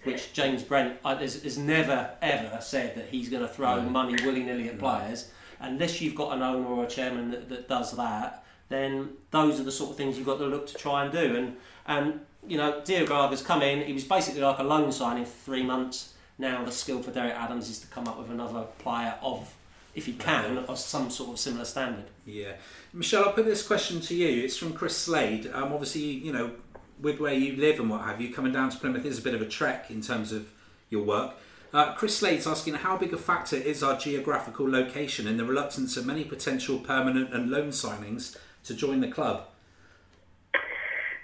which 0.02 0.32
James 0.32 0.62
Brent 0.62 0.98
has, 1.04 1.42
has 1.42 1.56
never 1.56 2.10
ever 2.20 2.58
said 2.60 2.96
that 2.96 3.06
he's 3.06 3.28
going 3.28 3.42
to 3.42 3.48
throw 3.48 3.78
mm. 3.78 3.90
money 3.90 4.16
willy 4.24 4.42
nilly 4.42 4.68
at 4.68 4.76
mm. 4.76 4.80
players. 4.80 5.30
Unless 5.60 6.00
you've 6.00 6.16
got 6.16 6.36
an 6.36 6.42
owner 6.42 6.66
or 6.66 6.84
a 6.84 6.88
chairman 6.88 7.30
that, 7.30 7.48
that 7.48 7.68
does 7.68 7.96
that, 7.96 8.44
then 8.68 9.10
those 9.30 9.60
are 9.60 9.62
the 9.62 9.70
sort 9.70 9.92
of 9.92 9.96
things 9.96 10.16
you've 10.16 10.26
got 10.26 10.38
to 10.38 10.46
look 10.46 10.66
to 10.66 10.74
try 10.74 11.04
and 11.04 11.12
do. 11.12 11.36
And 11.36 11.56
and 11.86 12.20
you 12.46 12.56
know, 12.56 12.82
Diagouraga's 12.84 13.42
come 13.42 13.62
in. 13.62 13.86
He 13.86 13.92
was 13.92 14.04
basically 14.04 14.40
like 14.40 14.58
a 14.58 14.64
loan 14.64 14.90
signing 14.90 15.24
for 15.24 15.44
three 15.44 15.62
months. 15.62 16.14
Now 16.38 16.64
the 16.64 16.72
skill 16.72 17.02
for 17.02 17.12
Derek 17.12 17.34
Adams 17.34 17.68
is 17.68 17.78
to 17.80 17.86
come 17.86 18.08
up 18.08 18.18
with 18.18 18.30
another 18.30 18.64
player 18.78 19.14
of, 19.22 19.54
if 19.94 20.06
he 20.06 20.12
can, 20.14 20.58
of 20.58 20.78
some 20.78 21.10
sort 21.10 21.30
of 21.30 21.38
similar 21.38 21.64
standard. 21.64 22.06
Yeah, 22.24 22.52
Michelle, 22.92 23.24
I'll 23.24 23.32
put 23.32 23.44
this 23.44 23.66
question 23.66 24.00
to 24.00 24.14
you. 24.14 24.44
It's 24.44 24.56
from 24.56 24.72
Chris 24.72 24.96
Slade. 24.96 25.50
Um, 25.52 25.72
obviously, 25.72 26.02
you 26.02 26.32
know, 26.32 26.52
with 27.00 27.20
where 27.20 27.34
you 27.34 27.56
live 27.56 27.80
and 27.80 27.90
what 27.90 28.02
have 28.02 28.20
you, 28.20 28.32
coming 28.32 28.52
down 28.52 28.70
to 28.70 28.78
Plymouth 28.78 29.04
is 29.04 29.18
a 29.18 29.22
bit 29.22 29.34
of 29.34 29.42
a 29.42 29.48
trek 29.48 29.90
in 29.90 30.00
terms 30.00 30.32
of 30.32 30.50
your 30.88 31.02
work. 31.02 31.34
Uh, 31.72 31.94
Chris 31.94 32.18
Slade's 32.18 32.46
asking 32.46 32.74
how 32.74 32.96
big 32.98 33.12
a 33.14 33.16
factor 33.16 33.56
is 33.56 33.82
our 33.82 33.98
geographical 33.98 34.68
location 34.68 35.26
in 35.26 35.38
the 35.38 35.44
reluctance 35.44 35.96
of 35.96 36.04
many 36.04 36.22
potential 36.22 36.78
permanent 36.78 37.32
and 37.32 37.50
loan 37.50 37.68
signings 37.68 38.36
to 38.64 38.74
join 38.74 39.00
the 39.00 39.08
club. 39.08 39.48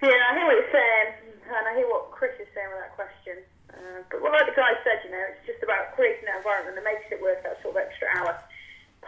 Yeah, 0.00 0.08
I 0.08 0.38
hear 0.38 0.46
what 0.46 0.56
you're 0.56 0.72
saying, 0.72 1.36
and 1.44 1.68
I 1.68 1.76
hear 1.76 1.86
what 1.88 2.10
Chris 2.12 2.32
is 2.40 2.48
saying 2.54 2.68
with 2.72 2.80
that 2.80 2.96
question. 2.96 3.36
Uh, 3.68 4.00
but 4.10 4.22
well, 4.22 4.32
like 4.32 4.46
the 4.46 4.56
guy 4.56 4.72
said, 4.82 5.04
you 5.04 5.10
know, 5.10 5.20
it's 5.28 5.44
just 5.44 5.62
about 5.62 5.92
creating 5.94 6.24
that 6.24 6.38
environment 6.38 6.76
that 6.80 6.84
makes 6.84 7.04
it 7.12 7.20
worth 7.20 7.42
that 7.44 7.60
sort 7.60 7.76
of 7.76 7.82
extra 7.84 8.08
hour 8.16 8.40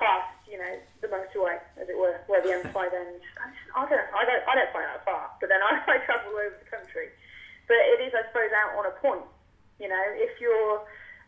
past, 0.00 0.32
you 0.48 0.56
know, 0.56 0.74
the 1.04 1.08
motorway, 1.12 1.60
as 1.76 1.84
as 1.84 1.88
it 1.92 1.96
were, 1.96 2.16
where 2.26 2.40
the 2.40 2.56
M5 2.64 2.76
ends. 2.90 3.22
I, 3.76 3.84
don't, 3.84 4.08
I 4.16 4.24
don't, 4.24 4.42
I 4.48 4.52
don't 4.56 4.72
find 4.72 4.88
that 4.88 5.04
far. 5.04 5.28
But 5.38 5.52
then 5.52 5.60
I, 5.60 5.78
I 5.94 6.00
travel 6.08 6.32
over 6.32 6.56
the 6.56 6.70
country. 6.72 7.12
But 7.68 7.78
it 7.94 8.00
is, 8.02 8.16
I 8.16 8.24
suppose, 8.32 8.50
out 8.56 8.80
on 8.80 8.88
a 8.88 8.94
point. 8.98 9.28
You 9.78 9.92
know, 9.92 10.04
if 10.16 10.40
you're 10.40 10.80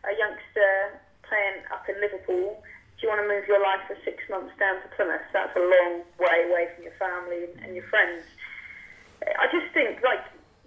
a 0.03 0.13
youngster 0.17 0.99
playing 1.23 1.63
up 1.71 1.87
in 1.87 1.95
Liverpool, 2.01 2.59
do 2.59 2.99
you 3.05 3.09
want 3.09 3.23
to 3.23 3.29
move 3.29 3.47
your 3.47 3.61
life 3.61 3.85
for 3.87 3.95
six 4.03 4.21
months 4.27 4.51
down 4.59 4.81
to 4.81 4.87
Plymouth? 4.97 5.23
That's 5.31 5.55
a 5.55 5.63
long 5.63 6.03
way 6.19 6.49
away 6.49 6.67
from 6.75 6.83
your 6.83 6.97
family 6.99 7.47
and 7.63 7.77
your 7.77 7.87
friends. 7.87 8.25
I 9.23 9.47
just 9.53 9.71
think, 9.71 10.03
like 10.03 10.21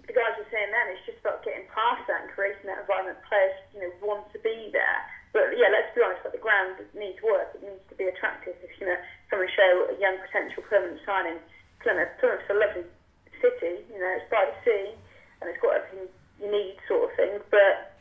the 0.07 0.15
guys 0.15 0.33
were 0.39 0.47
saying 0.49 0.71
then, 0.71 0.85
it's 0.95 1.03
just 1.05 1.19
about 1.21 1.43
getting 1.43 1.67
past 1.69 2.07
that 2.07 2.25
and 2.25 2.31
creating 2.31 2.65
that 2.71 2.87
environment. 2.87 3.19
Players, 3.27 3.55
you 3.75 3.79
know, 3.83 3.91
want 4.01 4.31
to 4.33 4.39
be 4.39 4.71
there. 4.71 5.01
But 5.37 5.53
yeah, 5.53 5.69
let's 5.69 5.93
be 5.93 6.01
honest, 6.01 6.25
like 6.25 6.33
the 6.33 6.41
ground 6.41 6.81
needs 6.97 7.21
work. 7.21 7.53
It 7.53 7.61
needs 7.61 7.85
to 7.93 7.95
be 7.95 8.09
attractive. 8.09 8.57
If 8.65 8.73
you 8.81 8.89
know, 8.89 8.97
come 9.29 9.45
and 9.45 9.51
show 9.53 9.85
a 9.85 9.95
young 10.01 10.17
potential 10.25 10.65
permanent 10.65 10.97
signing, 11.05 11.37
Plymouth. 11.85 12.09
Plymouth's 12.17 12.49
a 12.49 12.57
lovely 12.57 12.89
city. 13.37 13.85
You 13.93 14.01
know, 14.01 14.17
it's 14.17 14.25
by 14.33 14.49
the 14.49 14.57
sea 14.65 14.97
and 15.37 15.45
it's 15.45 15.61
got 15.61 15.77
everything 15.77 16.09
you 16.41 16.49
need, 16.49 16.81
sort 16.89 17.05
of 17.05 17.15
thing. 17.15 17.37
But 17.53 17.93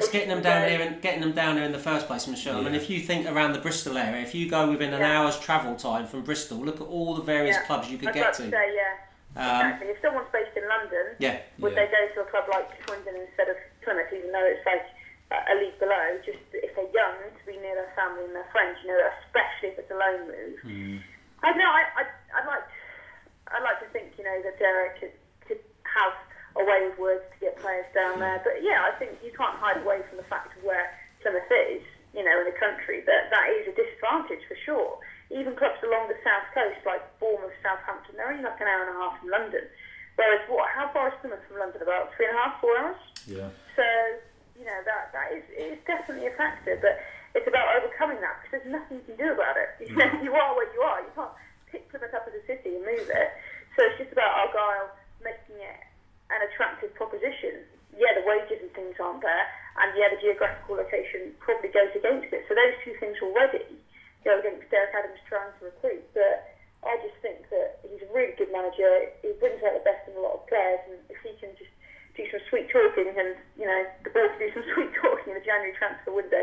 it's 0.00 0.08
getting 0.08 0.32
them 0.32 0.40
down 0.40 0.72
here 0.72 0.80
and 0.80 1.02
getting 1.02 1.20
them 1.20 1.36
down 1.36 1.60
here 1.60 1.68
in 1.68 1.72
the 1.72 1.84
first 1.84 2.08
place, 2.08 2.26
Michelle. 2.26 2.54
Yeah. 2.54 2.60
I 2.60 2.72
mean, 2.72 2.80
if 2.80 2.88
you 2.88 3.00
think 3.00 3.28
around 3.28 3.52
the 3.52 3.60
Bristol 3.60 3.98
area, 3.98 4.22
if 4.22 4.34
you 4.34 4.48
go 4.48 4.70
within 4.70 4.94
an 4.94 5.04
yeah. 5.04 5.20
hour's 5.20 5.38
travel 5.38 5.76
time 5.76 6.06
from 6.06 6.24
Bristol, 6.24 6.64
look 6.64 6.80
at 6.80 6.88
all 6.88 7.14
the 7.14 7.22
various 7.22 7.56
yeah. 7.60 7.66
clubs 7.66 7.90
you 7.90 7.98
could 7.98 8.08
I'd 8.08 8.14
get 8.14 8.32
to. 8.40 8.48
Say, 8.48 8.72
yeah. 8.72 8.96
Um, 9.36 9.66
exactly. 9.68 9.88
If 9.88 10.00
someone's 10.00 10.32
based 10.32 10.56
in 10.56 10.64
London, 10.66 11.12
yeah. 11.18 11.40
would 11.58 11.76
they 11.76 11.92
go 11.92 12.08
to 12.14 12.20
a 12.26 12.30
club 12.30 12.48
like 12.50 12.72
Swindon 12.86 13.20
instead 13.20 13.48
of 13.52 13.56
Plymouth, 13.84 14.08
even 14.16 14.32
though 14.32 14.48
it's 14.48 14.64
like 14.64 14.82
a 15.30 15.54
league 15.62 15.78
below, 15.78 16.18
just 16.26 16.42
if 16.50 16.74
they're 16.74 16.90
young, 16.90 17.16
to 17.30 17.42
be 17.46 17.54
near 17.62 17.78
their 17.78 17.94
family 17.94 18.26
and 18.26 18.34
their 18.34 18.50
friends, 18.50 18.82
you 18.82 18.90
know, 18.90 18.98
especially 19.22 19.70
if 19.70 19.78
it's 19.78 19.92
a 19.94 19.98
loan 19.98 20.26
move. 20.26 20.58
Mm. 20.66 20.98
I 21.42 21.54
don't 21.54 21.62
know, 21.62 21.70
I, 21.70 21.82
I, 21.94 22.02
I'd 22.34 22.48
like, 22.50 22.66
I'd 23.54 23.62
like 23.62 23.78
to 23.78 23.88
think, 23.94 24.18
you 24.18 24.26
know, 24.26 24.38
that 24.42 24.58
Derek 24.58 24.98
could, 24.98 25.14
could 25.46 25.62
have 25.86 26.14
a 26.58 26.62
way 26.66 26.90
with 26.90 26.98
words 26.98 27.22
to 27.30 27.36
get 27.38 27.54
players 27.62 27.86
down 27.94 28.18
mm. 28.18 28.26
there. 28.26 28.42
But 28.42 28.66
yeah, 28.66 28.82
I 28.82 28.90
think 28.98 29.22
you 29.22 29.30
can't 29.30 29.54
hide 29.54 29.78
away 29.86 30.02
from 30.10 30.18
the 30.18 30.26
fact 30.26 30.50
of 30.58 30.66
where 30.66 30.90
Plymouth 31.22 31.46
is, 31.70 31.86
you 32.10 32.26
know, 32.26 32.34
in 32.42 32.50
the 32.50 32.58
country, 32.58 33.06
that 33.06 33.30
that 33.30 33.46
is 33.54 33.70
a 33.70 33.74
disadvantage 33.78 34.42
for 34.50 34.58
sure. 34.66 34.98
Even 35.30 35.54
clubs 35.54 35.78
along 35.86 36.10
the 36.10 36.18
south 36.26 36.50
coast, 36.50 36.82
like 36.82 37.06
Bournemouth, 37.22 37.54
Southampton, 37.62 38.18
they're 38.18 38.34
only 38.34 38.42
like 38.42 38.58
an 38.58 38.66
hour 38.66 38.82
and 38.82 38.90
a 38.90 38.98
half 38.98 39.14
from 39.22 39.30
London. 39.30 39.62
Whereas, 40.18 40.42
what? 40.50 40.66
How 40.74 40.90
far 40.90 41.14
is 41.14 41.16
Plymouth 41.22 41.38
from 41.46 41.62
London? 41.62 41.78
About 41.86 42.10
three 42.18 42.26
and 42.26 42.34
a 42.34 42.40
half, 42.42 42.58
four 42.58 42.74
hours. 42.74 42.98
Yeah. 43.30 43.54
So 43.78 43.86
you 44.60 44.68
know 44.68 44.80
that 44.84 45.08
that 45.16 45.32
is 45.32 45.40
is 45.56 45.80
definitely 45.88 46.28
a 46.28 46.36
factor, 46.36 46.76
but 46.84 47.00
it's 47.32 47.48
about 47.48 47.72
overcoming 47.80 48.20
that 48.20 48.44
because 48.44 48.60
there's 48.60 48.68
nothing 48.68 49.00
you 49.00 49.06
can 49.08 49.16
do 49.16 49.32
about 49.32 49.56
it. 49.56 49.72
You, 49.80 49.96
know, 49.96 50.12
you 50.28 50.36
are 50.36 50.52
where 50.52 50.68
you 50.76 50.84
are. 50.84 51.00
You 51.00 51.12
can't 51.16 51.32
pick 51.72 51.88
Plymouth 51.88 52.12
up 52.12 52.28
as 52.28 52.36
a 52.36 52.44
city 52.44 52.76
and 52.76 52.84
move 52.84 53.08
it. 53.08 53.30
So 53.72 53.88
it's 53.88 53.96
just 53.96 54.12
about 54.12 54.28
Argyle 54.36 54.92
making 55.24 55.56
it 55.64 55.80
an 56.28 56.44
attractive 56.44 56.92
proposition. 56.92 57.64
Yeah, 57.96 58.12
the 58.20 58.28
wages 58.28 58.60
and 58.60 58.70
things 58.76 59.00
aren't 59.00 59.24
there, 59.24 59.46
and 59.80 59.96
yeah, 59.96 60.12
the 60.12 60.20
geographical 60.20 60.76
location 60.76 61.32
probably 61.40 61.72
goes 61.72 61.90
against 61.96 62.28
it. 62.30 62.44
So 62.46 62.52
those 62.52 62.76
two 62.84 62.94
things 63.00 63.16
already 63.24 63.80
go 64.28 64.36
against 64.36 64.68
Derek 64.68 64.92
Adams 64.92 65.18
trying 65.24 65.50
to 65.56 65.72
recruit. 65.72 66.04
But 66.12 66.52
I 66.84 67.00
just 67.00 67.16
think 67.24 67.48
that 67.48 67.80
he's 67.88 68.04
a 68.04 68.10
really 68.12 68.36
good 68.36 68.52
manager. 68.52 69.08
He 69.24 69.32
brings 69.40 69.64
out 69.64 69.72
the 69.72 69.82
best 69.82 70.04
in 70.04 70.14
a 70.14 70.22
lot 70.22 70.36
of 70.38 70.44
players, 70.46 70.84
and 70.92 71.00
if 71.08 71.18
he 71.24 71.32
can 71.40 71.56
just 71.56 71.72
do 72.16 72.24
some 72.30 72.40
sweet 72.48 72.68
talking 72.70 73.12
and, 73.16 73.36
you 73.58 73.66
know, 73.66 73.84
the 74.04 74.10
board 74.10 74.30
to 74.32 74.38
do 74.38 74.52
some 74.54 74.64
sweet 74.74 74.90
talking 75.00 75.32
in 75.32 75.34
the 75.34 75.44
January 75.44 75.72
transfer 75.76 76.12
window. 76.12 76.42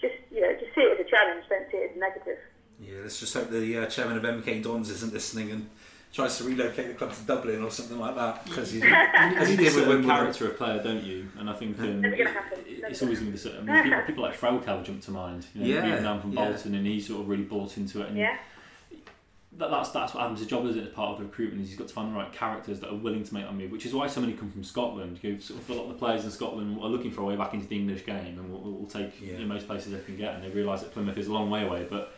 Just, 0.00 0.14
you 0.30 0.40
know, 0.40 0.52
just 0.58 0.74
see 0.74 0.82
it 0.82 0.98
as 0.98 1.06
a 1.06 1.08
challenge, 1.08 1.44
don't 1.48 1.70
see 1.70 1.78
it 1.78 1.92
as 1.94 1.98
negative. 1.98 2.38
Yeah, 2.80 2.98
let's 3.02 3.20
just 3.20 3.34
hope 3.34 3.50
the 3.50 3.78
uh, 3.78 3.86
chairman 3.86 4.16
of 4.16 4.22
MK 4.22 4.62
Dons 4.62 4.90
isn't 4.90 5.12
listening 5.12 5.52
and 5.52 5.70
tries 6.12 6.36
to 6.38 6.44
relocate 6.44 6.88
the 6.88 6.94
club 6.94 7.12
to 7.12 7.22
Dublin 7.22 7.62
or 7.62 7.70
something 7.70 7.98
like 7.98 8.16
that 8.16 8.44
because 8.44 8.72
he's 8.72 8.82
as 8.84 9.48
he 9.48 9.56
did 9.56 9.74
with 9.74 9.86
Wimbledon. 9.86 10.10
character 10.10 10.50
of 10.50 10.58
player, 10.58 10.82
don't 10.82 11.04
you? 11.04 11.28
And 11.38 11.48
I 11.48 11.54
think 11.54 11.78
um, 11.78 12.04
it, 12.04 12.28
it's 12.66 13.02
always 13.02 13.20
going 13.20 13.32
to 13.32 13.32
be. 13.32 13.38
So, 13.38 13.56
I 13.56 13.62
mean, 13.62 13.82
people, 13.82 14.02
people 14.06 14.22
like 14.24 14.38
Threlkeld 14.38 14.84
jump 14.84 15.00
to 15.02 15.10
mind. 15.12 15.46
You 15.54 15.60
know, 15.60 15.66
yeah, 15.68 15.88
moving 15.88 16.02
down 16.02 16.20
from 16.20 16.32
Bolton, 16.32 16.72
yeah. 16.72 16.78
and 16.78 16.86
he 16.86 17.00
sort 17.00 17.20
of 17.22 17.28
really 17.28 17.44
bought 17.44 17.76
into 17.76 18.02
it. 18.02 18.08
And 18.08 18.18
yeah 18.18 18.36
that, 19.58 19.70
that's 19.70 19.90
that's 19.90 20.14
what 20.14 20.24
Adams' 20.24 20.46
job 20.46 20.66
is 20.66 20.76
as 20.76 20.88
part 20.88 21.10
of 21.10 21.18
the 21.18 21.24
recruitment 21.24 21.62
is 21.62 21.68
he's 21.68 21.78
got 21.78 21.88
to 21.88 21.94
find 21.94 22.12
the 22.12 22.16
right 22.16 22.32
characters 22.32 22.80
that 22.80 22.90
are 22.90 22.96
willing 22.96 23.22
to 23.22 23.34
make 23.34 23.44
that 23.44 23.54
move, 23.54 23.70
which 23.70 23.84
is 23.84 23.92
why 23.92 24.06
so 24.06 24.20
many 24.20 24.32
come 24.32 24.50
from 24.50 24.64
Scotland. 24.64 25.18
You 25.22 25.38
sort 25.40 25.60
of 25.60 25.68
a 25.70 25.74
lot 25.74 25.84
of 25.84 25.88
the 25.90 25.94
players 25.94 26.24
in 26.24 26.30
Scotland 26.30 26.78
are 26.80 26.88
looking 26.88 27.10
for 27.10 27.20
a 27.22 27.24
way 27.24 27.36
back 27.36 27.52
into 27.52 27.66
the 27.66 27.76
English 27.76 28.06
game, 28.06 28.38
and 28.38 28.50
will, 28.50 28.60
will 28.60 28.86
take 28.86 29.20
yeah. 29.20 29.34
in 29.34 29.46
most 29.48 29.66
places 29.66 29.92
they 29.92 30.00
can 30.00 30.16
get, 30.16 30.34
and 30.34 30.44
they 30.44 30.48
realise 30.48 30.80
that 30.80 30.92
Plymouth 30.92 31.18
is 31.18 31.26
a 31.26 31.32
long 31.32 31.50
way 31.50 31.64
away, 31.64 31.86
but. 31.88 32.14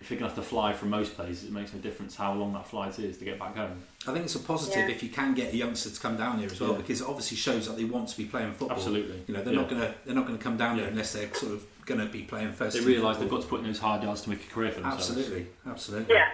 If 0.00 0.10
you're 0.10 0.20
going 0.20 0.30
to 0.30 0.36
have 0.36 0.44
to 0.44 0.50
fly 0.50 0.74
from 0.74 0.90
most 0.90 1.14
places, 1.14 1.44
it 1.44 1.52
makes 1.52 1.72
no 1.72 1.78
difference 1.78 2.14
how 2.14 2.34
long 2.34 2.52
that 2.52 2.66
flight 2.66 2.98
is 2.98 3.16
to 3.16 3.24
get 3.24 3.38
back 3.38 3.56
home. 3.56 3.82
I 4.06 4.12
think 4.12 4.26
it's 4.26 4.34
a 4.34 4.40
positive 4.40 4.86
yeah. 4.86 4.94
if 4.94 5.02
you 5.02 5.08
can 5.08 5.32
get 5.32 5.54
a 5.54 5.56
youngster 5.56 5.88
to 5.88 5.98
come 5.98 6.18
down 6.18 6.40
here 6.40 6.50
as 6.50 6.60
well, 6.60 6.72
yeah. 6.72 6.76
because 6.76 7.00
it 7.00 7.06
obviously 7.08 7.38
shows 7.38 7.66
that 7.68 7.78
they 7.78 7.84
want 7.84 8.08
to 8.08 8.16
be 8.18 8.26
playing 8.26 8.52
football. 8.52 8.76
Absolutely, 8.76 9.22
you 9.26 9.32
know 9.32 9.42
they're 9.42 9.54
not 9.54 9.70
going 9.70 9.80
to 9.80 9.94
they're 10.04 10.14
not 10.14 10.26
going 10.26 10.36
to 10.36 10.44
come 10.44 10.58
down 10.58 10.76
here 10.76 10.88
unless 10.88 11.14
they're 11.14 11.32
sort 11.32 11.52
of 11.52 11.64
going 11.86 12.00
to 12.00 12.06
be 12.06 12.22
playing 12.22 12.52
first. 12.52 12.76
They 12.76 12.84
realise 12.84 13.18
they've 13.18 13.28
got 13.30 13.42
to 13.42 13.48
put 13.48 13.60
in 13.60 13.66
those 13.66 13.78
hard 13.78 14.02
yards 14.02 14.22
to 14.22 14.30
make 14.30 14.44
a 14.44 14.52
career 14.52 14.70
for 14.70 14.80
themselves. 14.80 15.10
Absolutely, 15.10 15.46
absolutely. 15.66 16.14
Yeah. 16.14 16.28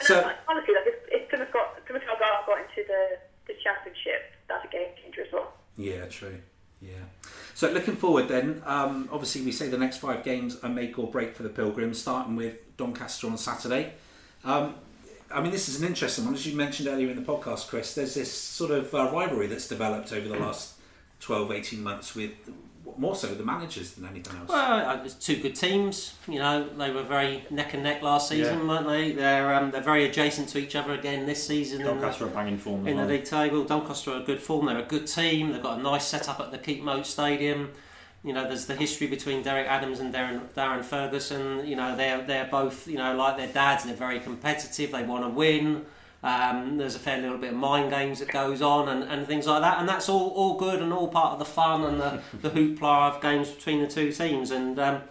So 0.00 0.30
honestly, 0.48 0.74
like 0.74 0.86
if, 0.86 0.94
if 1.10 1.28
Plymouth 1.28 1.52
got 1.52 1.84
Plymouth 1.86 2.02
Argyle 2.08 2.44
got 2.46 2.58
into 2.58 2.86
the, 2.86 3.18
the 3.46 3.54
championship, 3.62 4.32
that's 4.48 4.64
a 4.64 4.68
game 4.68 4.88
changer 5.02 5.22
as 5.22 5.32
well. 5.32 5.52
Yeah, 5.76 6.06
true. 6.06 6.38
Yeah. 6.80 6.90
So 7.54 7.70
looking 7.70 7.96
forward, 7.96 8.28
then, 8.28 8.62
um, 8.66 9.08
obviously 9.10 9.42
we 9.42 9.52
say 9.52 9.68
the 9.68 9.78
next 9.78 9.98
five 9.98 10.22
games 10.22 10.58
are 10.62 10.68
make 10.68 10.98
or 10.98 11.10
break 11.10 11.34
for 11.34 11.42
the 11.42 11.48
Pilgrims, 11.48 12.00
starting 12.00 12.36
with 12.36 12.76
Doncaster 12.76 13.26
on 13.28 13.38
Saturday. 13.38 13.94
Um, 14.44 14.74
I 15.30 15.40
mean, 15.40 15.50
this 15.50 15.68
is 15.68 15.80
an 15.80 15.88
interesting 15.88 16.24
one, 16.24 16.34
as 16.34 16.46
you 16.46 16.54
mentioned 16.54 16.88
earlier 16.88 17.10
in 17.10 17.16
the 17.16 17.22
podcast, 17.22 17.68
Chris. 17.68 17.94
There's 17.94 18.14
this 18.14 18.32
sort 18.32 18.70
of 18.70 18.94
uh, 18.94 19.10
rivalry 19.12 19.46
that's 19.46 19.66
developed 19.66 20.12
over 20.12 20.28
the 20.28 20.38
last 20.38 20.74
12, 21.20 21.50
18 21.50 21.82
months 21.82 22.14
with 22.14 22.32
more 22.96 23.14
so 23.14 23.28
the 23.28 23.44
managers 23.44 23.92
than 23.92 24.06
anything 24.06 24.36
else. 24.38 24.48
Well, 24.48 24.88
uh, 24.88 25.04
it's 25.04 25.14
two 25.14 25.36
good 25.36 25.54
teams. 25.54 26.14
You 26.28 26.38
know, 26.38 26.68
they 26.68 26.90
were 26.90 27.02
very 27.02 27.44
neck 27.50 27.74
and 27.74 27.82
neck 27.82 28.02
last 28.02 28.28
season, 28.28 28.60
yeah. 28.60 28.68
weren't 28.68 28.86
they? 28.86 29.12
They're 29.12 29.54
um, 29.54 29.70
they're 29.70 29.80
very 29.80 30.04
adjacent 30.04 30.48
to 30.50 30.58
each 30.58 30.76
other 30.76 30.94
again 30.94 31.26
this 31.26 31.46
season. 31.46 31.84
Doncaster 31.84 32.26
are 32.26 32.30
banging 32.30 32.58
form 32.58 32.86
in 32.86 32.96
well. 32.96 33.06
the 33.06 33.14
league 33.14 33.24
table. 33.24 33.64
Doncaster 33.64 34.12
are 34.12 34.20
a 34.20 34.24
good 34.24 34.40
form. 34.40 34.66
They're 34.66 34.78
a 34.78 34.82
good 34.82 35.06
team. 35.06 35.52
They've 35.52 35.62
got 35.62 35.78
a 35.78 35.82
nice 35.82 36.06
setup 36.06 36.40
at 36.40 36.50
the 36.52 36.58
Keepmoat 36.58 37.04
Stadium. 37.06 37.72
You 38.22 38.32
know, 38.32 38.48
there's 38.48 38.66
the 38.66 38.74
history 38.74 39.06
between 39.06 39.42
Derek 39.42 39.68
Adams 39.68 40.00
and 40.00 40.12
Darren, 40.12 40.48
Darren 40.56 40.84
Ferguson. 40.84 41.66
You 41.66 41.76
know, 41.76 41.96
they're 41.96 42.22
they're 42.22 42.48
both 42.50 42.88
you 42.88 42.96
know 42.96 43.16
like 43.16 43.36
their 43.36 43.52
dads. 43.52 43.84
They're 43.84 43.94
very 43.94 44.20
competitive. 44.20 44.92
They 44.92 45.02
want 45.02 45.24
to 45.24 45.28
win. 45.28 45.86
Um, 46.26 46.76
there's 46.76 46.96
a 46.96 46.98
fair 46.98 47.22
little 47.22 47.38
bit 47.38 47.52
of 47.52 47.56
mind 47.56 47.90
games 47.90 48.18
that 48.18 48.32
goes 48.32 48.60
on 48.60 48.88
and, 48.88 49.04
and 49.04 49.28
things 49.28 49.46
like 49.46 49.62
that, 49.62 49.78
and 49.78 49.88
that's 49.88 50.08
all, 50.08 50.30
all 50.30 50.58
good 50.58 50.82
and 50.82 50.92
all 50.92 51.06
part 51.06 51.34
of 51.34 51.38
the 51.38 51.44
fun 51.44 51.84
and 51.84 52.00
the, 52.00 52.20
the 52.42 52.50
hoopla 52.50 53.14
of 53.14 53.22
games 53.22 53.48
between 53.50 53.80
the 53.80 53.86
two 53.86 54.10
teams. 54.10 54.50
And 54.50 54.76
um, 54.80 55.02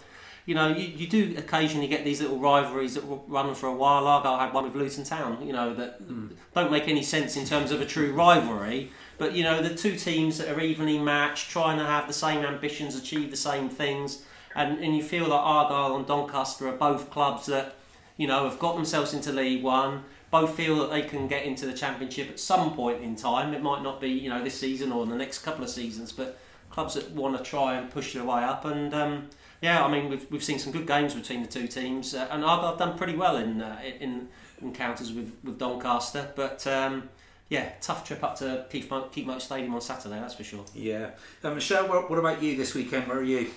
you 0.45 0.55
know, 0.55 0.68
you, 0.68 0.88
you 0.88 1.07
do 1.07 1.36
occasionally 1.38 1.88
get 1.88 2.03
these 2.03 2.20
little 2.20 2.38
rivalries 2.38 2.95
that 2.95 3.03
run 3.30 3.55
for 3.55 3.68
a 3.68 3.74
while. 3.74 4.07
Argyle 4.07 4.38
had 4.38 4.53
one 4.53 4.66
with 4.66 4.76
Luton 4.76 5.05
Town, 5.05 5.47
you 5.47 5.53
know, 5.53 5.74
that 5.74 6.03
mm. 6.05 6.32
don't 6.53 6.70
make 6.70 6.89
any 6.89 7.01
sense 7.01 7.38
in 7.38 7.45
terms 7.45 7.72
of 7.72 7.80
a 7.80 7.86
true 7.86 8.11
rivalry. 8.11 8.91
But 9.18 9.32
you 9.32 9.43
know, 9.45 9.61
the 9.61 9.74
two 9.74 9.95
teams 9.95 10.38
that 10.39 10.49
are 10.49 10.59
evenly 10.59 10.99
matched, 10.99 11.49
trying 11.49 11.78
to 11.78 11.86
have 11.86 12.07
the 12.07 12.13
same 12.13 12.43
ambitions, 12.43 12.93
achieve 12.93 13.32
the 13.32 13.38
same 13.38 13.70
things, 13.70 14.26
and, 14.53 14.84
and 14.84 14.97
you 14.97 15.01
feel 15.01 15.30
that 15.30 15.36
Argyle 15.36 15.95
and 15.95 16.05
Doncaster 16.05 16.68
are 16.68 16.76
both 16.76 17.09
clubs 17.09 17.45
that 17.45 17.76
you 18.18 18.28
know 18.28 18.49
have 18.49 18.59
got 18.59 18.76
themselves 18.76 19.13
into 19.13 19.32
League 19.32 19.63
One 19.63 20.03
both 20.32 20.56
feel 20.56 20.78
that 20.78 20.92
they 20.92 21.02
can 21.02 21.28
get 21.28 21.46
into 21.46 21.66
the 21.66 21.74
championship 21.74 22.30
at 22.30 22.40
some 22.40 22.74
point 22.74 23.02
in 23.02 23.16
time. 23.16 23.54
It 23.54 23.62
might 23.62 23.84
not 23.84 24.02
be 24.02 24.10
you 24.10 24.30
know 24.30 24.44
this 24.44 24.60
season 24.60 24.92
or 24.92 25.06
the 25.06 25.16
next 25.16 25.40
couple 25.40 25.64
of 25.64 25.70
seasons, 25.70 26.12
but 26.12 26.38
clubs 26.70 26.96
that 26.96 27.12
want 27.12 27.38
to 27.38 27.44
try 27.44 27.76
and 27.76 27.90
push 27.90 28.14
their 28.14 28.24
way 28.24 28.44
up. 28.44 28.66
And 28.66 28.94
um, 28.94 29.30
yeah, 29.62 29.84
I 29.84 29.92
mean 29.92 30.10
we've, 30.10 30.30
we've 30.32 30.44
seen 30.44 30.60
some 30.60 30.72
good 30.72 30.88
games 30.88 31.14
between 31.14 31.42
the 31.42 31.50
two 31.50 31.68
teams, 31.68 32.14
uh, 32.14 32.28
and 32.32 32.44
Argyle 32.44 32.76
done 32.76 32.98
pretty 32.98 33.16
well 33.16 33.38
in 33.38 33.62
uh, 33.62 33.80
in 34.00 34.30
encounters 34.62 35.14
with 35.14 35.32
with 35.44 35.58
Doncaster, 35.58 36.32
but. 36.36 36.66
Um, 36.68 37.10
yeah, 37.48 37.74
tough 37.80 38.04
trip 38.04 38.24
up 38.24 38.36
to 38.38 38.66
Keith, 38.72 38.92
Keith 39.12 39.42
Stadium 39.42 39.76
on 39.76 39.82
Saturday, 39.82 40.20
that's 40.20 40.34
for 40.34 40.44
sure. 40.44 40.66
Yeah. 40.74 41.12
Uh, 41.44 41.52
Michelle, 41.52 41.88
what, 41.88 42.10
what, 42.10 42.18
about 42.18 42.42
you 42.42 42.58
this 42.58 42.74
weekend? 42.74 43.08
Where 43.08 43.20
are 43.20 43.24
you? 43.24 43.52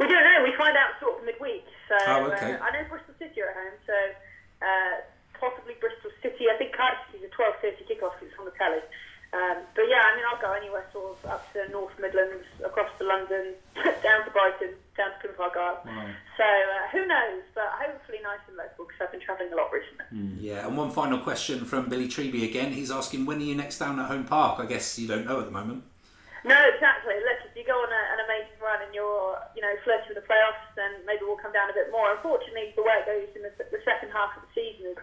We 0.00 0.06
don't 0.08 0.24
know. 0.24 0.42
We 0.42 0.56
find 0.56 0.76
out 0.76 0.98
sort 1.00 1.18
of 1.18 1.26
midweek. 1.26 1.64
So 1.88 1.96
oh, 2.06 2.32
okay. 2.32 2.54
uh, 2.54 2.64
I 2.64 2.70
know 2.72 2.88
Bristol 2.88 3.14
City 3.18 3.42
are 3.42 3.50
at 3.50 3.54
home, 3.54 3.78
so 3.86 3.92
uh, 4.62 4.66
possibly 4.66 5.04
Bristol 5.04 5.15
City. 6.26 6.50
I 6.50 6.58
think 6.58 6.74
Cardiff 6.74 7.06
is 7.14 7.22
a 7.22 7.30
12.30 7.30 7.86
kickoff 7.86 8.18
because 8.18 8.34
it's 8.34 8.38
on 8.38 8.50
the 8.50 8.56
telly. 8.58 8.82
Um, 9.34 9.62
but 9.74 9.86
yeah, 9.90 10.02
I 10.02 10.16
mean, 10.16 10.24
I'll 10.26 10.40
go 10.40 10.54
anywhere 10.54 10.86
sort 10.92 11.14
of 11.14 11.18
up 11.30 11.52
to 11.52 11.68
North 11.70 11.92
Midlands, 11.98 12.46
across 12.64 12.90
to 12.98 13.04
London, 13.04 13.54
down 14.02 14.24
to 14.24 14.30
Brighton, 14.30 14.74
down 14.96 15.10
to 15.12 15.18
Plymouth 15.20 15.40
Argyle. 15.40 15.82
Wow. 15.84 16.08
So 16.38 16.46
uh, 16.46 16.88
who 16.90 17.06
knows? 17.06 17.42
But 17.54 17.68
hopefully 17.74 18.18
nice 18.22 18.42
and 18.48 18.56
local 18.56 18.86
because 18.86 18.98
I've 19.02 19.12
been 19.12 19.20
travelling 19.20 19.52
a 19.52 19.56
lot 19.56 19.70
recently. 19.70 20.06
Mm. 20.14 20.38
Yeah, 20.40 20.66
and 20.66 20.76
one 20.76 20.90
final 20.90 21.18
question 21.18 21.64
from 21.64 21.90
Billy 21.90 22.08
Treby 22.08 22.48
again. 22.48 22.72
He's 22.72 22.90
asking, 22.90 23.26
when 23.26 23.38
are 23.38 23.46
you 23.46 23.54
next 23.54 23.78
down 23.78 23.98
at 23.98 24.06
Home 24.06 24.24
Park? 24.24 24.58
I 24.58 24.66
guess 24.66 24.98
you 24.98 25.06
don't 25.06 25.26
know 25.26 25.38
at 25.40 25.46
the 25.46 25.54
moment. 25.54 25.84
No, 26.46 26.54
exactly. 26.70 27.18
Look, 27.26 27.42
if 27.42 27.58
you 27.58 27.66
go 27.66 27.74
on 27.74 27.90
a, 27.90 28.02
an 28.14 28.20
amazing 28.22 28.56
run 28.62 28.78
and 28.78 28.94
you're, 28.94 29.34
you 29.58 29.60
know, 29.60 29.74
flirting 29.82 30.14
with 30.14 30.22
the 30.22 30.28
playoffs, 30.30 30.62
then 30.78 31.02
maybe 31.02 31.26
we'll 31.26 31.42
come 31.42 31.50
down 31.50 31.66
a 31.68 31.74
bit 31.74 31.90
more. 31.90 32.14
Unfortunately, 32.14 32.70
the 32.78 32.86
way 32.86 32.94
it 33.02 33.06
goes 33.10 33.28
in 33.34 33.42
the, 33.42 33.50
the 33.74 33.82
second 33.82 34.14
half 34.14 34.30
of 34.38 34.46
the 34.46 34.52
season 34.54 34.94
is 34.94 34.98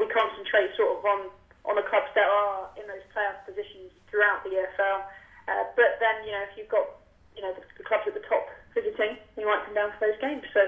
we 0.00 0.08
concentrate 0.08 0.72
sort 0.74 0.98
of 0.98 1.04
on 1.04 1.20
on 1.68 1.76
the 1.76 1.84
clubs 1.84 2.08
that 2.16 2.24
are 2.24 2.72
in 2.80 2.88
those 2.88 3.04
playoff 3.12 3.36
positions 3.44 3.92
throughout 4.08 4.42
the 4.42 4.50
EFL. 4.56 5.04
Uh, 5.46 5.68
but 5.76 6.00
then 6.00 6.24
you 6.24 6.32
know 6.32 6.42
if 6.48 6.56
you've 6.56 6.72
got 6.72 6.88
you 7.36 7.42
know 7.44 7.52
the, 7.52 7.62
the 7.76 7.84
clubs 7.84 8.08
at 8.08 8.14
the 8.16 8.24
top 8.24 8.48
visiting, 8.74 9.20
you 9.36 9.44
might 9.44 9.62
come 9.64 9.74
down 9.74 9.92
for 9.98 10.08
those 10.08 10.18
games. 10.20 10.42
So 10.54 10.64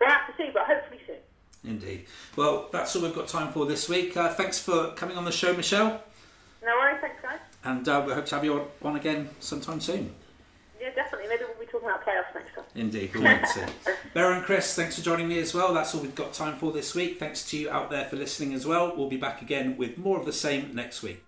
we'll 0.00 0.08
have 0.08 0.26
to 0.26 0.34
see, 0.40 0.50
but 0.52 0.64
hopefully 0.64 1.00
soon. 1.06 1.22
Indeed. 1.62 2.06
Well, 2.36 2.68
that's 2.72 2.96
all 2.96 3.02
we've 3.02 3.14
got 3.14 3.28
time 3.28 3.52
for 3.52 3.66
this 3.66 3.88
week. 3.88 4.16
Uh, 4.16 4.32
thanks 4.32 4.58
for 4.58 4.92
coming 4.92 5.16
on 5.16 5.24
the 5.26 5.32
show, 5.32 5.52
Michelle. 5.52 6.02
No 6.62 6.76
worries, 6.76 6.98
thanks 7.00 7.20
guys. 7.22 7.38
And 7.64 7.86
uh, 7.86 8.02
we 8.06 8.12
hope 8.14 8.26
to 8.26 8.34
have 8.34 8.44
you 8.44 8.66
on 8.82 8.96
again 8.96 9.28
sometime 9.40 9.80
soon. 9.80 10.14
Yeah, 10.80 10.90
definitely. 10.94 11.28
Maybe 11.28 11.44
we'll 11.44 11.60
be 11.60 11.70
talking 11.70 11.88
about 11.88 12.04
playoffs 12.04 12.34
next 12.34 12.54
time. 12.54 12.64
Indeed, 12.74 13.10
we'll 13.14 13.24
wait 13.24 13.38
and 13.38 13.48
see. 13.48 13.92
Bear 14.14 14.32
and 14.32 14.44
Chris, 14.44 14.74
thanks 14.74 14.96
for 14.96 15.02
joining 15.02 15.28
me 15.28 15.38
as 15.38 15.52
well. 15.52 15.74
That's 15.74 15.94
all 15.94 16.00
we've 16.00 16.14
got 16.14 16.32
time 16.32 16.56
for 16.56 16.72
this 16.72 16.94
week. 16.94 17.18
Thanks 17.18 17.48
to 17.50 17.58
you 17.58 17.70
out 17.70 17.90
there 17.90 18.06
for 18.06 18.16
listening 18.16 18.54
as 18.54 18.66
well. 18.66 18.96
We'll 18.96 19.10
be 19.10 19.18
back 19.18 19.42
again 19.42 19.76
with 19.76 19.98
more 19.98 20.18
of 20.18 20.24
the 20.24 20.32
same 20.32 20.74
next 20.74 21.02
week. 21.02 21.22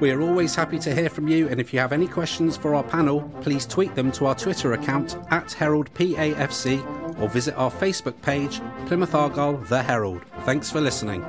We 0.00 0.12
are 0.12 0.20
always 0.20 0.54
happy 0.54 0.78
to 0.80 0.94
hear 0.94 1.10
from 1.10 1.26
you, 1.26 1.48
and 1.48 1.60
if 1.60 1.72
you 1.72 1.80
have 1.80 1.92
any 1.92 2.06
questions 2.06 2.56
for 2.56 2.74
our 2.74 2.84
panel, 2.84 3.22
please 3.40 3.66
tweet 3.66 3.96
them 3.96 4.12
to 4.12 4.26
our 4.26 4.34
Twitter 4.34 4.72
account 4.74 5.16
at 5.30 5.52
Herald 5.52 5.92
PAFC 5.94 7.20
or 7.20 7.28
visit 7.28 7.54
our 7.56 7.70
Facebook 7.70 8.20
page, 8.22 8.60
Plymouth 8.86 9.14
Argyle 9.14 9.56
The 9.56 9.82
Herald. 9.82 10.22
Thanks 10.44 10.70
for 10.70 10.80
listening. 10.80 11.24